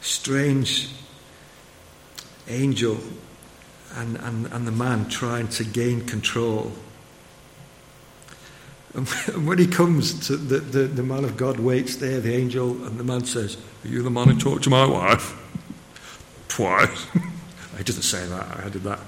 strange 0.00 0.88
angel 2.48 2.98
and, 3.94 4.16
and, 4.16 4.46
and 4.46 4.66
the 4.66 4.72
man 4.72 5.08
trying 5.08 5.48
to 5.48 5.64
gain 5.64 6.06
control. 6.06 6.72
And 8.94 9.08
when 9.46 9.58
he 9.58 9.66
comes 9.66 10.26
to 10.26 10.36
the, 10.36 10.58
the, 10.58 10.84
the 10.84 11.02
man 11.02 11.24
of 11.24 11.36
God 11.36 11.60
waits 11.60 11.96
there, 11.96 12.20
the 12.20 12.34
angel, 12.34 12.70
and 12.84 12.98
the 12.98 13.04
man 13.04 13.24
says, 13.24 13.56
Are 13.84 13.88
you 13.88 14.02
the 14.02 14.10
man 14.10 14.28
who 14.28 14.38
talked 14.38 14.64
to 14.64 14.70
my 14.70 14.86
wife? 14.86 15.38
Twice. 16.48 17.06
I 17.78 17.82
didn't 17.82 18.02
say 18.02 18.26
that, 18.26 18.64
I 18.64 18.68
did 18.68 18.82
that 18.82 19.00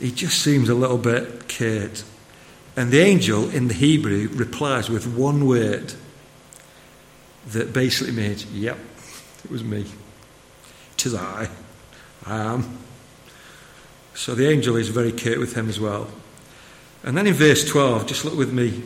he 0.00 0.10
just 0.10 0.42
seems 0.42 0.68
a 0.68 0.74
little 0.74 0.98
bit 0.98 1.48
curt. 1.48 2.04
And 2.76 2.90
the 2.90 3.00
angel 3.00 3.50
in 3.50 3.68
the 3.68 3.74
Hebrew 3.74 4.28
replies 4.32 4.88
with 4.88 5.06
one 5.06 5.46
word 5.46 5.94
that 7.48 7.72
basically 7.72 8.12
means, 8.12 8.46
Yep, 8.46 8.78
it 9.44 9.50
was 9.50 9.62
me. 9.62 9.86
Tis 10.96 11.14
I. 11.14 11.48
I 12.26 12.36
am. 12.36 12.78
So 14.14 14.34
the 14.34 14.48
angel 14.48 14.76
is 14.76 14.88
very 14.88 15.12
curt 15.12 15.38
with 15.38 15.54
him 15.54 15.68
as 15.68 15.80
well. 15.80 16.08
And 17.02 17.16
then 17.16 17.26
in 17.26 17.34
verse 17.34 17.66
12, 17.66 18.06
just 18.06 18.24
look 18.24 18.36
with 18.36 18.52
me. 18.52 18.82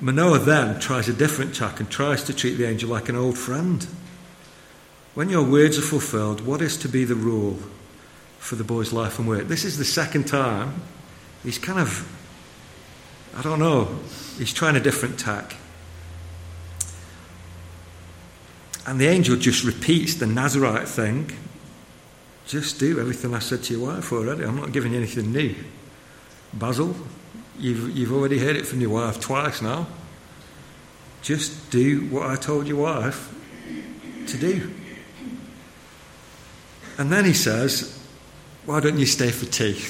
Manoah 0.00 0.38
then 0.38 0.80
tries 0.80 1.08
a 1.08 1.12
different 1.12 1.54
tack 1.54 1.78
and 1.78 1.90
tries 1.90 2.24
to 2.24 2.34
treat 2.34 2.54
the 2.54 2.66
angel 2.66 2.88
like 2.88 3.10
an 3.10 3.16
old 3.16 3.36
friend. 3.36 3.86
When 5.14 5.28
your 5.28 5.44
words 5.44 5.78
are 5.78 5.82
fulfilled, 5.82 6.40
what 6.40 6.62
is 6.62 6.78
to 6.78 6.88
be 6.88 7.04
the 7.04 7.14
rule? 7.14 7.58
For 8.40 8.56
the 8.56 8.64
boy's 8.64 8.92
life 8.92 9.18
and 9.18 9.28
work. 9.28 9.46
This 9.46 9.64
is 9.64 9.78
the 9.78 9.84
second 9.84 10.26
time 10.26 10.82
he's 11.44 11.58
kind 11.58 11.78
of, 11.78 12.10
I 13.36 13.42
don't 13.42 13.60
know, 13.60 14.00
he's 14.38 14.52
trying 14.52 14.74
a 14.74 14.80
different 14.80 15.18
tack. 15.18 15.56
And 18.86 18.98
the 18.98 19.06
angel 19.06 19.36
just 19.36 19.62
repeats 19.62 20.14
the 20.14 20.26
Nazarite 20.26 20.88
thing. 20.88 21.30
Just 22.46 22.80
do 22.80 22.98
everything 22.98 23.34
I 23.34 23.38
said 23.38 23.62
to 23.64 23.74
your 23.74 23.86
wife 23.86 24.12
already. 24.12 24.42
I'm 24.42 24.56
not 24.56 24.72
giving 24.72 24.92
you 24.92 24.98
anything 24.98 25.32
new. 25.32 25.54
Basil, 26.54 26.96
you've, 27.58 27.96
you've 27.96 28.12
already 28.12 28.38
heard 28.38 28.56
it 28.56 28.66
from 28.66 28.80
your 28.80 28.90
wife 28.90 29.20
twice 29.20 29.62
now. 29.62 29.86
Just 31.22 31.70
do 31.70 32.06
what 32.06 32.28
I 32.28 32.36
told 32.36 32.66
your 32.66 32.78
wife 32.78 33.32
to 34.26 34.38
do. 34.38 34.72
And 36.98 37.12
then 37.12 37.26
he 37.26 37.34
says, 37.34 37.99
Why 38.66 38.80
don't 38.80 38.98
you 38.98 39.06
stay 39.06 39.30
for 39.30 39.46
tea? 39.46 39.80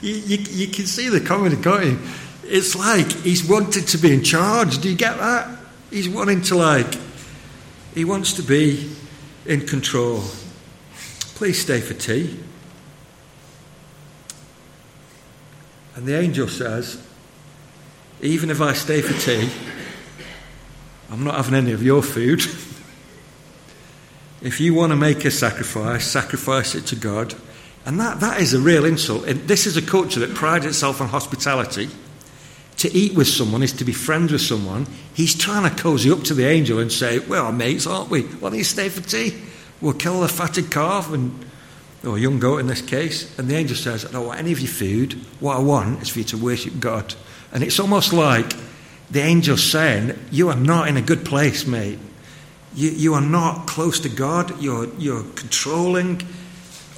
you, 0.02 0.14
you, 0.14 0.36
you, 0.50 0.66
can 0.68 0.86
see 0.86 1.08
the 1.08 1.20
comedy, 1.20 1.56
can't 1.56 1.84
you? 1.84 1.98
It's 2.44 2.76
like 2.76 3.10
he's 3.10 3.48
wanted 3.48 3.86
to 3.88 3.98
be 3.98 4.12
in 4.12 4.22
charge. 4.22 4.78
Do 4.78 4.90
you 4.90 4.96
get 4.96 5.18
that? 5.18 5.58
He's 5.90 6.08
wanting 6.08 6.42
to, 6.42 6.56
like, 6.56 6.94
he 7.94 8.04
wants 8.04 8.34
to 8.34 8.42
be 8.42 8.90
in 9.46 9.66
control. 9.66 10.22
Please 11.34 11.60
stay 11.60 11.80
for 11.80 11.94
tea. 11.94 12.38
And 15.94 16.06
the 16.06 16.18
angel 16.18 16.48
says, 16.48 17.02
Even 18.20 18.50
if 18.50 18.60
I 18.60 18.72
stay 18.72 19.02
for 19.02 19.18
tea, 19.20 19.50
I'm 21.10 21.24
not 21.24 21.36
having 21.36 21.54
any 21.54 21.72
of 21.72 21.82
your 21.82 22.02
food. 22.02 22.42
if 24.42 24.60
you 24.60 24.74
want 24.74 24.90
to 24.90 24.96
make 24.96 25.24
a 25.24 25.30
sacrifice, 25.30 26.06
sacrifice 26.06 26.74
it 26.74 26.86
to 26.86 26.96
God. 26.96 27.34
And 27.84 27.98
that, 28.00 28.20
that 28.20 28.40
is 28.40 28.54
a 28.54 28.60
real 28.60 28.84
insult. 28.84 29.24
This 29.26 29.66
is 29.66 29.76
a 29.76 29.82
culture 29.82 30.20
that 30.20 30.34
prides 30.34 30.66
itself 30.66 31.00
on 31.00 31.08
hospitality. 31.08 31.88
To 32.78 32.92
eat 32.92 33.14
with 33.14 33.28
someone 33.28 33.62
is 33.62 33.72
to 33.74 33.84
be 33.84 33.92
friends 33.92 34.32
with 34.32 34.40
someone. 34.40 34.86
He's 35.14 35.36
trying 35.36 35.68
to 35.68 35.82
cozy 35.82 36.10
up 36.10 36.22
to 36.24 36.34
the 36.34 36.46
angel 36.46 36.78
and 36.78 36.90
say, 36.90 37.18
Well, 37.20 37.52
mates, 37.52 37.86
aren't 37.86 38.10
we? 38.10 38.22
Why 38.22 38.50
don't 38.50 38.58
you 38.58 38.64
stay 38.64 38.88
for 38.88 39.00
tea? 39.00 39.40
We'll 39.80 39.92
kill 39.92 40.20
the 40.20 40.28
fatted 40.28 40.70
calf 40.70 41.12
and 41.12 41.44
or 42.04 42.18
young 42.18 42.38
goat 42.38 42.58
in 42.58 42.66
this 42.66 42.82
case. 42.82 43.36
And 43.38 43.48
the 43.48 43.54
angel 43.54 43.76
says, 43.76 44.04
I 44.04 44.10
don't 44.10 44.26
want 44.26 44.40
any 44.40 44.52
of 44.52 44.60
your 44.60 44.70
food. 44.70 45.14
What 45.40 45.56
I 45.56 45.60
want 45.60 46.02
is 46.02 46.08
for 46.08 46.18
you 46.18 46.24
to 46.26 46.36
worship 46.36 46.80
God. 46.80 47.14
And 47.52 47.62
it's 47.62 47.78
almost 47.78 48.12
like 48.12 48.54
the 49.10 49.20
angel 49.20 49.56
saying, 49.56 50.18
You 50.30 50.48
are 50.48 50.56
not 50.56 50.88
in 50.88 50.96
a 50.96 51.02
good 51.02 51.24
place, 51.24 51.66
mate. 51.66 51.98
You, 52.74 52.90
you 52.90 53.14
are 53.14 53.20
not 53.20 53.66
close 53.66 54.00
to 54.00 54.08
God. 54.08 54.60
You're, 54.60 54.92
you're 54.94 55.24
controlling, 55.34 56.22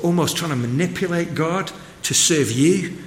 almost 0.02 0.36
trying 0.36 0.50
to 0.50 0.56
manipulate 0.56 1.34
God 1.34 1.72
to 2.02 2.14
serve 2.14 2.52
you. 2.52 2.98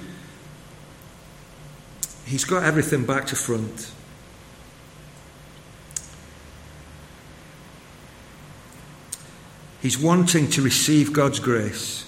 He's 2.26 2.44
got 2.44 2.62
everything 2.62 3.06
back 3.06 3.26
to 3.28 3.36
front. 3.36 3.92
He's 9.80 9.98
wanting 9.98 10.50
to 10.50 10.62
receive 10.62 11.12
God's 11.12 11.38
grace, 11.38 12.04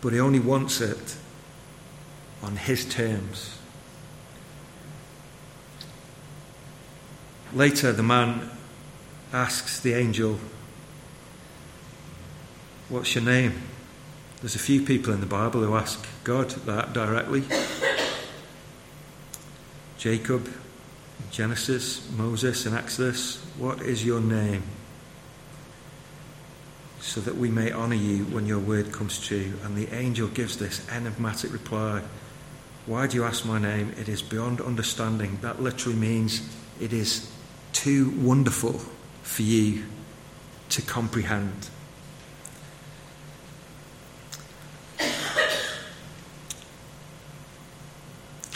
but 0.00 0.12
he 0.12 0.20
only 0.20 0.38
wants 0.38 0.80
it 0.80 1.16
on 2.42 2.56
his 2.56 2.84
terms. 2.84 3.57
Later, 7.54 7.92
the 7.92 8.02
man 8.02 8.50
asks 9.32 9.80
the 9.80 9.94
angel, 9.94 10.38
What's 12.88 13.14
your 13.14 13.24
name? 13.24 13.54
There's 14.40 14.54
a 14.54 14.58
few 14.60 14.82
people 14.82 15.12
in 15.12 15.20
the 15.20 15.26
Bible 15.26 15.62
who 15.62 15.74
ask 15.74 16.06
God 16.24 16.50
that 16.50 16.92
directly. 16.92 17.44
Jacob, 19.98 20.48
Genesis, 21.30 22.08
Moses, 22.16 22.66
and 22.66 22.76
Exodus, 22.76 23.44
What 23.56 23.82
is 23.82 24.04
your 24.04 24.20
name? 24.20 24.62
so 27.00 27.20
that 27.20 27.36
we 27.36 27.48
may 27.48 27.72
honour 27.72 27.94
you 27.94 28.24
when 28.24 28.44
your 28.44 28.58
word 28.58 28.92
comes 28.92 29.18
true. 29.18 29.54
And 29.64 29.76
the 29.76 29.92
angel 29.94 30.28
gives 30.28 30.56
this 30.58 30.86
enigmatic 30.90 31.52
reply 31.52 32.02
Why 32.86 33.06
do 33.06 33.16
you 33.16 33.24
ask 33.24 33.44
my 33.46 33.58
name? 33.58 33.94
It 33.98 34.08
is 34.08 34.22
beyond 34.22 34.60
understanding. 34.60 35.38
That 35.40 35.62
literally 35.62 35.98
means 35.98 36.42
it 36.80 36.92
is 36.92 37.30
too 37.78 38.10
wonderful 38.18 38.72
for 39.22 39.42
you 39.42 39.84
to 40.68 40.82
comprehend. 40.82 41.68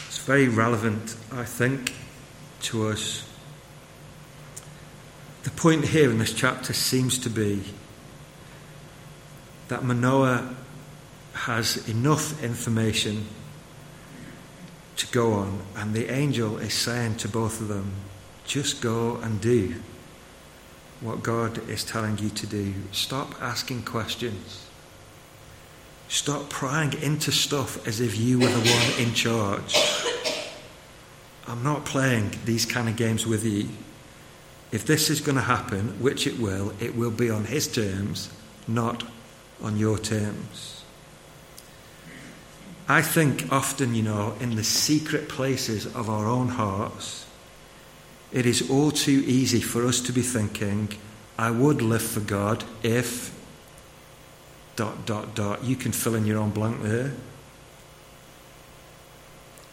It's 0.09 0.19
very 0.27 0.49
relevant, 0.49 1.15
I 1.31 1.45
think, 1.45 1.95
to 2.63 2.89
us. 2.89 3.23
The 5.45 5.51
point 5.51 5.85
here 5.85 6.11
in 6.11 6.19
this 6.19 6.35
chapter 6.35 6.73
seems 6.73 7.17
to 7.19 7.31
be 7.31 7.63
that 9.69 9.85
Manoah 9.85 10.53
has 11.35 11.89
enough 11.89 12.43
information 12.43 13.27
to 14.97 15.07
go 15.13 15.35
on, 15.35 15.61
and 15.77 15.95
the 15.95 16.13
angel 16.13 16.59
is 16.59 16.75
saying 16.75 17.19
to 17.19 17.29
both 17.29 17.61
of 17.61 17.69
them, 17.69 17.93
just 18.45 18.81
go 18.81 19.17
and 19.17 19.41
do 19.41 19.75
what 21.01 21.23
God 21.23 21.69
is 21.69 21.85
telling 21.85 22.19
you 22.19 22.31
to 22.31 22.47
do. 22.47 22.75
Stop 22.93 23.41
asking 23.43 23.83
questions. 23.83 24.67
Stop 26.09 26.51
prying 26.51 26.93
into 27.03 27.33
stuff 27.33 27.87
as 27.87 28.01
if 28.01 28.19
you 28.19 28.39
were 28.39 28.47
the 28.47 28.71
one 28.71 29.07
in 29.07 29.15
charge. 29.15 29.77
I'm 31.49 31.63
not 31.63 31.85
playing 31.85 32.33
these 32.45 32.67
kind 32.67 32.89
of 32.89 32.97
games 32.97 33.27
with 33.27 33.45
you. 33.45 33.69
If 34.71 34.87
this 34.87 35.11
is 35.11 35.21
going 35.21 35.37
to 35.37 35.43
happen, 35.43 36.01
which 36.01 36.27
it 36.27 36.39
will, 36.39 36.73
it 36.81 36.95
will 36.95 37.11
be 37.11 37.31
on 37.31 37.45
His 37.45 37.67
terms, 37.67 38.31
not 38.69 39.05
on 39.63 39.77
your 39.77 39.99
terms. 39.99 40.85
I 42.89 43.03
think 43.03 43.51
often, 43.53 43.95
you 43.95 44.03
know, 44.03 44.35
in 44.41 44.55
the 44.55 44.65
secret 44.65 45.29
places 45.29 45.87
of 45.87 46.11
our 46.11 46.27
own 46.27 46.49
hearts, 46.49 47.27
it 48.33 48.47
is 48.47 48.71
all 48.71 48.91
too 48.91 49.23
easy 49.27 49.61
for 49.61 49.87
us 49.87 50.01
to 50.03 50.13
be 50.13 50.23
thinking, 50.23 50.89
I 51.39 51.51
would 51.51 51.83
live 51.83 52.03
for 52.03 52.21
God 52.21 52.65
if. 52.83 53.31
dot, 54.77 55.05
dot, 55.05 55.35
dot. 55.35 55.65
You 55.65 55.77
can 55.77 55.93
fill 55.93 56.15
in 56.15 56.25
your 56.25 56.39
own 56.39 56.51
blank 56.51 56.83
there. 56.83 57.13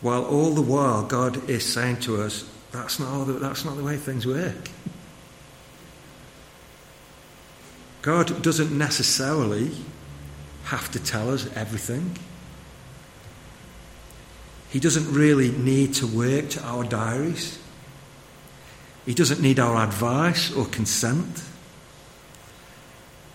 While 0.02 0.26
all 0.26 0.52
the 0.52 0.62
while 0.62 1.04
God 1.04 1.50
is 1.50 1.66
saying 1.66 2.02
to 2.02 2.22
us, 2.22 2.50
that's 2.72 3.00
not, 3.00 3.26
the, 3.26 3.34
that's 3.34 3.66
not 3.66 3.78
the 3.78 3.84
way 3.84 3.98
things 3.98 4.26
work. 4.26 4.70
God 8.02 8.42
doesn't 8.42 8.78
necessarily 8.78 9.72
have 10.66 10.90
to 10.92 11.00
tell 11.00 11.34
us 11.34 11.50
everything. 11.56 12.18
He 14.70 14.80
doesn't 14.80 15.12
really 15.12 15.52
need 15.52 15.96
to 15.96 16.08
work 16.08 16.50
to 16.52 16.64
our 16.64 16.84
diaries. 16.84 17.58
He 19.10 19.16
doesn't 19.16 19.42
need 19.42 19.58
our 19.58 19.84
advice 19.84 20.52
or 20.52 20.66
consent. 20.68 21.44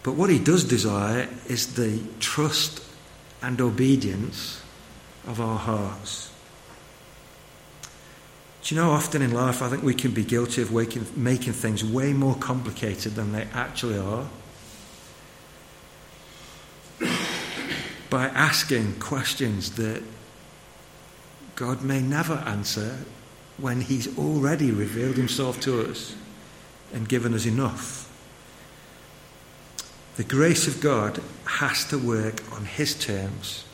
But 0.05 0.13
what 0.13 0.31
he 0.31 0.39
does 0.39 0.63
desire 0.63 1.29
is 1.49 1.75
the 1.75 2.01
trust 2.21 2.81
and 3.43 3.61
obedience 3.61 4.63
of 5.27 5.41
our 5.41 5.59
hearts. 5.59 6.31
Do 8.63 8.73
you 8.73 8.81
know, 8.81 8.93
often 8.93 9.21
in 9.21 9.33
life, 9.33 9.63
I 9.63 9.69
think 9.69 9.83
we 9.83 9.95
can 9.95 10.13
be 10.13 10.23
guilty 10.23 10.63
of 10.63 10.71
making, 10.71 11.09
making 11.17 11.55
things 11.55 11.85
way 11.85 12.13
more 12.13 12.37
complicated 12.37 13.17
than 13.17 13.33
they 13.33 13.49
actually 13.53 13.99
are. 13.99 14.29
by 18.11 18.27
asking 18.27 19.01
questions 19.01 19.73
that 19.73 20.05
God 21.57 21.83
may 21.83 22.01
never 22.01 22.35
answer 22.47 22.99
when 23.59 23.81
He's 23.81 24.19
already 24.19 24.71
revealed 24.71 25.17
Himself 25.17 25.61
to 25.61 25.91
us 25.91 26.15
and 26.93 27.09
given 27.09 27.35
us 27.35 27.47
enough. 27.47 28.11
The 30.17 30.25
grace 30.25 30.69
of 30.69 30.81
God 30.81 31.21
has 31.45 31.85
to 31.87 31.99
work 31.99 32.43
on 32.53 32.65
His 32.65 32.95
terms 32.95 33.65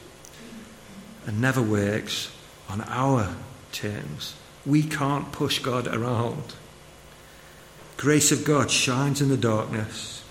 and 1.27 1.41
never 1.41 1.63
works 1.63 2.33
on 2.69 2.81
our 2.83 3.35
terms. 3.73 4.35
We 4.65 4.83
can't 4.83 5.33
push 5.33 5.59
God 5.59 5.87
around. 5.87 6.55
Grace 7.97 8.33
of 8.33 8.45
God 8.45 8.71
shines 8.71 9.21
in 9.21 9.29
the 9.29 9.37
darkness. 9.37 10.25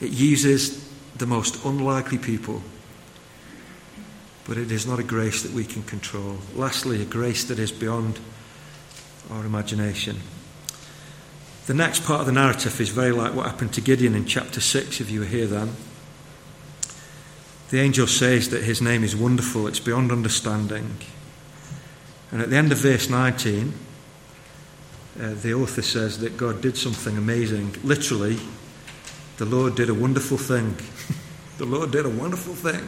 It 0.00 0.10
uses 0.10 0.86
the 1.16 1.26
most 1.26 1.64
unlikely 1.64 2.18
people. 2.18 2.62
But 4.48 4.58
it 4.58 4.70
is 4.70 4.86
not 4.86 5.00
a 5.00 5.04
grace 5.04 5.42
that 5.42 5.52
we 5.52 5.64
can 5.64 5.82
control. 5.82 6.38
Lastly, 6.54 7.02
a 7.02 7.04
grace 7.04 7.44
that 7.44 7.58
is 7.58 7.72
beyond 7.72 8.20
our 9.30 9.44
imagination. 9.44 10.20
The 11.66 11.74
next 11.74 12.04
part 12.04 12.20
of 12.20 12.26
the 12.26 12.32
narrative 12.32 12.80
is 12.80 12.90
very 12.90 13.10
like 13.10 13.34
what 13.34 13.46
happened 13.46 13.74
to 13.74 13.80
Gideon 13.80 14.14
in 14.14 14.24
chapter 14.24 14.60
6, 14.60 15.00
if 15.00 15.10
you 15.10 15.20
were 15.20 15.26
here 15.26 15.48
then. 15.48 15.72
The 17.70 17.80
angel 17.80 18.06
says 18.06 18.50
that 18.50 18.62
his 18.62 18.80
name 18.80 19.02
is 19.02 19.16
wonderful, 19.16 19.66
it's 19.66 19.80
beyond 19.80 20.12
understanding. 20.12 20.98
And 22.30 22.40
at 22.40 22.50
the 22.50 22.56
end 22.56 22.70
of 22.70 22.78
verse 22.78 23.10
19, 23.10 23.72
uh, 25.20 25.34
the 25.34 25.54
author 25.54 25.82
says 25.82 26.20
that 26.20 26.36
God 26.36 26.60
did 26.60 26.76
something 26.76 27.16
amazing. 27.16 27.74
Literally, 27.82 28.38
the 29.38 29.44
Lord 29.44 29.74
did 29.74 29.90
a 29.90 29.94
wonderful 29.94 30.38
thing. 30.38 30.76
the 31.58 31.64
Lord 31.64 31.90
did 31.90 32.06
a 32.06 32.10
wonderful 32.10 32.54
thing 32.54 32.86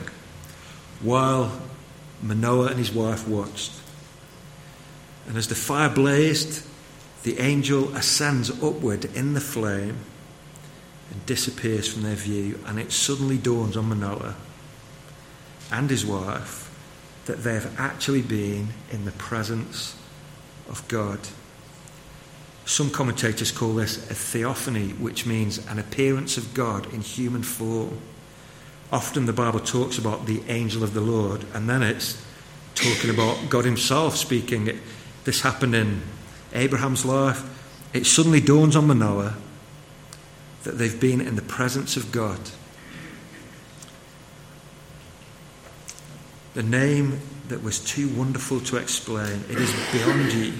while 1.00 1.60
Manoah 2.22 2.68
and 2.68 2.78
his 2.78 2.92
wife 2.92 3.26
watched. 3.28 3.72
And 5.26 5.36
as 5.36 5.48
the 5.48 5.54
fire 5.54 5.88
blazed, 5.88 6.66
the 7.22 7.38
angel 7.38 7.94
ascends 7.94 8.50
upward 8.62 9.04
in 9.16 9.34
the 9.34 9.40
flame 9.40 9.98
and 11.10 11.26
disappears 11.26 11.92
from 11.92 12.02
their 12.02 12.14
view. 12.14 12.58
And 12.66 12.78
it 12.78 12.92
suddenly 12.92 13.38
dawns 13.38 13.76
on 13.76 13.88
Manoah 13.88 14.34
and 15.70 15.90
his 15.90 16.04
wife 16.04 16.64
that 17.26 17.44
they 17.44 17.54
have 17.54 17.78
actually 17.78 18.22
been 18.22 18.68
in 18.90 19.04
the 19.04 19.12
presence 19.12 19.94
of 20.68 20.86
God. 20.88 21.20
Some 22.64 22.90
commentators 22.90 23.50
call 23.50 23.74
this 23.74 23.98
a 24.10 24.14
theophany, 24.14 24.90
which 24.90 25.26
means 25.26 25.58
an 25.68 25.78
appearance 25.78 26.36
of 26.36 26.54
God 26.54 26.92
in 26.92 27.00
human 27.00 27.42
form. 27.42 27.98
Often 28.90 29.26
the 29.26 29.32
Bible 29.32 29.60
talks 29.60 29.98
about 29.98 30.26
the 30.26 30.42
angel 30.48 30.82
of 30.82 30.94
the 30.94 31.00
Lord, 31.00 31.44
and 31.52 31.68
then 31.68 31.82
it's 31.82 32.24
talking 32.74 33.10
about 33.10 33.50
God 33.50 33.64
Himself 33.64 34.16
speaking. 34.16 34.80
This 35.24 35.42
happened 35.42 35.74
in 35.74 36.02
Abraham's 36.54 37.04
life. 37.04 37.42
It 37.92 38.06
suddenly 38.06 38.40
dawns 38.40 38.76
on 38.76 38.86
Manoah 38.86 39.36
that 40.62 40.78
they've 40.78 41.00
been 41.00 41.20
in 41.20 41.36
the 41.36 41.42
presence 41.42 41.96
of 41.96 42.12
God. 42.12 42.38
The 46.54 46.62
name 46.62 47.20
that 47.48 47.62
was 47.62 47.78
too 47.78 48.08
wonderful 48.08 48.60
to 48.60 48.76
explain, 48.76 49.44
it 49.48 49.58
is 49.58 49.72
beyond 49.92 50.32
you. 50.32 50.52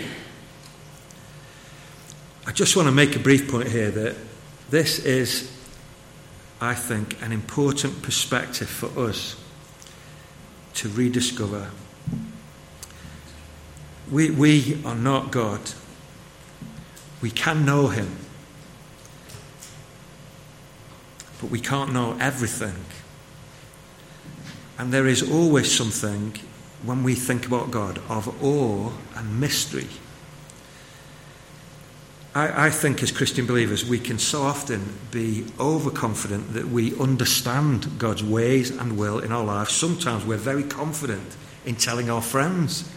I 2.47 2.53
just 2.53 2.77
want 2.77 2.87
to 2.89 2.93
make 2.93 3.17
a 3.17 3.19
brief 3.19 3.51
point 3.51 3.69
here 3.69 3.91
that 3.91 4.17
this 4.71 5.01
is, 5.01 5.51
I 6.61 6.75
think, 6.75 7.21
an 7.23 7.33
important 7.33 8.03
perspective 8.03 8.69
for 8.69 9.09
us 9.09 9.37
to 10.75 10.89
rediscover. 10.89 11.71
We, 14.11 14.31
we 14.31 14.83
are 14.85 14.95
not 14.95 15.31
God. 15.31 15.61
We 17.21 17.31
can 17.31 17.65
know 17.65 17.89
Him, 17.89 18.17
but 21.41 21.51
we 21.51 21.61
can't 21.61 21.93
know 21.93 22.17
everything. 22.21 22.85
And 24.79 24.93
there 24.93 25.07
is 25.07 25.29
always 25.29 25.75
something 25.75 26.37
when 26.85 27.03
we 27.03 27.15
think 27.15 27.47
about 27.47 27.71
God 27.71 27.99
of 28.09 28.43
awe 28.43 28.93
and 29.17 29.41
mystery. 29.41 29.89
I, 32.35 32.67
I, 32.67 32.71
think 32.71 33.03
as 33.03 33.11
Christian 33.11 33.47
believers, 33.47 33.85
we 33.85 33.99
can 33.99 34.19
so 34.19 34.43
often 34.43 34.99
be 35.11 35.47
overconfident 35.59 36.53
that 36.55 36.69
we 36.69 36.99
understand 36.99 37.99
God's 37.99 38.23
ways 38.23 38.71
and 38.71 38.99
will 38.99 39.19
in 39.19 39.33
our 39.33 39.45
lives. 39.45 39.73
Sometimes 39.73 40.25
we're 40.25 40.37
very 40.37 40.63
confident 40.63 41.37
in 41.65 41.77
telling 41.77 42.11
our 42.11 42.23
friends, 42.23 42.89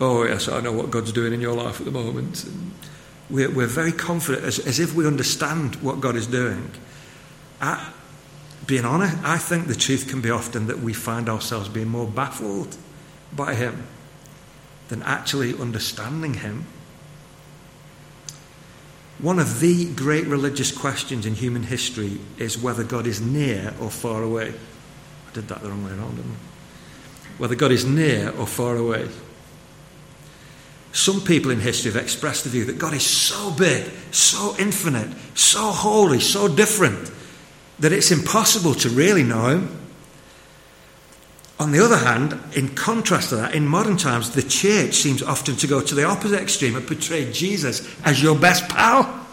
Oh, 0.00 0.24
yes, 0.24 0.48
I 0.48 0.60
know 0.60 0.72
what 0.72 0.90
God's 0.90 1.10
doing 1.10 1.32
in 1.32 1.40
your 1.40 1.54
life 1.54 1.80
at 1.80 1.84
the 1.84 1.90
moment. 1.90 2.44
And 2.44 2.72
we're, 3.28 3.50
we're 3.50 3.66
very 3.66 3.92
confident, 3.92 4.44
as, 4.44 4.58
as 4.60 4.78
if 4.78 4.94
we 4.94 5.06
understand 5.06 5.76
what 5.76 6.00
God 6.00 6.14
is 6.14 6.28
doing. 6.28 6.70
I, 7.60 7.92
being 8.66 8.84
honest, 8.84 9.16
I 9.24 9.38
think 9.38 9.66
the 9.66 9.74
truth 9.74 10.08
can 10.08 10.20
be 10.20 10.30
often 10.30 10.68
that 10.68 10.78
we 10.78 10.92
find 10.92 11.28
ourselves 11.28 11.68
being 11.68 11.88
more 11.88 12.06
baffled 12.06 12.76
by 13.34 13.54
Him 13.54 13.86
than 14.88 15.02
actually 15.02 15.58
understanding 15.58 16.34
Him. 16.34 16.66
One 19.18 19.40
of 19.40 19.58
the 19.58 19.92
great 19.94 20.26
religious 20.26 20.70
questions 20.70 21.26
in 21.26 21.34
human 21.34 21.64
history 21.64 22.18
is 22.38 22.56
whether 22.56 22.84
God 22.84 23.06
is 23.06 23.20
near 23.20 23.74
or 23.80 23.90
far 23.90 24.22
away. 24.22 24.50
I 24.50 25.34
did 25.34 25.48
that 25.48 25.60
the 25.60 25.68
wrong 25.68 25.84
way 25.84 25.90
around, 25.90 26.16
didn't 26.16 26.30
I? 26.30 27.38
Whether 27.38 27.56
God 27.56 27.72
is 27.72 27.84
near 27.84 28.30
or 28.30 28.46
far 28.46 28.76
away. 28.76 29.08
Some 30.92 31.20
people 31.20 31.50
in 31.50 31.60
history 31.60 31.92
have 31.92 32.02
expressed 32.02 32.44
the 32.44 32.50
view 32.50 32.64
that 32.66 32.78
God 32.78 32.94
is 32.94 33.04
so 33.04 33.50
big, 33.50 33.90
so 34.12 34.54
infinite, 34.58 35.08
so 35.34 35.70
holy, 35.70 36.20
so 36.20 36.48
different, 36.48 37.10
that 37.78 37.92
it's 37.92 38.10
impossible 38.10 38.74
to 38.74 38.88
really 38.88 39.22
know 39.22 39.46
Him. 39.48 39.77
On 41.60 41.72
the 41.72 41.84
other 41.84 41.96
hand, 41.96 42.38
in 42.54 42.68
contrast 42.74 43.30
to 43.30 43.36
that, 43.36 43.54
in 43.54 43.66
modern 43.66 43.96
times, 43.96 44.30
the 44.30 44.42
church 44.42 44.94
seems 44.94 45.22
often 45.22 45.56
to 45.56 45.66
go 45.66 45.80
to 45.80 45.94
the 45.94 46.04
opposite 46.04 46.40
extreme 46.40 46.76
and 46.76 46.86
portray 46.86 47.30
Jesus 47.32 47.88
as 48.04 48.22
your 48.22 48.38
best 48.38 48.68
pal. 48.68 49.26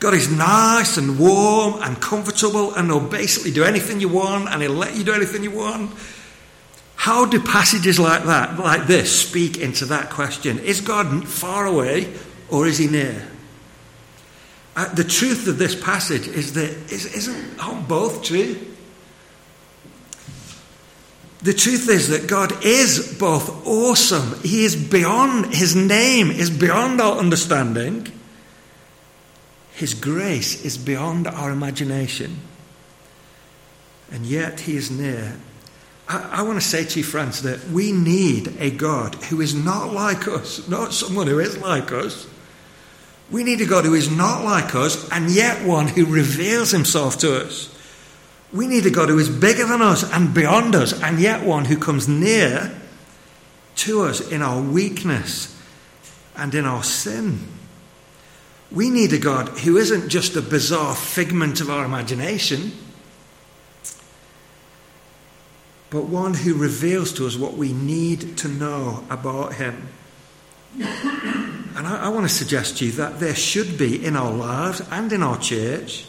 God 0.00 0.14
is 0.14 0.30
nice 0.30 0.96
and 0.96 1.18
warm 1.18 1.82
and 1.82 2.00
comfortable 2.00 2.72
and 2.74 2.86
he'll 2.86 3.00
basically 3.00 3.50
do 3.50 3.64
anything 3.64 4.00
you 4.00 4.08
want 4.08 4.48
and 4.48 4.62
he'll 4.62 4.72
let 4.72 4.96
you 4.96 5.04
do 5.04 5.12
anything 5.12 5.42
you 5.42 5.50
want. 5.50 5.90
How 6.94 7.26
do 7.26 7.40
passages 7.40 7.98
like 7.98 8.24
that, 8.24 8.58
like 8.58 8.86
this, 8.86 9.28
speak 9.28 9.58
into 9.58 9.86
that 9.86 10.10
question? 10.10 10.60
Is 10.60 10.80
God 10.80 11.28
far 11.28 11.66
away 11.66 12.14
or 12.48 12.66
is 12.66 12.78
he 12.78 12.86
near? 12.86 13.28
Uh, 14.76 14.92
the 14.94 15.04
truth 15.04 15.48
of 15.48 15.58
this 15.58 15.74
passage 15.74 16.28
is 16.28 16.52
that 16.54 16.70
is, 16.92 17.04
isn't 17.06 17.88
both 17.88 18.22
true? 18.22 18.56
The 21.40 21.54
truth 21.54 21.88
is 21.88 22.08
that 22.08 22.26
God 22.26 22.64
is 22.64 23.16
both 23.18 23.64
awesome, 23.66 24.40
He 24.42 24.64
is 24.64 24.74
beyond, 24.74 25.54
His 25.54 25.76
name 25.76 26.30
is 26.30 26.50
beyond 26.50 27.00
our 27.00 27.16
understanding, 27.16 28.12
His 29.72 29.94
grace 29.94 30.64
is 30.64 30.76
beyond 30.76 31.28
our 31.28 31.52
imagination, 31.52 32.38
and 34.10 34.26
yet 34.26 34.60
He 34.60 34.76
is 34.76 34.90
near. 34.90 35.36
I, 36.08 36.40
I 36.40 36.42
want 36.42 36.60
to 36.60 36.66
say 36.66 36.84
to 36.84 36.98
you, 36.98 37.04
friends, 37.04 37.42
that 37.42 37.68
we 37.68 37.92
need 37.92 38.56
a 38.58 38.72
God 38.72 39.14
who 39.14 39.40
is 39.40 39.54
not 39.54 39.92
like 39.92 40.26
us, 40.26 40.66
not 40.68 40.92
someone 40.92 41.28
who 41.28 41.38
is 41.38 41.56
like 41.58 41.92
us. 41.92 42.26
We 43.30 43.44
need 43.44 43.60
a 43.60 43.66
God 43.66 43.84
who 43.84 43.94
is 43.94 44.10
not 44.10 44.42
like 44.42 44.74
us, 44.74 45.08
and 45.12 45.30
yet 45.30 45.64
one 45.64 45.86
who 45.86 46.04
reveals 46.06 46.72
Himself 46.72 47.18
to 47.18 47.44
us. 47.44 47.72
We 48.52 48.66
need 48.66 48.86
a 48.86 48.90
God 48.90 49.10
who 49.10 49.18
is 49.18 49.28
bigger 49.28 49.66
than 49.66 49.82
us 49.82 50.10
and 50.10 50.32
beyond 50.32 50.74
us, 50.74 50.98
and 51.02 51.20
yet 51.20 51.44
one 51.44 51.66
who 51.66 51.76
comes 51.76 52.08
near 52.08 52.74
to 53.76 54.02
us 54.02 54.20
in 54.20 54.42
our 54.42 54.60
weakness 54.60 55.54
and 56.36 56.54
in 56.54 56.64
our 56.64 56.82
sin. 56.82 57.46
We 58.70 58.90
need 58.90 59.12
a 59.12 59.18
God 59.18 59.48
who 59.48 59.76
isn't 59.76 60.08
just 60.08 60.36
a 60.36 60.42
bizarre 60.42 60.94
figment 60.94 61.60
of 61.60 61.70
our 61.70 61.84
imagination, 61.84 62.72
but 65.90 66.04
one 66.04 66.34
who 66.34 66.54
reveals 66.54 67.12
to 67.14 67.26
us 67.26 67.36
what 67.36 67.54
we 67.54 67.72
need 67.72 68.36
to 68.38 68.48
know 68.48 69.04
about 69.10 69.54
Him. 69.54 69.88
And 70.78 71.86
I, 71.86 72.06
I 72.06 72.08
want 72.08 72.28
to 72.28 72.34
suggest 72.34 72.78
to 72.78 72.86
you 72.86 72.92
that 72.92 73.20
there 73.20 73.34
should 73.34 73.78
be 73.78 74.04
in 74.04 74.16
our 74.16 74.32
lives 74.32 74.82
and 74.90 75.12
in 75.12 75.22
our 75.22 75.38
church 75.38 76.07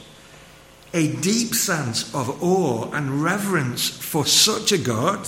a 0.93 1.07
deep 1.17 1.53
sense 1.53 2.13
of 2.15 2.43
awe 2.43 2.89
and 2.91 3.23
reverence 3.23 3.89
for 3.89 4.25
such 4.25 4.71
a 4.71 4.77
God, 4.77 5.27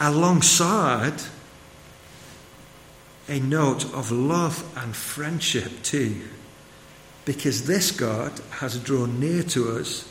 alongside 0.00 1.14
a 3.28 3.40
note 3.40 3.84
of 3.94 4.10
love 4.10 4.64
and 4.76 4.94
friendship 4.94 5.82
too, 5.82 6.20
because 7.24 7.66
this 7.66 7.90
God 7.90 8.40
has 8.50 8.78
drawn 8.78 9.18
near 9.18 9.42
to 9.44 9.78
us 9.78 10.08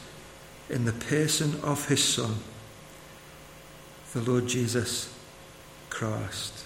in 0.70 0.86
the 0.86 0.94
person 0.94 1.60
of 1.62 1.88
his 1.88 2.04
Son, 2.04 2.38
the 4.14 4.22
Lord 4.22 4.48
Jesus 4.48 5.14
Christ. 5.90 6.66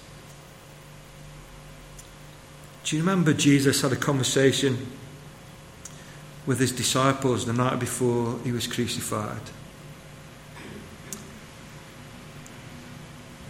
Do 2.85 2.95
you 2.95 3.01
remember 3.01 3.33
Jesus 3.33 3.81
had 3.81 3.91
a 3.91 3.97
conversation? 3.97 4.87
With 6.47 6.59
his 6.59 6.71
disciples 6.71 7.45
the 7.45 7.53
night 7.53 7.77
before 7.77 8.39
he 8.43 8.51
was 8.51 8.65
crucified. 8.65 9.41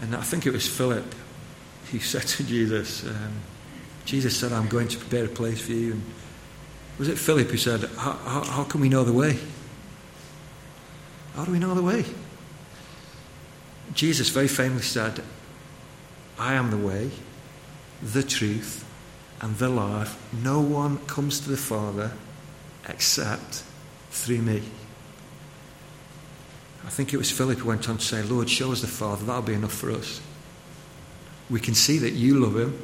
And 0.02 0.16
I 0.16 0.22
think 0.22 0.46
it 0.46 0.52
was 0.52 0.68
Philip 0.68 1.16
He 1.92 2.00
said 2.14 2.24
to 2.24 2.44
Jesus, 2.44 3.06
um, 3.06 3.34
Jesus 4.04 4.36
said, 4.36 4.52
I'm 4.52 4.68
going 4.68 4.88
to 4.90 4.98
prepare 4.98 5.26
a 5.26 5.30
place 5.30 5.62
for 5.62 5.74
you. 5.74 5.94
And 5.94 6.02
was 6.98 7.08
it 7.08 7.18
Philip 7.18 7.48
who 7.50 7.58
said, 7.58 7.82
how, 7.98 8.14
how, 8.14 8.44
how 8.44 8.64
can 8.64 8.82
we 8.82 8.90
know 8.90 9.04
the 9.04 9.14
way? 9.14 9.40
How 11.36 11.46
do 11.46 11.52
we 11.52 11.60
know 11.60 11.76
the 11.76 11.84
way? 11.84 12.04
Jesus 13.94 14.30
very 14.30 14.48
famously 14.48 14.82
said, 14.84 15.24
I 16.40 16.54
am 16.54 16.72
the 16.72 16.78
way, 16.78 17.12
the 18.02 18.24
truth, 18.24 18.84
and 19.40 19.56
the 19.58 19.70
life. 19.70 20.20
No 20.44 20.60
one 20.60 20.98
comes 21.06 21.40
to 21.42 21.50
the 21.50 21.58
Father 21.58 22.12
except 22.88 23.64
through 24.12 24.42
me. 24.42 24.62
I 26.86 26.90
think 26.90 27.14
it 27.14 27.18
was 27.18 27.30
Philip 27.30 27.60
who 27.60 27.68
went 27.68 27.90
on 27.90 27.98
to 27.98 28.04
say, 28.04 28.22
Lord, 28.22 28.50
show 28.50 28.72
us 28.72 28.82
the 28.82 28.88
Father. 28.88 29.26
That'll 29.26 29.42
be 29.42 29.54
enough 29.54 29.74
for 29.74 29.92
us. 29.92 30.22
We 31.50 31.60
can 31.60 31.76
see 31.76 31.98
that 32.00 32.12
you 32.12 32.40
love 32.40 32.58
him. 32.58 32.80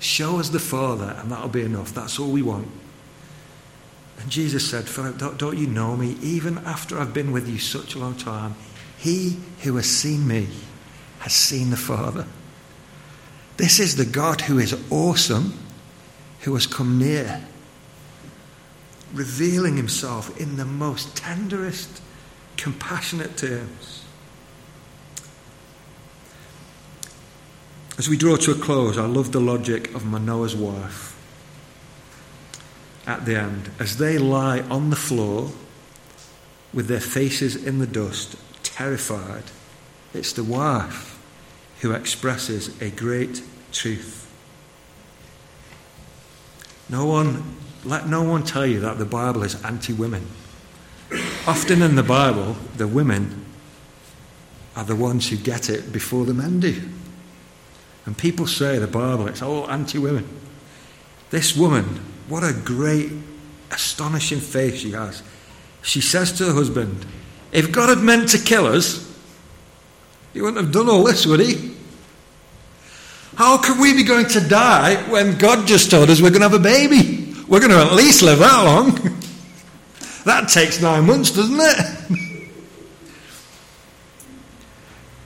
Show 0.00 0.38
us 0.38 0.48
the 0.48 0.58
Father, 0.58 1.16
and 1.18 1.30
that'll 1.30 1.48
be 1.48 1.62
enough. 1.62 1.94
That's 1.94 2.18
all 2.18 2.30
we 2.30 2.42
want. 2.42 2.68
And 4.20 4.30
Jesus 4.30 4.68
said, 4.68 4.88
Philip, 4.88 5.18
don't, 5.18 5.38
don't 5.38 5.58
you 5.58 5.66
know 5.66 5.96
me? 5.96 6.16
Even 6.22 6.58
after 6.58 6.98
I've 6.98 7.14
been 7.14 7.32
with 7.32 7.48
you 7.48 7.58
such 7.58 7.94
a 7.94 7.98
long 7.98 8.14
time, 8.14 8.54
he 8.98 9.38
who 9.62 9.76
has 9.76 9.86
seen 9.86 10.26
me 10.26 10.48
has 11.20 11.32
seen 11.32 11.70
the 11.70 11.76
Father. 11.76 12.26
This 13.56 13.78
is 13.78 13.96
the 13.96 14.04
God 14.04 14.42
who 14.42 14.58
is 14.58 14.76
awesome, 14.90 15.58
who 16.40 16.54
has 16.54 16.66
come 16.66 16.98
near, 16.98 17.46
revealing 19.14 19.76
himself 19.76 20.38
in 20.40 20.56
the 20.56 20.64
most 20.64 21.16
tenderest, 21.16 22.02
compassionate 22.56 23.36
terms. 23.36 24.04
As 27.96 28.08
we 28.08 28.16
draw 28.16 28.36
to 28.36 28.50
a 28.50 28.54
close, 28.56 28.98
I 28.98 29.06
love 29.06 29.30
the 29.30 29.40
logic 29.40 29.94
of 29.94 30.04
Manoah's 30.04 30.56
wife 30.56 31.16
at 33.06 33.24
the 33.24 33.36
end. 33.36 33.70
As 33.78 33.98
they 33.98 34.18
lie 34.18 34.60
on 34.62 34.90
the 34.90 34.96
floor 34.96 35.52
with 36.72 36.88
their 36.88 37.00
faces 37.00 37.54
in 37.54 37.78
the 37.78 37.86
dust, 37.86 38.36
terrified, 38.64 39.44
it's 40.12 40.32
the 40.32 40.42
wife 40.42 41.20
who 41.80 41.92
expresses 41.92 42.80
a 42.82 42.90
great 42.90 43.42
truth. 43.70 44.28
No 46.88 47.06
one, 47.06 47.56
let 47.84 48.08
no 48.08 48.22
one 48.22 48.44
tell 48.44 48.66
you 48.66 48.80
that 48.80 48.98
the 48.98 49.04
Bible 49.04 49.42
is 49.42 49.62
anti 49.62 49.92
women. 49.92 50.26
Often 51.46 51.82
in 51.82 51.96
the 51.96 52.02
Bible, 52.02 52.56
the 52.76 52.88
women 52.88 53.44
are 54.76 54.84
the 54.84 54.96
ones 54.96 55.28
who 55.28 55.36
get 55.36 55.68
it 55.68 55.92
before 55.92 56.24
the 56.24 56.34
men 56.34 56.60
do. 56.60 56.82
And 58.06 58.16
people 58.16 58.46
say 58.46 58.78
the 58.78 58.86
Bible, 58.86 59.28
it's 59.28 59.42
all 59.42 59.70
anti 59.70 59.98
women. 59.98 60.26
This 61.30 61.56
woman, 61.56 61.84
what 62.28 62.42
a 62.42 62.52
great, 62.52 63.12
astonishing 63.70 64.40
faith 64.40 64.76
she 64.76 64.92
has. 64.92 65.22
She 65.82 66.00
says 66.00 66.32
to 66.38 66.46
her 66.46 66.52
husband, 66.52 67.04
If 67.52 67.70
God 67.70 67.90
had 67.90 67.98
meant 67.98 68.30
to 68.30 68.38
kill 68.38 68.66
us, 68.66 69.10
he 70.32 70.40
wouldn't 70.40 70.64
have 70.64 70.72
done 70.72 70.88
all 70.88 71.04
this, 71.04 71.26
would 71.26 71.40
he? 71.40 71.76
How 73.36 73.58
can 73.58 73.80
we 73.80 73.94
be 73.94 74.04
going 74.04 74.26
to 74.28 74.40
die 74.40 74.96
when 75.10 75.36
God 75.38 75.66
just 75.66 75.90
told 75.90 76.08
us 76.08 76.22
we're 76.22 76.30
going 76.30 76.42
to 76.42 76.48
have 76.48 76.54
a 76.54 76.62
baby? 76.62 77.23
We're 77.48 77.60
going 77.60 77.72
to 77.72 77.78
at 77.78 77.92
least 77.92 78.22
live 78.22 78.38
that 78.38 78.62
long. 78.64 78.90
that 80.24 80.48
takes 80.48 80.80
nine 80.80 81.06
months, 81.06 81.30
doesn't 81.30 81.60
it? 81.60 82.20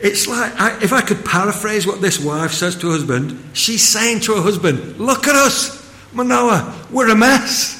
It's 0.00 0.28
like, 0.28 0.52
I, 0.60 0.80
if 0.80 0.92
I 0.92 1.00
could 1.00 1.24
paraphrase 1.24 1.84
what 1.84 2.00
this 2.00 2.20
wife 2.20 2.52
says 2.52 2.76
to 2.76 2.86
her 2.86 2.92
husband, 2.92 3.50
she's 3.52 3.82
saying 3.82 4.20
to 4.20 4.34
her 4.36 4.42
husband, 4.42 4.98
Look 4.98 5.26
at 5.26 5.34
us, 5.34 5.92
Manoah, 6.12 6.86
we're 6.92 7.10
a 7.10 7.16
mess. 7.16 7.74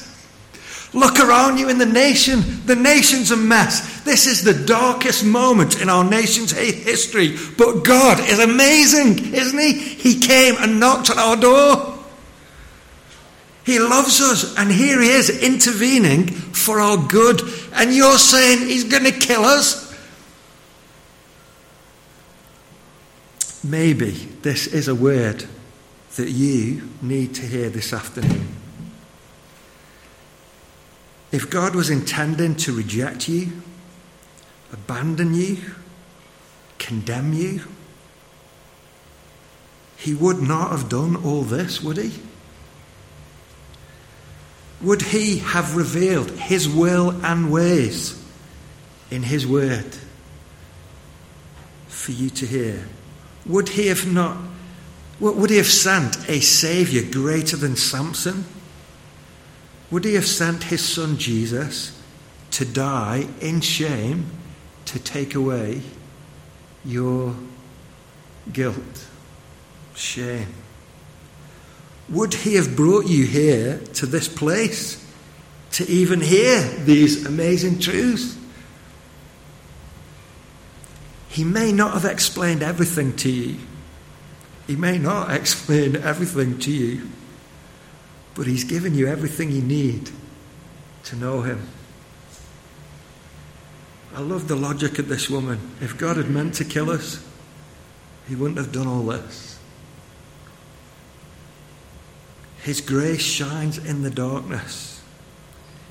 Look 0.93 1.19
around 1.19 1.59
you 1.59 1.69
in 1.69 1.77
the 1.77 1.85
nation. 1.85 2.41
The 2.65 2.75
nation's 2.75 3.31
a 3.31 3.37
mess. 3.37 4.01
This 4.01 4.25
is 4.25 4.43
the 4.43 4.65
darkest 4.65 5.23
moment 5.23 5.81
in 5.81 5.87
our 5.87 6.03
nation's 6.03 6.51
history. 6.51 7.37
But 7.57 7.83
God 7.83 8.19
is 8.27 8.39
amazing, 8.39 9.33
isn't 9.33 9.59
He? 9.59 9.73
He 9.73 10.19
came 10.19 10.55
and 10.57 10.79
knocked 10.79 11.11
on 11.11 11.19
our 11.19 11.37
door. 11.37 11.98
He 13.69 13.77
loves 13.77 14.19
us, 14.19 14.57
and 14.57 14.71
here 14.71 14.99
He 14.99 15.11
is 15.11 15.29
intervening 15.43 16.25
for 16.25 16.79
our 16.79 16.97
good. 16.97 17.39
And 17.73 17.93
you're 17.93 18.17
saying 18.17 18.67
He's 18.67 18.83
going 18.83 19.03
to 19.03 19.11
kill 19.11 19.45
us? 19.45 19.95
Maybe 23.63 24.09
this 24.41 24.65
is 24.65 24.87
a 24.87 24.95
word 24.95 25.45
that 26.15 26.31
you 26.31 26.89
need 27.03 27.35
to 27.35 27.43
hear 27.43 27.69
this 27.69 27.93
afternoon. 27.93 28.47
If 31.31 31.51
God 31.51 31.75
was 31.75 31.91
intending 31.91 32.55
to 32.55 32.75
reject 32.75 33.29
you, 33.29 33.51
abandon 34.73 35.35
you, 35.35 35.57
condemn 36.79 37.33
you, 37.33 37.65
he 39.95 40.15
would 40.15 40.41
not 40.41 40.71
have 40.71 40.89
done 40.89 41.15
all 41.17 41.43
this, 41.43 41.83
would 41.83 41.97
he? 41.97 42.19
Would 44.81 45.01
he 45.01 45.39
have 45.39 45.75
revealed 45.75 46.31
his 46.31 46.67
will 46.69 47.11
and 47.25 47.51
ways 47.51 48.21
in 49.11 49.23
his 49.23 49.45
word 49.45 49.97
for 51.87 52.11
you 52.11 52.29
to 52.29 52.45
hear? 52.45 52.87
Would 53.45 53.69
he 53.69 53.87
have 53.87 54.11
not, 54.11 54.37
would 55.19 55.49
he 55.49 55.57
have 55.57 55.67
sent 55.67 56.29
a 56.29 56.39
Saviour 56.39 57.03
greater 57.11 57.57
than 57.57 57.75
Samson? 57.75 58.45
Would 59.91 60.05
he 60.05 60.13
have 60.13 60.27
sent 60.27 60.63
his 60.63 60.83
son 60.83 61.17
Jesus 61.17 61.99
to 62.51 62.63
die 62.63 63.27
in 63.41 63.59
shame 63.59 64.27
to 64.85 64.99
take 64.99 65.35
away 65.35 65.81
your 66.85 67.35
guilt, 68.53 69.07
shame? 69.93 70.53
Would 72.11 72.33
he 72.33 72.55
have 72.55 72.75
brought 72.75 73.05
you 73.05 73.25
here 73.25 73.79
to 73.95 74.05
this 74.05 74.27
place 74.27 75.05
to 75.73 75.87
even 75.87 76.21
hear 76.21 76.61
these 76.61 77.25
amazing 77.25 77.79
truths? 77.79 78.35
He 81.29 81.43
may 81.43 81.71
not 81.71 81.93
have 81.93 82.05
explained 82.05 82.63
everything 82.63 83.15
to 83.17 83.29
you. 83.29 83.59
He 84.65 84.75
may 84.75 84.97
not 84.97 85.31
explain 85.39 85.95
everything 85.95 86.57
to 86.59 86.71
you, 86.71 87.07
but 88.33 88.47
He's 88.47 88.63
given 88.63 88.95
you 88.95 89.07
everything 89.07 89.51
you 89.51 89.61
need 89.61 90.09
to 91.05 91.15
know 91.15 91.41
Him. 91.41 91.61
I 94.15 94.21
love 94.21 94.47
the 94.47 94.55
logic 94.55 94.97
of 94.97 95.07
this 95.07 95.29
woman. 95.29 95.59
If 95.79 95.97
God 95.97 96.17
had 96.17 96.29
meant 96.29 96.55
to 96.55 96.65
kill 96.65 96.89
us, 96.89 97.23
He 98.27 98.35
wouldn't 98.35 98.57
have 98.57 98.71
done 98.71 98.87
all 98.87 99.03
this. 99.03 99.48
His 102.69 102.81
grace 102.81 103.23
shines 103.23 103.79
in 103.79 104.03
the 104.03 104.11
darkness. 104.11 105.01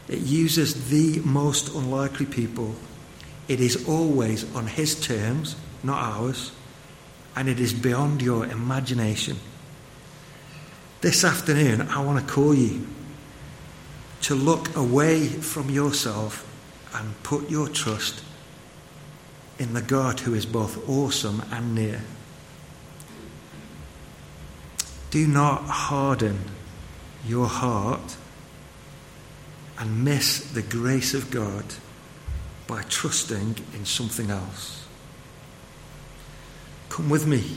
It 0.06 0.20
uses 0.20 0.90
the 0.90 1.18
most 1.24 1.74
unlikely 1.74 2.26
people 2.26 2.76
it 3.48 3.60
is 3.60 3.88
always 3.88 4.44
on 4.54 4.68
His 4.68 4.94
terms, 4.94 5.56
not 5.82 6.00
ours, 6.00 6.52
and 7.34 7.48
it 7.48 7.58
is 7.58 7.72
beyond 7.72 8.22
your 8.22 8.46
imagination. 8.46 9.38
This 11.00 11.24
afternoon, 11.24 11.80
I 11.80 12.00
want 12.04 12.24
to 12.24 12.32
call 12.32 12.54
you 12.54 12.86
to 14.20 14.36
look 14.36 14.76
away 14.76 15.26
from 15.26 15.70
yourself 15.70 16.46
and 16.94 17.20
put 17.24 17.50
your 17.50 17.66
trust 17.66 18.22
in 19.58 19.74
the 19.74 19.82
God 19.82 20.20
who 20.20 20.32
is 20.32 20.46
both 20.46 20.88
awesome 20.88 21.42
and 21.50 21.74
near. 21.74 22.02
Do 25.10 25.26
not 25.26 25.64
harden 25.64 26.38
your 27.28 27.46
heart 27.46 28.16
and 29.78 30.04
miss 30.04 30.40
the 30.52 30.62
grace 30.62 31.14
of 31.14 31.30
God 31.30 31.64
by 32.66 32.82
trusting 32.82 33.56
in 33.74 33.84
something 33.84 34.30
else. 34.30 34.86
Come 36.88 37.08
with 37.08 37.26
me. 37.26 37.56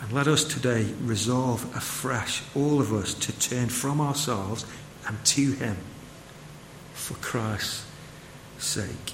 And 0.00 0.12
let 0.12 0.26
us 0.26 0.42
today 0.42 0.84
resolve 1.02 1.64
afresh, 1.76 2.42
all 2.54 2.80
of 2.80 2.92
us, 2.92 3.14
to 3.14 3.38
turn 3.38 3.68
from 3.68 4.00
ourselves 4.00 4.64
and 5.06 5.22
to 5.26 5.52
Him 5.52 5.76
for 6.94 7.14
Christ's 7.14 7.84
sake. 8.58 9.12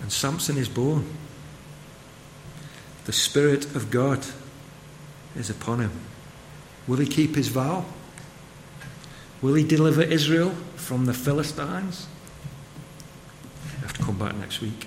And 0.00 0.12
Samson 0.12 0.56
is 0.56 0.68
born. 0.68 1.06
The 3.04 3.12
Spirit 3.12 3.74
of 3.76 3.90
God 3.90 4.26
is 5.36 5.50
upon 5.50 5.80
him. 5.80 5.92
Will 6.86 6.96
he 6.96 7.06
keep 7.06 7.34
his 7.34 7.48
vow? 7.48 7.84
Will 9.42 9.54
he 9.54 9.64
deliver 9.64 10.02
Israel 10.02 10.50
from 10.76 11.06
the 11.06 11.14
Philistines? 11.14 12.06
I 13.76 13.80
have 13.80 13.92
to 13.94 14.02
come 14.02 14.18
back 14.18 14.34
next 14.36 14.60
week. 14.60 14.86